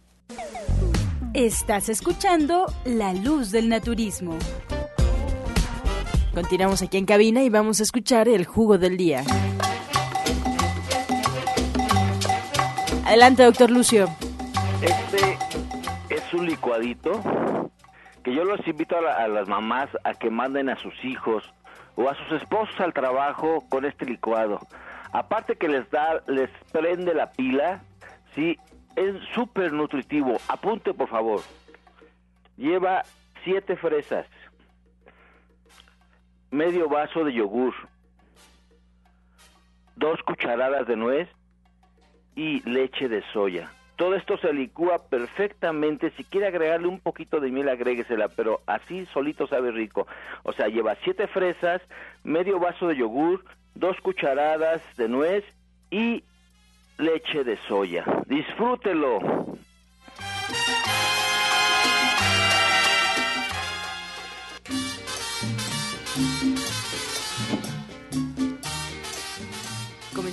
Estás 1.33 1.89
escuchando 1.89 2.67
La 2.85 3.15
Luz 3.15 3.53
del 3.53 3.71
Naturismo. 3.71 4.37
Continuamos 6.35 6.83
aquí 6.83 6.99
en 6.99 7.07
cabina 7.07 7.43
y 7.43 7.51
vamos 7.51 7.81
a 7.81 7.83
escuchar 7.83 8.29
el 8.29 8.45
jugo 8.45 8.79
del 8.79 8.97
día. 8.97 9.23
Adelante, 13.05 13.43
doctor 13.43 13.71
Lucio. 13.71 14.07
Este 14.83 15.39
es 16.11 16.35
un 16.35 16.47
licuadito 16.47 17.23
que 18.23 18.35
yo 18.35 18.45
los 18.45 18.67
invito 18.67 18.97
a, 18.99 19.27
las 19.29 19.49
mamás 19.49 19.89
a 20.05 20.13
que 20.13 20.31
manden 20.31 20.69
a 20.69 20.77
sus 20.77 20.93
hijos 21.05 21.43
o 21.97 22.09
a 22.09 22.15
sus 22.15 22.43
esposos 22.43 22.79
al 22.81 22.93
trabajo 22.93 23.65
con 23.71 23.85
este 23.85 24.05
licuado. 24.05 24.61
Aparte 25.13 25.57
que 25.57 25.69
les 25.69 25.91
da, 25.91 26.23
les 26.27 26.51
prende 26.71 27.15
la 27.15 27.33
pila, 27.33 27.83
sí, 28.35 28.59
es 28.95 29.15
súper 29.35 29.73
nutritivo. 29.73 30.37
Apunte 30.49 30.93
por 30.93 31.09
favor. 31.09 31.41
Lleva 32.57 33.05
siete 33.43 33.77
fresas, 33.77 34.27
medio 36.51 36.89
vaso 36.89 37.25
de 37.25 37.33
yogur, 37.33 37.75
dos 39.97 40.23
cucharadas 40.23 40.87
de 40.87 40.97
nuez 40.97 41.29
y 42.35 42.61
leche 42.69 43.09
de 43.09 43.23
soya. 43.33 43.71
Todo 43.97 44.15
esto 44.15 44.39
se 44.39 44.53
licúa 44.53 45.09
perfectamente. 45.09 46.13
Si 46.13 46.23
quiere 46.23 46.47
agregarle 46.47 46.87
un 46.87 47.01
poquito 47.01 47.41
de 47.41 47.51
miel, 47.51 47.69
agréguesela, 47.69 48.29
pero 48.29 48.61
así 48.65 49.07
solito 49.07 49.49
sabe 49.49 49.73
rico. 49.73 50.07
O 50.45 50.53
sea, 50.53 50.69
lleva 50.69 50.95
siete 51.03 51.27
fresas, 51.27 51.83
medio 52.23 52.61
vaso 52.61 52.87
de 52.87 52.97
yogur, 52.97 53.45
dos 53.75 53.97
cucharadas 54.01 54.81
de 54.97 55.09
nuez 55.09 55.45
y 55.91 56.23
leche 56.97 57.43
de 57.43 57.57
soya. 57.67 58.05
Disfrútelo. 58.27 59.19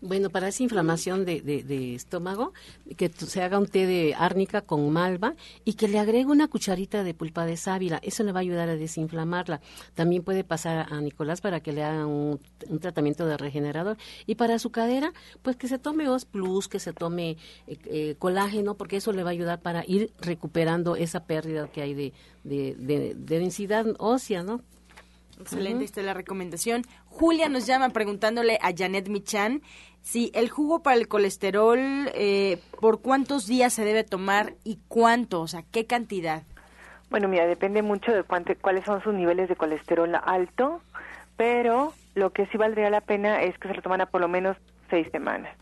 Bueno, 0.00 0.30
para 0.30 0.48
esa 0.48 0.62
inflamación 0.62 1.24
de, 1.24 1.40
de, 1.40 1.94
estómago, 1.94 2.52
que 2.96 3.10
se 3.10 3.42
haga 3.42 3.58
un 3.58 3.66
té 3.66 3.86
de 3.86 4.14
árnica 4.16 4.62
con 4.62 4.90
malva 4.90 5.34
y 5.64 5.74
que 5.74 5.86
le 5.86 5.98
agregue 5.98 6.26
una 6.26 6.48
cucharita 6.48 7.04
de 7.04 7.14
pulpa 7.14 7.44
de 7.44 7.56
sábila. 7.56 8.00
Eso 8.02 8.24
le 8.24 8.32
va 8.32 8.40
a 8.40 8.42
ayudar 8.42 8.68
a 8.68 8.76
desinflamarla. 8.76 9.60
También 9.94 10.22
puede 10.22 10.44
pasar 10.44 10.92
a 10.92 11.00
Nicolás 11.00 11.40
para 11.40 11.60
que 11.60 11.72
le 11.72 11.84
haga 11.84 12.06
un, 12.06 12.40
tratamiento 12.80 13.26
de 13.26 13.36
regenerador. 13.36 13.98
Y 14.26 14.36
para 14.36 14.58
su 14.58 14.70
cadera, 14.70 15.12
pues 15.42 15.56
que 15.56 15.68
se 15.68 15.78
tome 15.78 16.08
Os 16.08 16.24
Plus, 16.24 16.68
que 16.68 16.80
se 16.80 16.92
tome 16.92 17.36
eh, 17.66 17.78
eh, 17.84 18.16
colágeno, 18.18 18.76
porque 18.76 18.96
eso 18.96 19.12
le 19.12 19.22
va 19.22 19.30
a 19.30 19.32
ayudar 19.32 19.60
para 19.60 19.84
ir 19.86 20.12
recuperando 20.20 20.96
esa 20.96 21.24
pérdida 21.24 21.70
que 21.70 21.82
hay 21.82 21.94
de, 21.94 22.12
de 22.44 23.14
densidad 23.14 23.86
ósea, 23.98 24.42
¿no? 24.42 24.62
Excelente, 25.40 25.84
esta 25.84 26.00
es 26.00 26.06
la 26.06 26.14
recomendación. 26.14 26.82
Julia 27.06 27.48
nos 27.48 27.66
llama 27.66 27.90
preguntándole 27.90 28.58
a 28.62 28.72
Janet 28.76 29.08
Michan 29.08 29.62
si 30.00 30.30
el 30.34 30.48
jugo 30.50 30.82
para 30.82 30.96
el 30.96 31.08
colesterol, 31.08 31.78
eh, 32.14 32.60
¿por 32.80 33.00
cuántos 33.00 33.46
días 33.46 33.72
se 33.72 33.84
debe 33.84 34.04
tomar 34.04 34.54
y 34.62 34.78
cuánto? 34.88 35.40
O 35.40 35.48
sea, 35.48 35.64
¿qué 35.72 35.86
cantidad? 35.86 36.44
Bueno, 37.10 37.28
mira, 37.28 37.46
depende 37.46 37.82
mucho 37.82 38.12
de 38.12 38.22
cuánto, 38.22 38.52
cuáles 38.60 38.84
son 38.84 39.02
sus 39.02 39.14
niveles 39.14 39.48
de 39.48 39.56
colesterol 39.56 40.14
alto, 40.24 40.80
pero 41.36 41.92
lo 42.14 42.30
que 42.30 42.46
sí 42.46 42.56
valdría 42.56 42.88
la 42.88 43.00
pena 43.00 43.42
es 43.42 43.58
que 43.58 43.68
se 43.68 43.74
lo 43.74 43.82
toman 43.82 44.00
a 44.00 44.06
por 44.06 44.20
lo 44.20 44.28
menos 44.28 44.56
seis 44.90 45.08
semanas. 45.10 45.56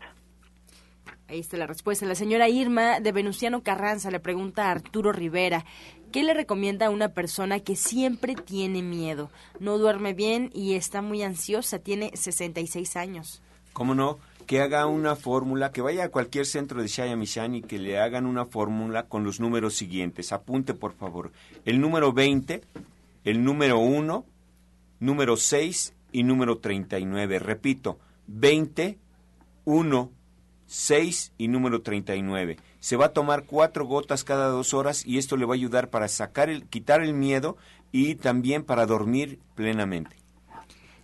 Ahí 1.27 1.39
está 1.39 1.57
la 1.57 1.65
respuesta. 1.65 2.05
La 2.05 2.13
señora 2.13 2.49
Irma 2.49 2.99
de 2.99 3.11
Venustiano 3.11 3.63
Carranza 3.63 4.11
le 4.11 4.19
pregunta 4.19 4.67
a 4.67 4.71
Arturo 4.71 5.11
Rivera, 5.11 5.65
¿qué 6.11 6.23
le 6.23 6.35
recomienda 6.35 6.85
a 6.85 6.91
una 6.91 7.09
persona 7.09 7.59
que 7.59 7.75
siempre 7.75 8.35
tiene 8.35 8.83
miedo? 8.83 9.31
No 9.59 9.79
duerme 9.79 10.13
bien 10.13 10.51
y 10.53 10.73
está 10.73 11.01
muy 11.01 11.23
ansiosa, 11.23 11.79
tiene 11.79 12.11
66 12.13 12.95
años. 12.95 13.41
¿Cómo 13.73 13.95
no? 13.95 14.19
Que 14.45 14.61
haga 14.61 14.85
una 14.85 15.15
fórmula, 15.15 15.71
que 15.71 15.81
vaya 15.81 16.03
a 16.03 16.09
cualquier 16.09 16.45
centro 16.45 16.79
de 16.79 16.87
Shaya 16.87 17.15
Mishan 17.15 17.55
y 17.55 17.61
que 17.63 17.79
le 17.79 17.97
hagan 17.99 18.27
una 18.27 18.45
fórmula 18.45 19.07
con 19.07 19.23
los 19.23 19.39
números 19.39 19.73
siguientes. 19.73 20.31
Apunte, 20.31 20.75
por 20.75 20.93
favor. 20.93 21.31
El 21.65 21.81
número 21.81 22.13
20, 22.13 22.61
el 23.23 23.43
número 23.43 23.79
1, 23.79 24.25
número 24.99 25.37
6 25.37 25.93
y 26.11 26.21
número 26.21 26.59
39. 26.59 27.39
Repito, 27.39 27.97
20, 28.27 28.99
1, 29.65 30.11
6 30.67 31.33
y 31.37 31.47
número 31.47 31.81
39. 31.81 32.57
Se 32.79 32.95
va 32.97 33.07
a 33.07 33.13
tomar 33.13 33.45
cuatro 33.45 33.85
gotas 33.85 34.23
cada 34.23 34.47
dos 34.47 34.73
horas 34.73 35.05
y 35.05 35.17
esto 35.17 35.37
le 35.37 35.45
va 35.45 35.53
a 35.53 35.55
ayudar 35.55 35.89
para 35.89 36.07
sacar 36.07 36.49
el, 36.49 36.65
quitar 36.65 37.01
el 37.01 37.13
miedo 37.13 37.57
y 37.91 38.15
también 38.15 38.63
para 38.63 38.85
dormir 38.85 39.39
plenamente. 39.55 40.15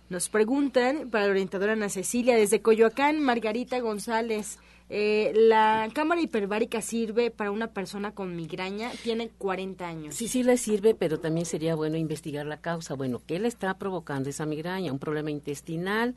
Nos 0.08 0.28
preguntan 0.28 1.08
para 1.10 1.24
la 1.24 1.30
orientadora 1.30 1.72
Ana 1.72 1.88
Cecilia 1.88 2.36
desde 2.36 2.60
Coyoacán, 2.60 3.20
Margarita 3.20 3.80
González. 3.80 4.58
Eh, 4.94 5.32
la 5.34 5.88
cámara 5.94 6.20
hiperbárica 6.20 6.82
sirve 6.82 7.30
para 7.30 7.50
una 7.50 7.68
persona 7.68 8.14
con 8.14 8.36
migraña, 8.36 8.90
tiene 9.02 9.30
40 9.30 9.88
años. 9.88 10.14
Sí, 10.14 10.28
sí 10.28 10.42
le 10.42 10.58
sirve, 10.58 10.94
pero 10.94 11.18
también 11.18 11.46
sería 11.46 11.74
bueno 11.74 11.96
investigar 11.96 12.44
la 12.44 12.60
causa. 12.60 12.92
Bueno, 12.92 13.22
¿qué 13.26 13.38
le 13.38 13.48
está 13.48 13.72
provocando 13.78 14.28
esa 14.28 14.44
migraña? 14.44 14.92
¿Un 14.92 14.98
problema 14.98 15.30
intestinal? 15.30 16.14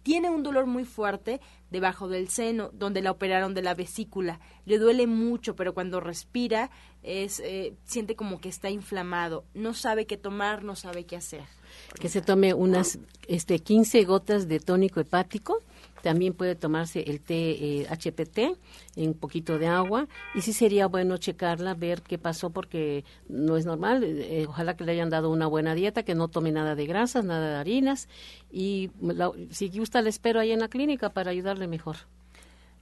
Tiene 0.02 0.30
un 0.30 0.42
dolor 0.42 0.64
muy 0.64 0.86
fuerte 0.86 1.42
debajo 1.70 2.08
del 2.08 2.30
seno, 2.30 2.70
donde 2.72 3.02
la 3.02 3.10
operaron 3.10 3.52
de 3.52 3.60
la 3.60 3.74
vesícula. 3.74 4.40
Le 4.64 4.78
duele 4.78 5.06
mucho, 5.06 5.56
pero 5.56 5.74
cuando 5.74 6.00
respira 6.00 6.70
es 7.02 7.38
eh, 7.40 7.74
siente 7.84 8.16
como 8.16 8.40
que 8.40 8.48
está 8.48 8.70
inflamado. 8.70 9.44
No 9.52 9.74
sabe 9.74 10.06
qué 10.06 10.16
tomar, 10.16 10.64
no 10.64 10.74
sabe 10.74 11.04
qué 11.04 11.16
hacer. 11.16 11.44
Que 12.00 12.08
se 12.08 12.22
tome 12.22 12.54
unas 12.54 12.98
este, 13.26 13.58
15 13.58 14.04
gotas 14.04 14.48
de 14.48 14.58
tónico 14.58 15.00
hepático 15.00 15.62
también 16.02 16.34
puede 16.34 16.54
tomarse 16.54 17.00
el 17.00 17.20
té 17.20 17.86
HPT 17.90 18.38
eh, 18.38 18.56
en 18.96 19.08
un 19.08 19.14
poquito 19.14 19.58
de 19.58 19.66
agua 19.66 20.06
y 20.34 20.42
sí 20.42 20.52
sería 20.52 20.86
bueno 20.86 21.16
checarla, 21.16 21.74
ver 21.74 22.02
qué 22.02 22.18
pasó 22.18 22.50
porque 22.50 23.04
no 23.28 23.56
es 23.56 23.66
normal. 23.66 24.04
Eh, 24.04 24.46
ojalá 24.48 24.76
que 24.76 24.84
le 24.84 24.92
hayan 24.92 25.10
dado 25.10 25.30
una 25.30 25.46
buena 25.46 25.74
dieta, 25.74 26.02
que 26.02 26.14
no 26.14 26.28
tome 26.28 26.52
nada 26.52 26.74
de 26.74 26.86
grasas, 26.86 27.24
nada 27.24 27.50
de 27.50 27.56
harinas 27.56 28.08
y 28.50 28.90
si 29.50 29.68
gusta 29.70 30.02
le 30.02 30.10
espero 30.10 30.40
ahí 30.40 30.52
en 30.52 30.60
la 30.60 30.68
clínica 30.68 31.10
para 31.10 31.30
ayudarle 31.30 31.66
mejor. 31.66 31.96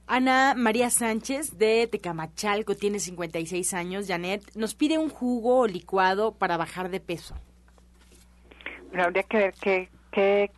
Ana 0.09 0.53
María 0.55 0.89
Sánchez 0.89 1.57
de 1.57 1.85
Tecamachalco 1.87 2.75
tiene 2.75 2.99
56 2.99 3.73
años. 3.73 4.07
Janet 4.07 4.41
nos 4.55 4.73
pide 4.73 4.97
un 4.97 5.09
jugo 5.09 5.59
o 5.59 5.67
licuado 5.67 6.31
para 6.33 6.55
bajar 6.55 6.89
de 6.89 7.01
peso. 7.01 7.35
Bueno, 8.87 9.03
habría 9.03 9.23
que 9.23 9.37
ver 9.37 9.53
qué, 9.61 9.89
qué 10.11 10.51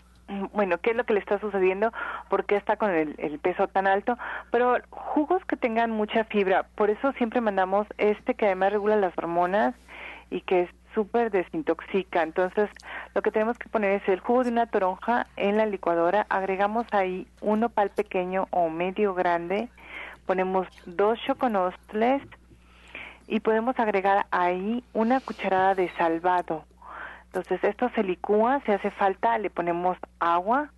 bueno, 0.53 0.77
qué 0.77 0.91
es 0.91 0.95
lo 0.95 1.03
que 1.03 1.13
le 1.13 1.19
está 1.19 1.39
sucediendo, 1.39 1.91
por 2.29 2.45
qué 2.45 2.55
está 2.55 2.77
con 2.77 2.91
el, 2.91 3.39
peso 3.39 3.67
tan 3.67 3.87
alto, 3.87 4.17
pero 4.51 4.77
jugos 4.89 5.43
que 5.45 5.57
tengan 5.57 5.91
mucha 5.91 6.23
fibra, 6.25 6.63
por 6.75 6.89
eso 6.89 7.11
siempre 7.13 7.41
mandamos 7.41 7.87
este 7.97 8.35
que 8.35 8.45
además 8.45 8.73
regula 8.73 8.95
las 8.95 9.17
hormonas 9.17 9.73
y 10.29 10.41
que 10.41 10.63
es 10.63 10.69
súper 10.93 11.31
desintoxica. 11.31 12.21
Entonces, 12.21 12.69
lo 13.15 13.21
que 13.21 13.31
tenemos 13.31 13.57
que 13.57 13.69
poner 13.69 14.01
es 14.01 14.09
el 14.09 14.19
jugo 14.19 14.43
de 14.43 14.51
una 14.51 14.67
toronja 14.67 15.25
en 15.35 15.57
la 15.57 15.65
licuadora, 15.65 16.25
agregamos 16.29 16.85
ahí 16.91 17.27
uno 17.41 17.69
pal 17.69 17.89
pequeño 17.89 18.47
o 18.51 18.69
medio 18.69 19.13
grande, 19.13 19.69
ponemos 20.25 20.67
dos 20.85 21.19
choconostles 21.25 22.21
y 23.27 23.39
podemos 23.39 23.79
agregar 23.79 24.25
ahí 24.31 24.83
una 24.93 25.19
cucharada 25.21 25.75
de 25.75 25.89
salvado 25.95 26.65
entonces 27.29 27.63
esto 27.63 27.89
se 27.93 28.03
licúa, 28.03 28.59
si 28.65 28.71
hace 28.71 28.89
falta 28.89 29.37
le 29.37 29.51
ponemos 29.51 29.97
agua 30.19 30.71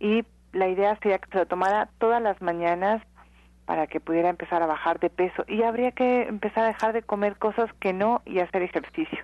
y 0.00 0.24
la 0.52 0.68
idea 0.68 0.98
sería 1.00 1.18
que 1.18 1.30
se 1.30 1.38
lo 1.38 1.46
tomara 1.46 1.88
todas 1.98 2.20
las 2.20 2.42
mañanas 2.42 3.02
para 3.66 3.86
que 3.86 4.00
pudiera 4.00 4.30
empezar 4.30 4.64
a 4.64 4.66
bajar 4.66 4.98
de 4.98 5.10
peso 5.10 5.44
y 5.46 5.62
habría 5.62 5.92
que 5.92 6.22
empezar 6.22 6.64
a 6.64 6.68
dejar 6.68 6.92
de 6.92 7.02
comer 7.02 7.36
cosas 7.36 7.70
que 7.78 7.92
no 7.92 8.20
y 8.26 8.40
hacer 8.40 8.62
ejercicio. 8.62 9.20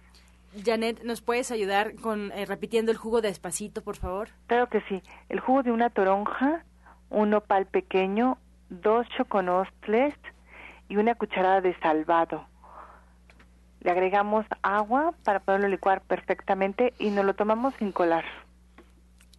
Janet, 0.65 1.03
¿nos 1.03 1.21
puedes 1.21 1.51
ayudar 1.51 1.97
con 1.97 2.31
eh, 2.31 2.47
repitiendo 2.47 2.93
el 2.93 2.97
jugo 2.97 3.21
despacito, 3.21 3.83
por 3.83 3.97
favor? 3.97 4.29
Claro 4.47 4.69
que 4.69 4.81
sí. 4.83 5.03
El 5.29 5.41
jugo 5.41 5.65
de 5.65 5.73
una 5.73 5.91
toronja, 5.91 6.65
un 7.11 7.31
nopal 7.31 7.67
pequeño, 7.67 8.39
dos 8.71 9.09
choconostles 9.17 10.15
y 10.89 10.97
una 10.97 11.17
cucharada 11.17 11.61
de 11.61 11.77
salvado 11.81 12.47
le 13.87 13.93
agregamos 13.93 14.45
agua 14.63 15.15
para 15.23 15.39
poderlo 15.39 15.69
licuar 15.69 16.03
perfectamente 16.03 16.93
y 16.99 17.11
nos 17.11 17.25
lo 17.25 17.35
tomamos 17.35 17.73
sin 17.79 17.93
colar. 17.93 18.25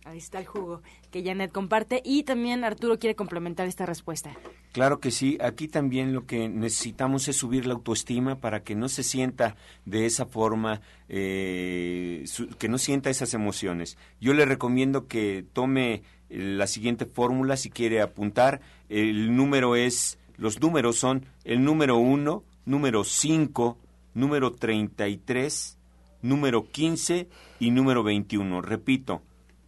Ahí 0.05 0.19
está 0.19 0.39
el 0.39 0.45
jugo 0.45 0.81
que 1.11 1.21
Janet 1.21 1.51
comparte 1.51 2.01
y 2.01 2.23
también 2.23 2.63
Arturo 2.63 2.97
quiere 2.97 3.13
complementar 3.13 3.67
esta 3.67 3.85
respuesta. 3.85 4.31
Claro 4.71 5.01
que 5.01 5.11
sí, 5.11 5.37
aquí 5.41 5.67
también 5.67 6.13
lo 6.13 6.25
que 6.25 6.47
necesitamos 6.47 7.27
es 7.27 7.35
subir 7.35 7.65
la 7.65 7.73
autoestima 7.73 8.35
para 8.37 8.61
que 8.61 8.73
no 8.73 8.87
se 8.87 9.03
sienta 9.03 9.57
de 9.83 10.05
esa 10.05 10.25
forma, 10.25 10.79
eh, 11.09 12.23
que 12.57 12.69
no 12.69 12.77
sienta 12.77 13.09
esas 13.09 13.33
emociones. 13.33 13.97
Yo 14.21 14.33
le 14.33 14.45
recomiendo 14.45 15.07
que 15.07 15.43
tome 15.51 15.93
eh, 15.93 16.03
la 16.29 16.67
siguiente 16.67 17.05
fórmula 17.05 17.57
si 17.57 17.69
quiere 17.69 18.01
apuntar. 18.01 18.61
El 18.87 19.35
número 19.35 19.75
es, 19.75 20.19
los 20.37 20.61
números 20.61 20.95
son 20.95 21.25
el 21.43 21.65
número 21.65 21.97
uno, 21.97 22.45
número 22.63 23.03
cinco, 23.03 23.77
número 24.17 24.51
33, 24.51 25.77
número 26.23 26.69
15 26.69 27.29
y 27.59 27.71
número 27.71 28.03
21. 28.03 28.61
Repito, 28.61 29.21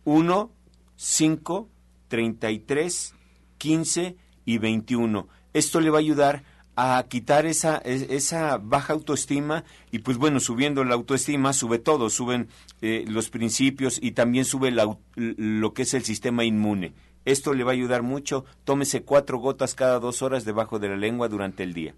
1, 0.05 0.51
5, 0.95 1.69
33, 2.07 3.15
15 3.59 4.15
y 4.45 4.57
21. 4.57 5.27
Esto 5.53 5.79
le 5.79 5.91
va 5.91 5.97
a 5.97 6.01
ayudar 6.01 6.43
a 6.75 7.05
quitar 7.09 7.45
esa, 7.45 7.77
esa 7.77 8.57
baja 8.57 8.93
autoestima 8.93 9.65
y 9.91 9.99
pues 9.99 10.17
bueno, 10.17 10.39
subiendo 10.39 10.83
la 10.83 10.95
autoestima 10.95 11.53
sube 11.53 11.77
todo, 11.77 12.09
suben 12.09 12.47
eh, 12.81 13.03
los 13.07 13.29
principios 13.29 13.99
y 14.01 14.11
también 14.11 14.45
sube 14.45 14.71
lo 15.15 15.73
que 15.73 15.83
es 15.83 15.93
el 15.93 16.03
sistema 16.03 16.43
inmune. 16.43 16.93
Esto 17.25 17.53
le 17.53 17.63
va 17.63 17.71
a 17.71 17.73
ayudar 17.73 18.01
mucho. 18.01 18.45
Tómese 18.63 19.03
cuatro 19.03 19.37
gotas 19.37 19.75
cada 19.75 19.99
dos 19.99 20.23
horas 20.23 20.45
debajo 20.45 20.79
de 20.79 20.89
la 20.89 20.95
lengua 20.95 21.27
durante 21.27 21.61
el 21.61 21.73
día. 21.73 21.93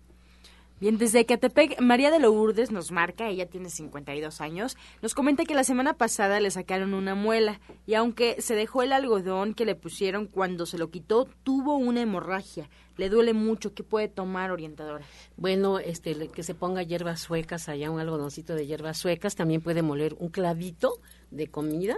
Bien, 0.82 0.98
desde 0.98 1.28
Catepec, 1.28 1.80
María 1.80 2.10
de 2.10 2.18
Lourdes 2.18 2.72
nos 2.72 2.92
marca, 2.92 3.30
ella 3.30 3.46
tiene 3.46 3.70
52 3.70 4.42
años, 4.42 4.78
nos 5.04 5.14
comenta 5.14 5.46
que 5.46 5.54
la 5.54 5.64
semana 5.64 5.94
pasada 5.94 6.40
le 6.40 6.50
sacaron 6.50 6.96
una 6.96 7.14
muela 7.14 7.60
y 7.86 7.94
aunque 7.94 8.42
se 8.42 8.56
dejó 8.56 8.82
el 8.82 8.92
algodón 8.92 9.54
que 9.54 9.66
le 9.66 9.76
pusieron 9.76 10.26
cuando 10.26 10.66
se 10.66 10.80
lo 10.80 10.90
quitó, 10.90 11.28
tuvo 11.44 11.76
una 11.76 12.02
hemorragia. 12.02 12.68
Le 12.98 13.10
duele 13.10 13.34
mucho. 13.34 13.76
¿Qué 13.76 13.84
puede 13.84 14.08
tomar, 14.08 14.50
orientadora? 14.50 15.06
Bueno, 15.38 15.78
este, 15.78 16.30
que 16.30 16.42
se 16.42 16.56
ponga 16.56 16.82
hierbas 16.82 17.20
suecas, 17.20 17.70
allá 17.70 17.92
un 17.92 18.00
algodoncito 18.00 18.56
de 18.56 18.66
hierbas 18.66 18.98
suecas, 18.98 19.36
también 19.36 19.62
puede 19.62 19.84
moler 19.84 20.16
un 20.18 20.30
clavito 20.30 21.00
de 21.30 21.46
comida 21.46 21.96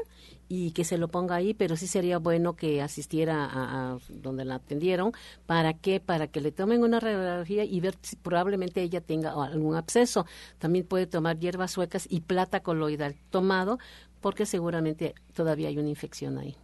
y 0.49 0.71
que 0.71 0.83
se 0.83 0.97
lo 0.97 1.07
ponga 1.07 1.35
ahí, 1.35 1.53
pero 1.53 1.75
sí 1.75 1.87
sería 1.87 2.19
bueno 2.19 2.55
que 2.55 2.81
asistiera 2.81 3.49
a, 3.51 3.97
donde 4.09 4.45
la 4.45 4.55
atendieron. 4.55 5.11
¿Para 5.45 5.73
qué? 5.73 5.99
Para 5.99 6.27
que 6.27 6.41
le 6.41 6.51
tomen 6.51 6.83
una 6.83 6.99
radiología 6.99 7.63
y 7.63 7.79
ver 7.79 7.95
si 8.01 8.15
probablemente 8.15 8.81
ella 8.81 9.01
tenga 9.01 9.31
algún 9.31 9.75
absceso. 9.75 10.25
También 10.59 10.85
puede 10.85 11.07
tomar 11.07 11.39
hierbas 11.39 11.71
suecas 11.71 12.07
y 12.09 12.21
plata 12.21 12.61
coloidal 12.61 13.15
tomado 13.29 13.79
porque 14.21 14.45
seguramente 14.45 15.15
todavía 15.33 15.67
hay 15.67 15.77
una 15.77 15.89
infección 15.89 16.37
ahí. 16.37 16.55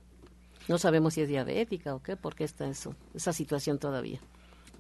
No 0.68 0.78
sabemos 0.78 1.16
si 1.16 1.22
es 1.22 1.30
diabética 1.30 1.96
o 1.96 2.02
qué, 2.02 2.16
porque 2.16 2.44
está 2.44 2.70
eso, 2.70 2.96
esa 3.14 3.34
situación 3.34 3.80
todavía. 3.80 4.20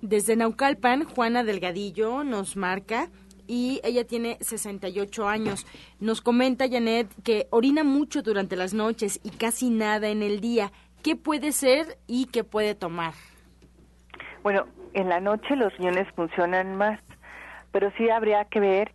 Desde 0.02 0.36
Naucalpan, 0.36 1.04
Juana 1.04 1.44
Delgadillo 1.44 2.24
nos 2.24 2.56
marca 2.56 3.10
y 3.50 3.82
ella 3.84 4.06
tiene 4.06 4.38
68 4.42 5.28
años. 5.28 5.66
Nos 6.00 6.22
comenta 6.22 6.70
Janet 6.70 7.08
que 7.24 7.48
orina 7.50 7.84
mucho 7.84 8.22
durante 8.22 8.56
las 8.56 8.76
noches 8.76 9.20
y 9.24 9.32
casi 9.32 9.72
nada 9.72 10.10
en 10.10 10.22
el 10.22 10.40
día. 10.40 10.72
¿Qué 11.04 11.16
puede 11.16 11.52
ser 11.52 11.98
y 12.06 12.28
qué 12.28 12.44
puede 12.44 12.76
tomar? 12.76 13.14
Bueno, 14.44 14.68
en 14.94 15.10
la 15.10 15.20
noche 15.20 15.56
los 15.56 15.76
riñones 15.78 16.08
funcionan 16.16 16.76
más, 16.76 17.00
pero 17.72 17.92
sí 17.98 18.08
habría 18.12 18.46
que 18.46 18.60
ver 18.60 18.92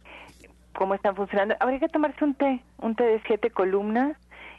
cómo 0.72 0.94
están 0.94 1.16
funcionando. 1.16 1.56
Habría 1.58 1.80
que 1.80 1.88
tomarse 1.88 2.24
un 2.24 2.34
té, 2.34 2.62
un 2.78 2.94
té 2.94 3.02
de 3.04 3.22
siete 3.26 3.50
columnas 3.50 4.16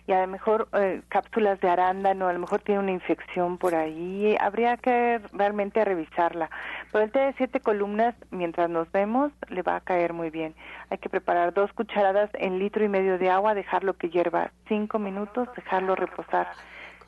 y 0.07 0.11
a 0.11 0.21
lo 0.21 0.27
mejor 0.27 0.67
eh, 0.73 1.01
cápsulas 1.07 1.59
de 1.61 1.69
arándano, 1.69 2.27
a 2.27 2.33
lo 2.33 2.39
mejor 2.39 2.61
tiene 2.61 2.79
una 2.79 2.91
infección 2.91 3.57
por 3.57 3.75
ahí, 3.75 4.35
habría 4.39 4.77
que 4.77 5.19
realmente 5.31 5.83
revisarla. 5.83 6.49
Pero 6.95 7.03
el 7.03 7.11
té 7.11 7.19
de 7.19 7.33
siete 7.33 7.59
columnas, 7.59 8.15
mientras 8.31 8.69
nos 8.69 8.89
vemos, 8.93 9.33
le 9.49 9.63
va 9.63 9.75
a 9.75 9.81
caer 9.81 10.13
muy 10.13 10.29
bien. 10.29 10.55
Hay 10.89 10.97
que 10.97 11.09
preparar 11.09 11.53
dos 11.53 11.73
cucharadas 11.73 12.29
en 12.35 12.57
litro 12.57 12.85
y 12.85 12.87
medio 12.87 13.17
de 13.17 13.29
agua, 13.29 13.53
dejarlo 13.53 13.97
que 13.97 14.09
hierva 14.09 14.51
cinco 14.69 14.97
minutos, 14.97 15.49
dejarlo 15.57 15.97
reposar 15.97 16.47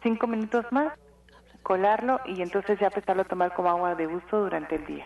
cinco 0.04 0.28
minutos 0.28 0.66
más, 0.72 0.92
colarlo 1.64 2.20
y 2.26 2.42
entonces 2.42 2.78
ya 2.82 2.88
empezarlo 2.88 3.22
a 3.22 3.26
tomar 3.30 3.54
como 3.54 3.70
agua 3.70 3.96
de 3.96 4.08
uso 4.08 4.42
durante 4.42 4.76
el 4.76 4.86
día. 4.88 5.06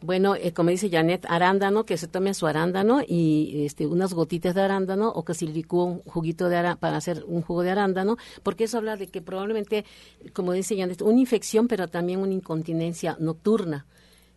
Bueno, 0.00 0.36
eh, 0.36 0.52
como 0.52 0.70
dice 0.70 0.90
Janet, 0.90 1.26
arándano, 1.28 1.84
que 1.84 1.96
se 1.96 2.06
tome 2.06 2.32
su 2.32 2.46
arándano 2.46 3.00
y 3.06 3.64
este, 3.64 3.84
unas 3.84 4.14
gotitas 4.14 4.54
de 4.54 4.60
arándano 4.60 5.10
o 5.10 5.24
que 5.24 5.34
se 5.34 5.46
licúe 5.46 5.82
un 5.82 6.02
juguito 6.02 6.48
de 6.48 6.76
para 6.76 6.96
hacer 6.96 7.24
un 7.26 7.42
jugo 7.42 7.62
de 7.64 7.70
arándano, 7.72 8.16
porque 8.44 8.64
eso 8.64 8.78
habla 8.78 8.96
de 8.96 9.08
que 9.08 9.22
probablemente, 9.22 9.84
como 10.34 10.52
dice 10.52 10.76
Janet, 10.78 11.02
una 11.02 11.18
infección, 11.18 11.66
pero 11.66 11.88
también 11.88 12.20
una 12.20 12.32
incontinencia 12.32 13.16
nocturna. 13.18 13.86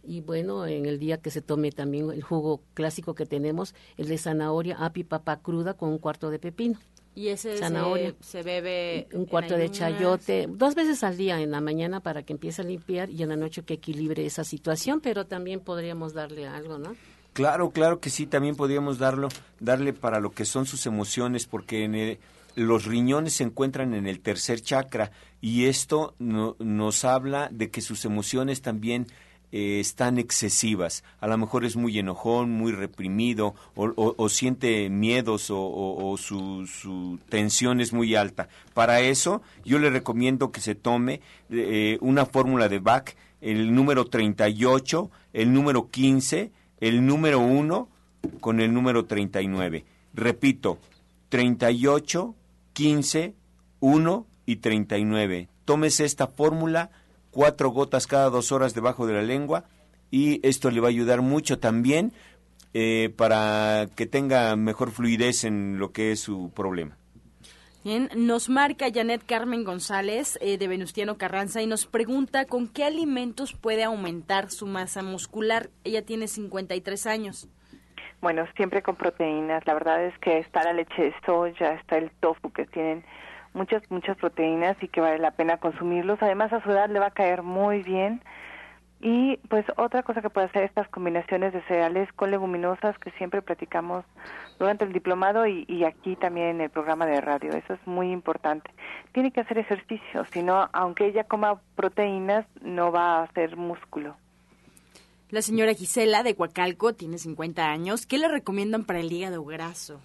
Y 0.03 0.21
bueno, 0.21 0.65
en 0.65 0.87
el 0.87 0.97
día 0.97 1.21
que 1.21 1.29
se 1.29 1.43
tome 1.43 1.71
también 1.71 2.09
el 2.09 2.23
jugo 2.23 2.63
clásico 2.73 3.13
que 3.13 3.27
tenemos, 3.27 3.75
el 3.97 4.07
de 4.07 4.17
zanahoria, 4.17 4.77
api, 4.79 5.03
papa 5.03 5.41
cruda 5.41 5.75
con 5.75 5.89
un 5.89 5.99
cuarto 5.99 6.31
de 6.31 6.39
pepino. 6.39 6.79
Y 7.13 7.27
ese 7.27 7.57
zanahoria. 7.57 8.15
Se, 8.21 8.41
bebe 8.41 9.07
un 9.13 9.25
cuarto 9.25 9.57
de 9.57 9.69
chayote 9.69 10.47
dos 10.49 10.75
veces 10.75 11.03
al 11.03 11.17
día 11.17 11.41
en 11.41 11.51
la 11.51 11.59
mañana 11.59 11.99
para 11.99 12.23
que 12.23 12.33
empiece 12.33 12.61
a 12.61 12.65
limpiar 12.65 13.09
y 13.09 13.21
en 13.23 13.29
la 13.29 13.35
noche 13.35 13.63
que 13.63 13.75
equilibre 13.75 14.25
esa 14.25 14.43
situación, 14.43 15.01
pero 15.01 15.25
también 15.25 15.59
podríamos 15.59 16.13
darle 16.13 16.47
algo, 16.47 16.77
¿no? 16.77 16.95
Claro, 17.33 17.71
claro 17.71 17.99
que 17.99 18.09
sí, 18.09 18.27
también 18.27 18.55
podríamos 18.55 18.97
darlo, 18.97 19.29
darle 19.59 19.93
para 19.93 20.19
lo 20.19 20.31
que 20.31 20.45
son 20.45 20.65
sus 20.65 20.85
emociones, 20.85 21.47
porque 21.47 21.83
en 21.85 22.19
los 22.55 22.85
riñones 22.85 23.33
se 23.33 23.43
encuentran 23.43 23.93
en 23.93 24.05
el 24.05 24.19
tercer 24.19 24.61
chakra 24.61 25.11
y 25.39 25.65
esto 25.65 26.13
nos 26.19 27.05
habla 27.05 27.49
de 27.51 27.69
que 27.69 27.81
sus 27.81 28.03
emociones 28.03 28.61
también 28.61 29.07
eh, 29.51 29.79
están 29.79 30.17
excesivas. 30.17 31.03
A 31.19 31.27
lo 31.27 31.37
mejor 31.37 31.65
es 31.65 31.75
muy 31.75 31.99
enojón, 31.99 32.51
muy 32.51 32.71
reprimido, 32.71 33.53
o, 33.75 34.29
siente 34.29 34.89
miedos 34.89 35.47
o, 35.49 36.15
su, 36.17 37.19
tensión 37.29 37.81
es 37.81 37.91
muy 37.91 38.15
alta. 38.15 38.47
Para 38.73 39.01
eso, 39.01 39.41
yo 39.65 39.79
le 39.79 39.89
recomiendo 39.89 40.51
que 40.51 40.61
se 40.61 40.75
tome 40.75 41.21
eh, 41.49 41.97
una 42.01 42.25
fórmula 42.25 42.69
de 42.69 42.79
Bach, 42.79 43.15
el 43.41 43.73
número 43.73 44.05
38, 44.05 45.11
el 45.33 45.51
número 45.51 45.89
15, 45.89 46.51
el 46.79 47.05
número 47.05 47.39
1 47.39 47.89
con 48.39 48.61
el 48.61 48.73
número 48.73 49.05
39. 49.05 49.85
Repito, 50.13 50.77
38, 51.29 52.35
15, 52.73 53.35
1 53.79 54.27
y 54.45 54.55
39. 54.57 55.49
Tómese 55.65 56.05
esta 56.05 56.27
fórmula 56.27 56.91
cuatro 57.31 57.69
gotas 57.69 58.07
cada 58.07 58.29
dos 58.29 58.51
horas 58.51 58.73
debajo 58.73 59.07
de 59.07 59.13
la 59.13 59.21
lengua 59.21 59.65
y 60.11 60.45
esto 60.47 60.69
le 60.69 60.81
va 60.81 60.87
a 60.87 60.89
ayudar 60.89 61.21
mucho 61.21 61.59
también 61.59 62.11
eh, 62.73 63.13
para 63.17 63.87
que 63.95 64.05
tenga 64.05 64.55
mejor 64.55 64.91
fluidez 64.91 65.43
en 65.43 65.79
lo 65.79 65.91
que 65.91 66.11
es 66.11 66.19
su 66.19 66.51
problema. 66.53 66.97
Bien, 67.83 68.09
nos 68.15 68.47
marca 68.47 68.85
Janet 68.93 69.23
Carmen 69.25 69.63
González 69.63 70.37
eh, 70.39 70.59
de 70.59 70.67
Venustiano 70.67 71.17
Carranza 71.17 71.63
y 71.63 71.67
nos 71.67 71.87
pregunta 71.87 72.45
con 72.45 72.67
qué 72.67 72.83
alimentos 72.83 73.53
puede 73.53 73.83
aumentar 73.83 74.51
su 74.51 74.67
masa 74.67 75.01
muscular. 75.01 75.69
Ella 75.83 76.05
tiene 76.05 76.27
53 76.27 77.07
años. 77.07 77.49
Bueno, 78.21 78.45
siempre 78.55 78.83
con 78.83 78.95
proteínas. 78.95 79.65
La 79.65 79.73
verdad 79.73 80.05
es 80.05 80.15
que 80.19 80.37
está 80.37 80.63
la 80.63 80.73
leche 80.73 81.01
de 81.01 81.13
soya, 81.25 81.73
está 81.73 81.97
el 81.97 82.11
tofu 82.19 82.51
que 82.51 82.67
tienen 82.67 83.03
muchas, 83.53 83.83
muchas 83.89 84.17
proteínas 84.17 84.77
y 84.81 84.87
que 84.87 85.01
vale 85.01 85.19
la 85.19 85.31
pena 85.31 85.57
consumirlos. 85.57 86.21
Además, 86.21 86.53
a 86.53 86.63
su 86.63 86.71
edad 86.71 86.89
le 86.89 86.99
va 86.99 87.07
a 87.07 87.11
caer 87.11 87.43
muy 87.43 87.83
bien. 87.83 88.21
Y 89.03 89.37
pues 89.49 89.65
otra 89.77 90.03
cosa 90.03 90.21
que 90.21 90.29
puede 90.29 90.45
hacer 90.45 90.63
estas 90.63 90.87
combinaciones 90.89 91.53
de 91.53 91.63
cereales 91.63 92.07
con 92.13 92.29
leguminosas 92.29 92.95
que 92.99 93.09
siempre 93.11 93.41
platicamos 93.41 94.05
durante 94.59 94.85
el 94.85 94.93
diplomado 94.93 95.47
y, 95.47 95.83
aquí 95.85 96.15
también 96.15 96.47
en 96.47 96.61
el 96.61 96.69
programa 96.69 97.07
de 97.07 97.19
radio. 97.19 97.51
Eso 97.51 97.73
es 97.73 97.87
muy 97.87 98.11
importante. 98.11 98.69
Tiene 99.11 99.31
que 99.31 99.41
hacer 99.41 99.57
ejercicio, 99.57 100.23
si 100.31 100.43
no, 100.43 100.69
aunque 100.71 101.07
ella 101.07 101.23
coma 101.23 101.59
proteínas, 101.75 102.45
no 102.61 102.91
va 102.91 103.17
a 103.17 103.23
hacer 103.23 103.57
músculo. 103.57 104.15
La 105.31 105.41
señora 105.41 105.73
Gisela 105.73 106.21
de 106.21 106.35
Coacalco 106.35 106.93
tiene 106.93 107.17
50 107.17 107.65
años. 107.65 108.05
¿Qué 108.05 108.19
le 108.19 108.27
recomiendan 108.27 108.83
para 108.83 108.99
el 108.99 109.11
hígado 109.11 109.43
graso? 109.43 109.99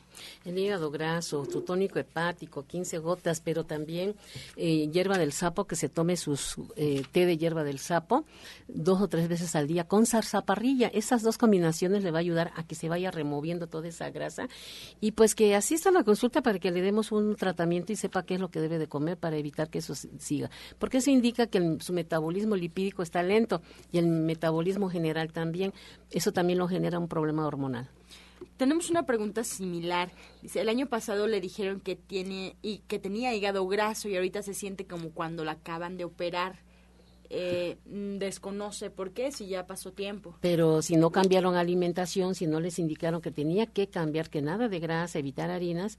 El 0.44 0.58
hígado 0.58 0.90
graso, 0.90 1.44
su 1.44 1.62
tónico 1.62 1.98
hepático, 1.98 2.64
15 2.66 2.98
gotas, 2.98 3.40
pero 3.40 3.64
también 3.64 4.14
eh, 4.56 4.88
hierba 4.92 5.18
del 5.18 5.32
sapo, 5.32 5.66
que 5.66 5.76
se 5.76 5.88
tome 5.88 6.16
sus 6.16 6.56
eh, 6.76 7.02
té 7.12 7.26
de 7.26 7.36
hierba 7.36 7.64
del 7.64 7.78
sapo 7.78 8.24
dos 8.68 9.00
o 9.00 9.08
tres 9.08 9.28
veces 9.28 9.54
al 9.56 9.66
día 9.66 9.84
con 9.84 10.06
zarzaparrilla. 10.06 10.88
Esas 10.88 11.22
dos 11.22 11.38
combinaciones 11.38 12.02
le 12.02 12.10
va 12.10 12.18
a 12.18 12.20
ayudar 12.20 12.52
a 12.56 12.64
que 12.64 12.74
se 12.74 12.88
vaya 12.88 13.10
removiendo 13.10 13.66
toda 13.66 13.88
esa 13.88 14.10
grasa 14.10 14.48
y 15.00 15.12
pues 15.12 15.34
que 15.34 15.54
asista 15.54 15.90
a 15.90 15.92
la 15.92 16.04
consulta 16.04 16.42
para 16.42 16.58
que 16.58 16.70
le 16.70 16.82
demos 16.82 17.12
un 17.12 17.36
tratamiento 17.36 17.92
y 17.92 17.96
sepa 17.96 18.24
qué 18.24 18.34
es 18.34 18.40
lo 18.40 18.50
que 18.50 18.60
debe 18.60 18.78
de 18.78 18.88
comer 18.88 19.16
para 19.16 19.36
evitar 19.36 19.68
que 19.70 19.78
eso 19.78 19.94
siga. 19.94 20.50
Porque 20.78 20.98
eso 20.98 21.10
indica 21.10 21.46
que 21.46 21.78
su 21.80 21.92
metabolismo 21.92 22.56
lipídico 22.56 23.02
está 23.02 23.22
lento 23.22 23.62
y 23.92 23.98
el 23.98 24.06
metabolismo 24.06 24.88
general 24.90 25.32
también. 25.32 25.72
Eso 26.10 26.32
también 26.32 26.58
lo 26.58 26.68
genera 26.68 26.98
un 26.98 27.08
problema 27.08 27.46
hormonal. 27.46 27.88
Tenemos 28.56 28.90
una 28.90 29.04
pregunta 29.04 29.44
similar. 29.44 30.10
Dice, 30.42 30.60
el 30.60 30.68
año 30.68 30.86
pasado 30.86 31.26
le 31.26 31.40
dijeron 31.40 31.80
que 31.80 31.96
tiene 31.96 32.56
y 32.62 32.78
que 32.88 32.98
tenía 32.98 33.34
hígado 33.34 33.66
graso 33.66 34.08
y 34.08 34.16
ahorita 34.16 34.42
se 34.42 34.54
siente 34.54 34.86
como 34.86 35.10
cuando 35.10 35.44
la 35.44 35.52
acaban 35.52 35.96
de 35.96 36.04
operar 36.04 36.65
eh, 37.30 37.78
mm, 37.86 38.18
desconoce 38.18 38.90
por 38.90 39.12
qué 39.12 39.32
si 39.32 39.46
ya 39.46 39.66
pasó 39.66 39.92
tiempo. 39.92 40.36
Pero 40.40 40.82
si 40.82 40.96
no 40.96 41.10
cambiaron 41.10 41.56
alimentación, 41.56 42.34
si 42.34 42.46
no 42.46 42.60
les 42.60 42.78
indicaron 42.78 43.20
que 43.20 43.30
tenía 43.30 43.66
que 43.66 43.88
cambiar, 43.88 44.30
que 44.30 44.42
nada 44.42 44.68
de 44.68 44.80
grasa, 44.80 45.18
evitar 45.18 45.50
harinas, 45.50 45.98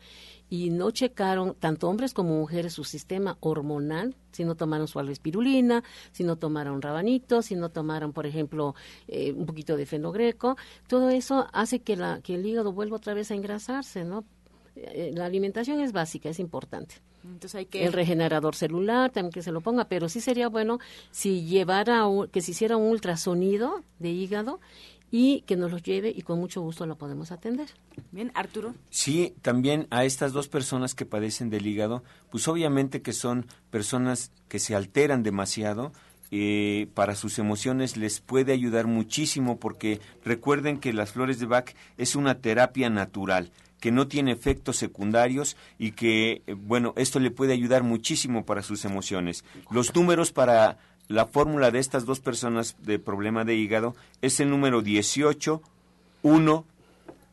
y 0.49 0.69
no 0.69 0.91
checaron, 0.91 1.55
tanto 1.55 1.89
hombres 1.89 2.13
como 2.13 2.37
mujeres, 2.37 2.73
su 2.73 2.83
sistema 2.83 3.37
hormonal, 3.39 4.15
si 4.31 4.45
no 4.45 4.55
tomaron 4.55 4.87
su 4.87 4.99
espirulina, 4.99 5.83
si 6.11 6.23
no 6.23 6.37
tomaron 6.37 6.81
rabanito, 6.81 7.41
si 7.41 7.55
no 7.55 7.69
tomaron, 7.69 8.13
por 8.13 8.25
ejemplo, 8.25 8.75
eh, 9.07 9.33
un 9.33 9.45
poquito 9.45 9.77
de 9.77 9.85
fenogreco, 9.85 10.57
todo 10.87 11.09
eso 11.09 11.47
hace 11.53 11.79
que, 11.79 11.95
la, 11.95 12.21
que 12.21 12.35
el 12.35 12.45
hígado 12.45 12.71
vuelva 12.71 12.97
otra 12.97 13.13
vez 13.13 13.31
a 13.31 13.35
engrasarse, 13.35 14.03
¿no? 14.03 14.25
Eh, 14.75 15.11
la 15.13 15.25
alimentación 15.25 15.79
es 15.79 15.91
básica, 15.91 16.29
es 16.29 16.39
importante. 16.39 16.95
Entonces 17.23 17.55
hay 17.55 17.65
que... 17.65 17.85
El 17.85 17.93
regenerador 17.93 18.55
celular 18.55 19.11
también 19.11 19.31
que 19.31 19.41
se 19.41 19.51
lo 19.51 19.61
ponga, 19.61 19.85
pero 19.85 20.09
sí 20.09 20.21
sería 20.21 20.47
bueno 20.49 20.79
si 21.11 21.45
llevara, 21.45 22.05
que 22.31 22.41
se 22.41 22.51
hiciera 22.51 22.77
un 22.77 22.89
ultrasonido 22.89 23.83
de 23.99 24.09
hígado 24.09 24.59
y 25.09 25.41
que 25.41 25.55
nos 25.55 25.71
lo 25.71 25.77
lleve 25.77 26.13
y 26.15 26.21
con 26.21 26.39
mucho 26.39 26.61
gusto 26.61 26.85
lo 26.85 26.97
podemos 26.97 27.31
atender. 27.31 27.69
Bien, 28.11 28.31
Arturo. 28.35 28.75
Sí, 28.89 29.33
también 29.41 29.87
a 29.89 30.05
estas 30.05 30.33
dos 30.33 30.47
personas 30.47 30.95
que 30.95 31.05
padecen 31.05 31.49
del 31.49 31.65
hígado, 31.65 32.03
pues 32.29 32.47
obviamente 32.47 33.01
que 33.01 33.13
son 33.13 33.45
personas 33.69 34.31
que 34.49 34.59
se 34.59 34.75
alteran 34.75 35.23
demasiado, 35.23 35.93
eh, 36.29 36.89
para 36.93 37.15
sus 37.15 37.39
emociones 37.39 37.95
les 37.95 38.19
puede 38.19 38.51
ayudar 38.51 38.85
muchísimo 38.85 39.59
porque 39.59 40.01
recuerden 40.25 40.77
que 40.77 40.91
las 40.91 41.13
flores 41.13 41.39
de 41.39 41.45
Bach 41.45 41.73
es 41.97 42.17
una 42.17 42.41
terapia 42.41 42.89
natural 42.89 43.53
que 43.79 43.91
no 43.91 44.07
tiene 44.07 44.31
efectos 44.31 44.77
secundarios 44.77 45.55
y 45.77 45.91
que, 45.91 46.41
eh, 46.47 46.55
bueno, 46.55 46.93
esto 46.97 47.19
le 47.19 47.31
puede 47.31 47.53
ayudar 47.53 47.83
muchísimo 47.83 48.45
para 48.45 48.63
sus 48.63 48.85
emociones. 48.85 49.43
Los 49.69 49.93
números 49.95 50.31
para 50.31 50.77
la 51.07 51.25
fórmula 51.25 51.71
de 51.71 51.79
estas 51.79 52.05
dos 52.05 52.19
personas 52.19 52.75
de 52.81 52.99
problema 52.99 53.45
de 53.45 53.55
hígado 53.55 53.95
es 54.21 54.39
el 54.39 54.49
número 54.49 54.81
18, 54.81 55.61
1, 56.23 56.65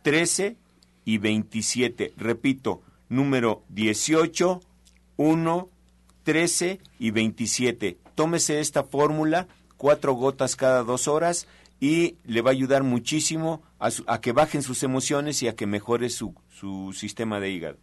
13 0.02 0.56
y 1.04 1.18
27. 1.18 2.12
Repito, 2.16 2.82
número 3.08 3.62
18, 3.70 4.60
1, 5.16 5.68
13 6.22 6.80
y 6.98 7.10
27. 7.10 7.98
Tómese 8.14 8.60
esta 8.60 8.84
fórmula, 8.84 9.48
cuatro 9.76 10.14
gotas 10.14 10.56
cada 10.56 10.82
dos 10.82 11.08
horas 11.08 11.48
y 11.80 12.16
le 12.24 12.42
va 12.42 12.50
a 12.50 12.52
ayudar 12.52 12.82
muchísimo 12.82 13.62
a, 13.78 14.20
que 14.20 14.32
bajen 14.32 14.62
sus 14.62 14.82
emociones 14.82 15.42
y 15.42 15.48
a 15.48 15.54
que 15.54 15.66
mejore 15.66 16.08
su, 16.08 16.34
su 16.48 16.92
sistema 16.92 17.40
de 17.40 17.50
hígado. 17.50 17.76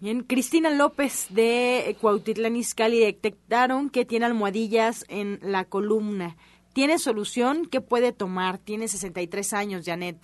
Bien, 0.00 0.22
Cristina 0.22 0.70
López 0.70 1.26
de 1.30 1.96
Cuautitlán 2.00 2.56
Izcalli 2.56 2.98
detectaron 2.98 3.88
que 3.90 4.04
tiene 4.04 4.26
almohadillas 4.26 5.04
en 5.08 5.38
la 5.42 5.64
columna. 5.64 6.36
¿Tiene 6.72 6.98
solución? 6.98 7.66
¿Qué 7.66 7.80
puede 7.80 8.12
tomar? 8.12 8.58
Tiene 8.58 8.88
63 8.88 9.52
años, 9.52 9.84
Janet. 9.84 10.16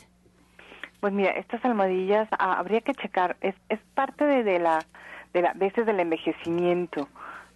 Pues 1.01 1.13
mira, 1.13 1.31
estas 1.33 1.65
almohadillas 1.65 2.29
ah, 2.33 2.59
habría 2.59 2.81
que 2.81 2.95
checar, 2.95 3.37
es, 3.41 3.55
es 3.69 3.79
parte 3.95 4.25
de, 4.25 4.43
de 4.43 4.59
la 4.59 4.85
de 5.33 5.43
la 5.43 5.53
veces 5.55 5.87
del 5.87 6.01
envejecimiento, 6.01 7.09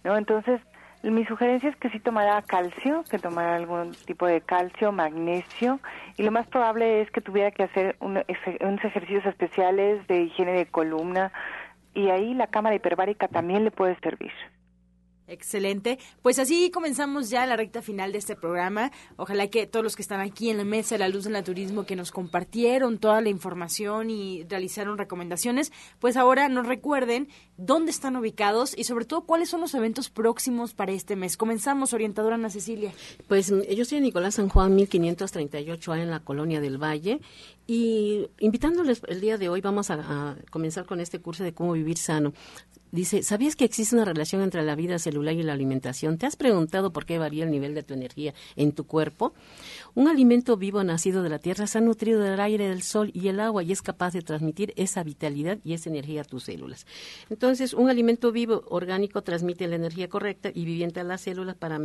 ¿no? 0.03 0.17
Entonces, 0.17 0.61
mi 1.11 1.25
sugerencia 1.25 1.69
es 1.69 1.75
que 1.75 1.89
sí 1.89 1.99
tomara 1.99 2.41
calcio, 2.41 3.03
que 3.09 3.19
tomara 3.19 3.55
algún 3.55 3.91
tipo 4.05 4.25
de 4.25 4.41
calcio, 4.41 4.91
magnesio, 4.91 5.79
y 6.17 6.23
lo 6.23 6.31
más 6.31 6.47
probable 6.47 7.01
es 7.01 7.11
que 7.11 7.19
tuviera 7.19 7.51
que 7.51 7.63
hacer 7.63 7.97
unos 7.99 8.23
ejercicios 8.27 9.25
especiales 9.25 10.07
de 10.07 10.21
higiene 10.23 10.53
de 10.53 10.65
columna, 10.65 11.33
y 11.93 12.09
ahí 12.09 12.33
la 12.33 12.47
cámara 12.47 12.75
hiperbárica 12.75 13.27
también 13.27 13.65
le 13.65 13.71
puede 13.71 13.99
servir. 13.99 14.31
Excelente. 15.27 15.99
Pues 16.21 16.37
así 16.37 16.69
comenzamos 16.69 17.29
ya 17.29 17.45
la 17.45 17.55
recta 17.55 17.81
final 17.81 18.11
de 18.11 18.17
este 18.17 18.35
programa. 18.35 18.91
Ojalá 19.15 19.47
que 19.47 19.67
todos 19.67 19.83
los 19.83 19.95
que 19.95 20.01
están 20.01 20.19
aquí 20.19 20.49
en 20.49 20.57
la 20.57 20.65
mesa 20.65 20.95
de 20.95 20.99
la 20.99 21.07
luz 21.07 21.23
del 21.23 21.33
naturismo, 21.33 21.85
que 21.85 21.95
nos 21.95 22.11
compartieron 22.11 22.97
toda 22.97 23.21
la 23.21 23.29
información 23.29 24.09
y 24.09 24.43
realizaron 24.43 24.97
recomendaciones, 24.97 25.71
pues 25.99 26.17
ahora 26.17 26.49
nos 26.49 26.67
recuerden 26.67 27.29
dónde 27.57 27.91
están 27.91 28.17
ubicados 28.17 28.77
y 28.77 28.83
sobre 28.83 29.05
todo 29.05 29.21
cuáles 29.21 29.49
son 29.49 29.61
los 29.61 29.73
eventos 29.73 30.09
próximos 30.09 30.73
para 30.73 30.91
este 30.91 31.15
mes. 31.15 31.37
Comenzamos, 31.37 31.93
orientadora 31.93 32.35
Ana 32.35 32.49
Cecilia. 32.49 32.91
Pues 33.27 33.49
mm, 33.49 33.61
yo 33.75 33.85
soy 33.85 34.01
Nicolás 34.01 34.35
San 34.35 34.49
Juan 34.49 34.77
1538A 34.77 36.01
en 36.01 36.09
la 36.09 36.19
Colonia 36.19 36.59
del 36.59 36.77
Valle 36.77 37.21
y 37.65 38.27
invitándoles 38.39 39.01
el 39.07 39.21
día 39.21 39.37
de 39.37 39.47
hoy 39.47 39.61
vamos 39.61 39.89
a 39.89 40.35
comenzar 40.49 40.85
con 40.85 40.99
este 40.99 41.19
curso 41.19 41.45
de 41.45 41.53
cómo 41.53 41.73
vivir 41.73 41.97
sano. 41.97 42.33
Dice, 42.93 43.23
¿sabías 43.23 43.55
que 43.55 43.65
existe 43.65 43.95
una 43.95 44.05
relación 44.05 44.43
entre 44.43 44.61
la 44.61 44.75
vida 44.75 44.99
celular 44.99 45.33
y 45.33 45.41
la 45.41 45.53
alimentación? 45.53 46.19
¿Te 46.19 46.27
has 46.27 46.35
preguntado 46.35 46.93
por 46.93 47.07
qué 47.07 47.17
varía 47.17 47.43
el 47.43 47.49
nivel 47.49 47.73
de 47.73 47.81
tu 47.81 47.95
energía 47.95 48.35
en 48.55 48.71
tu 48.71 48.85
cuerpo? 48.85 49.33
Un 49.95 50.07
alimento 50.07 50.57
vivo 50.57 50.83
nacido 50.83 51.23
de 51.23 51.29
la 51.29 51.39
tierra 51.39 51.65
se 51.65 51.79
ha 51.79 51.81
nutrido 51.81 52.21
del 52.21 52.39
aire, 52.39 52.69
del 52.69 52.83
sol 52.83 53.09
y 53.11 53.29
el 53.29 53.39
agua 53.39 53.63
y 53.63 53.71
es 53.71 53.81
capaz 53.81 54.13
de 54.13 54.21
transmitir 54.21 54.75
esa 54.75 55.01
vitalidad 55.01 55.57
y 55.63 55.73
esa 55.73 55.89
energía 55.89 56.21
a 56.21 56.23
tus 56.23 56.43
células. 56.43 56.85
Entonces, 57.31 57.73
un 57.73 57.89
alimento 57.89 58.31
vivo 58.31 58.63
orgánico 58.67 59.23
transmite 59.23 59.67
la 59.67 59.77
energía 59.77 60.07
correcta 60.07 60.51
y 60.53 60.63
viviente 60.63 60.99
a 60.99 61.03
las 61.03 61.21
células 61.21 61.55
para 61.55 61.79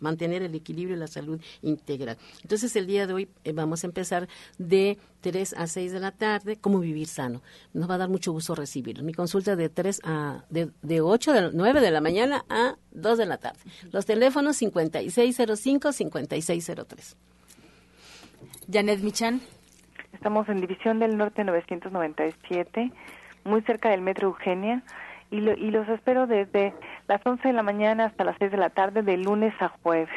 mantener 0.00 0.40
el 0.40 0.54
equilibrio 0.54 0.96
y 0.96 0.98
la 0.98 1.08
salud 1.08 1.42
integral. 1.60 2.16
Entonces, 2.40 2.74
el 2.76 2.86
día 2.86 3.06
de 3.06 3.12
hoy 3.12 3.28
eh, 3.44 3.52
vamos 3.52 3.84
a 3.84 3.86
empezar 3.86 4.30
de 4.56 4.96
3 5.20 5.56
a 5.58 5.66
6 5.66 5.92
de 5.92 6.00
la 6.00 6.12
tarde, 6.12 6.56
cómo 6.56 6.80
vivir 6.80 7.06
sano. 7.06 7.42
Nos 7.74 7.88
va 7.88 7.96
a 7.96 7.98
dar 7.98 8.08
mucho 8.08 8.32
gusto 8.32 8.54
recibirlo. 8.54 9.04
Mi 9.04 9.12
consulta 9.12 9.56
de 9.56 9.68
3 9.68 10.00
a 10.04 10.21
de, 10.50 10.70
de 10.82 11.00
8 11.00 11.32
de 11.32 11.50
9 11.52 11.80
de 11.80 11.90
la 11.90 12.00
mañana 12.00 12.44
a 12.48 12.76
2 12.92 13.18
de 13.18 13.26
la 13.26 13.38
tarde. 13.38 13.58
Los 13.90 14.06
teléfonos 14.06 14.62
5605-5603. 14.62 17.16
Janet 18.70 19.00
Michan. 19.00 19.40
Estamos 20.12 20.48
en 20.48 20.60
División 20.60 20.98
del 20.98 21.16
Norte 21.16 21.44
997, 21.44 22.92
muy 23.44 23.62
cerca 23.62 23.90
del 23.90 24.02
Metro 24.02 24.28
Eugenia, 24.28 24.82
y, 25.30 25.38
y 25.38 25.70
los 25.70 25.88
espero 25.88 26.26
desde 26.26 26.74
las 27.08 27.24
11 27.24 27.48
de 27.48 27.54
la 27.54 27.62
mañana 27.62 28.04
hasta 28.06 28.24
las 28.24 28.36
6 28.38 28.50
de 28.50 28.58
la 28.58 28.68
tarde, 28.70 29.02
de 29.02 29.16
lunes 29.16 29.54
a 29.60 29.68
jueves 29.68 30.10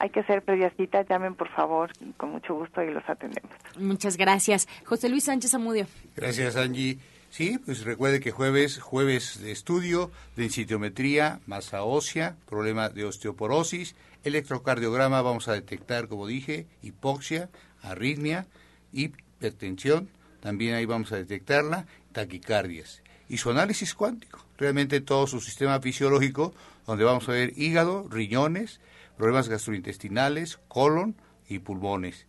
hay 0.00 0.10
que 0.10 0.20
hacer 0.20 0.42
previa 0.42 0.70
cita, 0.76 1.02
llamen 1.02 1.34
por 1.34 1.48
favor, 1.48 1.90
con 2.16 2.30
mucho 2.30 2.54
gusto 2.54 2.82
y 2.82 2.90
los 2.90 3.02
atendemos. 3.08 3.50
Muchas 3.78 4.16
gracias. 4.16 4.68
José 4.84 5.08
Luis 5.08 5.24
Sánchez 5.24 5.54
Amudio. 5.54 5.86
Gracias, 6.16 6.56
Angie. 6.56 6.98
Sí, 7.30 7.58
pues 7.58 7.84
recuerde 7.84 8.20
que 8.20 8.30
jueves, 8.30 8.80
jueves 8.80 9.40
de 9.40 9.52
estudio, 9.52 10.10
densitometría, 10.36 11.40
masa 11.46 11.82
ósea, 11.82 12.36
problema 12.46 12.88
de 12.88 13.04
osteoporosis, 13.04 13.94
electrocardiograma, 14.24 15.22
vamos 15.22 15.46
a 15.48 15.52
detectar, 15.52 16.08
como 16.08 16.26
dije, 16.26 16.66
hipoxia, 16.82 17.50
arritmia, 17.82 18.46
hipertensión, 18.92 20.08
también 20.40 20.74
ahí 20.74 20.86
vamos 20.86 21.12
a 21.12 21.16
detectarla, 21.16 21.86
taquicardias. 22.12 23.02
Y 23.28 23.36
su 23.36 23.50
análisis 23.50 23.94
cuántico, 23.94 24.44
realmente 24.56 25.00
todo 25.00 25.26
su 25.26 25.40
sistema 25.40 25.80
fisiológico, 25.80 26.54
donde 26.86 27.04
vamos 27.04 27.28
a 27.28 27.32
ver 27.32 27.52
hígado, 27.56 28.06
riñones, 28.08 28.80
problemas 29.18 29.48
gastrointestinales, 29.48 30.58
colon 30.68 31.14
y 31.48 31.58
pulmones. 31.58 32.26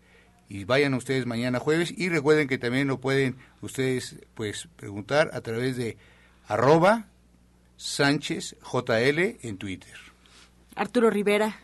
Y 0.50 0.64
vayan 0.66 0.96
ustedes 0.96 1.28
mañana 1.28 1.60
jueves 1.60 1.94
y 1.96 2.10
recuerden 2.10 2.48
que 2.48 2.58
también 2.58 2.88
lo 2.88 3.00
pueden 3.00 3.38
ustedes 3.62 4.18
pues 4.34 4.68
preguntar 4.76 5.30
a 5.34 5.42
través 5.42 5.78
de 5.78 5.98
arroba 6.48 7.06
Sánchez 7.78 8.58
JL 8.62 9.38
en 9.48 9.58
Twitter. 9.58 9.94
Arturo 10.76 11.10
Rivera. 11.10 11.56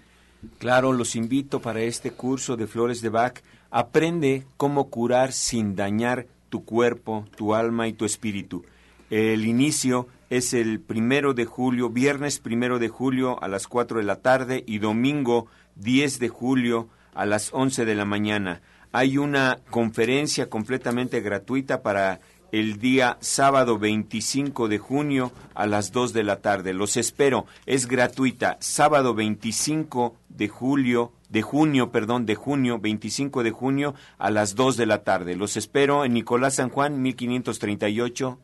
Claro, 0.60 0.94
los 0.94 1.16
invito 1.16 1.60
para 1.62 1.82
este 1.82 2.12
curso 2.12 2.56
de 2.56 2.68
Flores 2.68 3.02
de 3.02 3.10
Bach. 3.10 3.42
Aprende 3.72 4.46
cómo 4.58 4.90
curar 4.90 5.34
sin 5.34 5.76
dañar 5.76 6.28
tu 6.50 6.64
cuerpo, 6.64 7.26
tu 7.36 7.56
alma 7.56 7.88
y 7.88 7.94
tu 7.94 8.06
espíritu. 8.06 8.64
El 9.10 9.46
inicio 9.46 10.08
es 10.30 10.54
el 10.54 10.80
primero 10.80 11.34
de 11.34 11.46
julio, 11.46 11.90
viernes 11.90 12.40
primero 12.40 12.80
de 12.80 12.90
julio 12.90 13.42
a 13.42 13.48
las 13.48 13.68
4 13.68 14.00
de 14.00 14.06
la 14.06 14.18
tarde 14.18 14.64
y 14.68 14.78
domingo 14.78 15.48
10 15.76 16.20
de 16.20 16.30
julio 16.30 16.90
a 17.14 17.26
las 17.26 17.54
11 17.54 17.86
de 17.86 17.96
la 17.96 18.06
mañana. 18.06 18.62
Hay 18.96 19.18
una 19.18 19.60
conferencia 19.72 20.50
completamente 20.50 21.20
gratuita 21.20 21.82
para 21.82 22.22
el 22.54 22.80
día 22.80 23.18
sábado 23.20 23.78
25 23.78 24.70
de 24.70 24.78
junio 24.78 25.34
a 25.54 25.68
las 25.68 25.92
2 25.92 26.14
de 26.14 26.24
la 26.24 26.38
tarde. 26.38 26.74
Los 26.74 26.96
espero, 26.96 27.46
es 27.66 27.88
gratuita, 27.88 28.56
sábado 28.62 29.14
25 29.14 30.16
de 30.30 30.48
julio, 30.48 31.12
de 31.28 31.42
junio, 31.42 31.92
perdón, 31.92 32.26
de 32.26 32.36
junio, 32.36 32.80
25 32.80 33.44
de 33.44 33.52
junio 33.52 33.96
a 34.18 34.32
las 34.32 34.56
2 34.56 34.78
de 34.78 34.86
la 34.86 35.04
tarde. 35.04 35.36
Los 35.36 35.58
espero 35.58 36.06
en 36.06 36.14
Nicolás 36.14 36.56
San 36.56 36.70
Juan, 36.70 37.02
1538. 37.02 38.40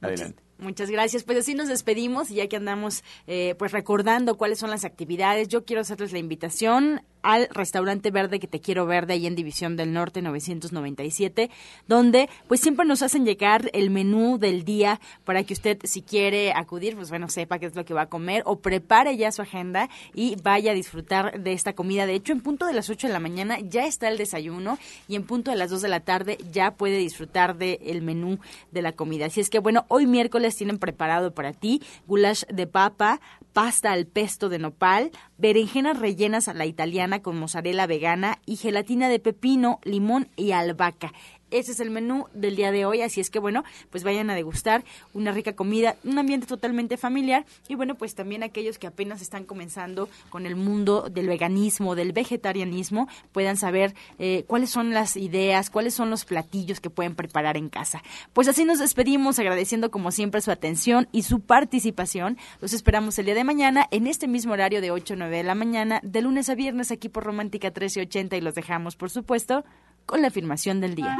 Adelante. 0.00 0.42
Muchas 0.58 0.90
gracias. 0.90 1.22
Pues 1.22 1.38
así 1.38 1.54
nos 1.54 1.68
despedimos 1.68 2.30
y 2.30 2.36
ya 2.36 2.48
que 2.48 2.56
andamos 2.56 3.04
eh, 3.26 3.54
pues 3.58 3.72
recordando 3.72 4.36
cuáles 4.36 4.58
son 4.58 4.70
las 4.70 4.84
actividades, 4.84 5.48
yo 5.48 5.64
quiero 5.64 5.82
hacerles 5.82 6.12
la 6.12 6.18
invitación 6.18 7.02
al 7.26 7.48
restaurante 7.50 8.12
verde 8.12 8.38
que 8.38 8.46
te 8.46 8.60
quiero 8.60 8.86
verde 8.86 9.14
ahí 9.14 9.26
en 9.26 9.34
División 9.34 9.76
del 9.76 9.92
Norte 9.92 10.22
997, 10.22 11.50
donde 11.88 12.28
pues 12.46 12.60
siempre 12.60 12.86
nos 12.86 13.02
hacen 13.02 13.24
llegar 13.24 13.68
el 13.72 13.90
menú 13.90 14.38
del 14.38 14.64
día 14.64 15.00
para 15.24 15.42
que 15.42 15.52
usted 15.52 15.76
si 15.82 16.02
quiere 16.02 16.52
acudir, 16.52 16.94
pues 16.94 17.10
bueno, 17.10 17.28
sepa 17.28 17.58
qué 17.58 17.66
es 17.66 17.74
lo 17.74 17.84
que 17.84 17.94
va 17.94 18.02
a 18.02 18.08
comer 18.08 18.44
o 18.46 18.60
prepare 18.60 19.16
ya 19.16 19.32
su 19.32 19.42
agenda 19.42 19.90
y 20.14 20.36
vaya 20.44 20.70
a 20.70 20.74
disfrutar 20.74 21.40
de 21.42 21.52
esta 21.52 21.72
comida. 21.72 22.06
De 22.06 22.14
hecho, 22.14 22.32
en 22.32 22.42
punto 22.42 22.64
de 22.64 22.74
las 22.74 22.88
8 22.90 23.08
de 23.08 23.12
la 23.12 23.18
mañana 23.18 23.58
ya 23.58 23.86
está 23.86 24.06
el 24.08 24.18
desayuno 24.18 24.78
y 25.08 25.16
en 25.16 25.24
punto 25.24 25.50
de 25.50 25.56
las 25.56 25.70
2 25.70 25.82
de 25.82 25.88
la 25.88 26.00
tarde 26.00 26.38
ya 26.52 26.76
puede 26.76 26.98
disfrutar 26.98 27.56
del 27.58 28.02
menú 28.02 28.38
de 28.70 28.82
la 28.82 28.92
comida. 28.92 29.26
Así 29.26 29.40
es 29.40 29.50
que 29.50 29.58
bueno, 29.58 29.84
hoy 29.88 30.06
miércoles 30.06 30.54
tienen 30.54 30.78
preparado 30.78 31.34
para 31.34 31.52
ti 31.52 31.82
goulash 32.06 32.44
de 32.44 32.68
papa, 32.68 33.20
pasta 33.56 33.92
al 33.92 34.06
pesto 34.06 34.50
de 34.50 34.58
nopal, 34.58 35.12
berenjenas 35.38 35.98
rellenas 35.98 36.46
a 36.46 36.52
la 36.52 36.66
italiana 36.66 37.22
con 37.22 37.38
mozzarella 37.38 37.86
vegana 37.86 38.38
y 38.44 38.56
gelatina 38.56 39.08
de 39.08 39.18
pepino, 39.18 39.80
limón 39.82 40.28
y 40.36 40.50
albahaca. 40.50 41.14
Ese 41.56 41.72
es 41.72 41.80
el 41.80 41.88
menú 41.88 42.26
del 42.34 42.54
día 42.54 42.70
de 42.70 42.84
hoy, 42.84 43.00
así 43.00 43.18
es 43.18 43.30
que 43.30 43.38
bueno, 43.38 43.64
pues 43.88 44.04
vayan 44.04 44.28
a 44.28 44.34
degustar 44.34 44.84
una 45.14 45.32
rica 45.32 45.54
comida, 45.54 45.96
un 46.04 46.18
ambiente 46.18 46.46
totalmente 46.46 46.98
familiar 46.98 47.46
y 47.66 47.76
bueno, 47.76 47.94
pues 47.94 48.14
también 48.14 48.42
aquellos 48.42 48.76
que 48.76 48.86
apenas 48.86 49.22
están 49.22 49.44
comenzando 49.44 50.10
con 50.28 50.44
el 50.44 50.54
mundo 50.54 51.08
del 51.10 51.28
veganismo, 51.28 51.94
del 51.94 52.12
vegetarianismo, 52.12 53.08
puedan 53.32 53.56
saber 53.56 53.94
eh, 54.18 54.44
cuáles 54.46 54.68
son 54.68 54.90
las 54.90 55.16
ideas, 55.16 55.70
cuáles 55.70 55.94
son 55.94 56.10
los 56.10 56.26
platillos 56.26 56.78
que 56.78 56.90
pueden 56.90 57.14
preparar 57.14 57.56
en 57.56 57.70
casa. 57.70 58.02
Pues 58.34 58.48
así 58.48 58.66
nos 58.66 58.78
despedimos 58.78 59.38
agradeciendo 59.38 59.90
como 59.90 60.10
siempre 60.10 60.42
su 60.42 60.50
atención 60.50 61.08
y 61.10 61.22
su 61.22 61.40
participación. 61.40 62.36
Los 62.60 62.74
esperamos 62.74 63.18
el 63.18 63.24
día 63.24 63.34
de 63.34 63.44
mañana 63.44 63.88
en 63.92 64.06
este 64.06 64.28
mismo 64.28 64.52
horario 64.52 64.82
de 64.82 64.90
8 64.90 65.14
a 65.14 65.16
9 65.16 65.38
de 65.38 65.42
la 65.42 65.54
mañana, 65.54 66.00
de 66.02 66.20
lunes 66.20 66.50
a 66.50 66.54
viernes 66.54 66.90
aquí 66.90 67.08
por 67.08 67.24
Romántica 67.24 67.68
1380 67.68 68.36
y 68.36 68.40
los 68.42 68.54
dejamos 68.54 68.94
por 68.94 69.08
supuesto 69.08 69.64
con 70.06 70.22
la 70.22 70.28
afirmación 70.28 70.80
del 70.80 70.94
día. 70.94 71.16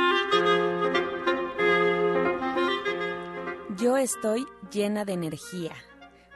Yo 3.76 3.96
estoy 3.98 4.46
llena 4.72 5.04
de 5.04 5.12
energía, 5.12 5.72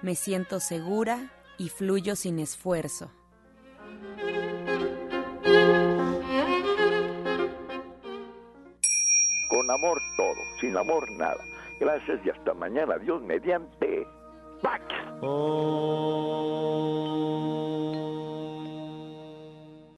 me 0.02 0.14
siento 0.14 0.60
segura 0.60 1.32
y 1.56 1.68
fluyo 1.68 2.16
sin 2.16 2.38
esfuerzo. 2.38 3.10
Con 9.48 9.70
amor 9.70 10.00
todo, 10.16 10.36
sin 10.60 10.76
amor 10.76 11.10
nada. 11.12 11.42
Gracias 11.80 12.20
y 12.24 12.30
hasta 12.30 12.52
mañana. 12.54 12.98
Dios 12.98 13.22
mediante. 13.22 14.06
Pax. 14.62 14.84
Oh. 15.22 16.10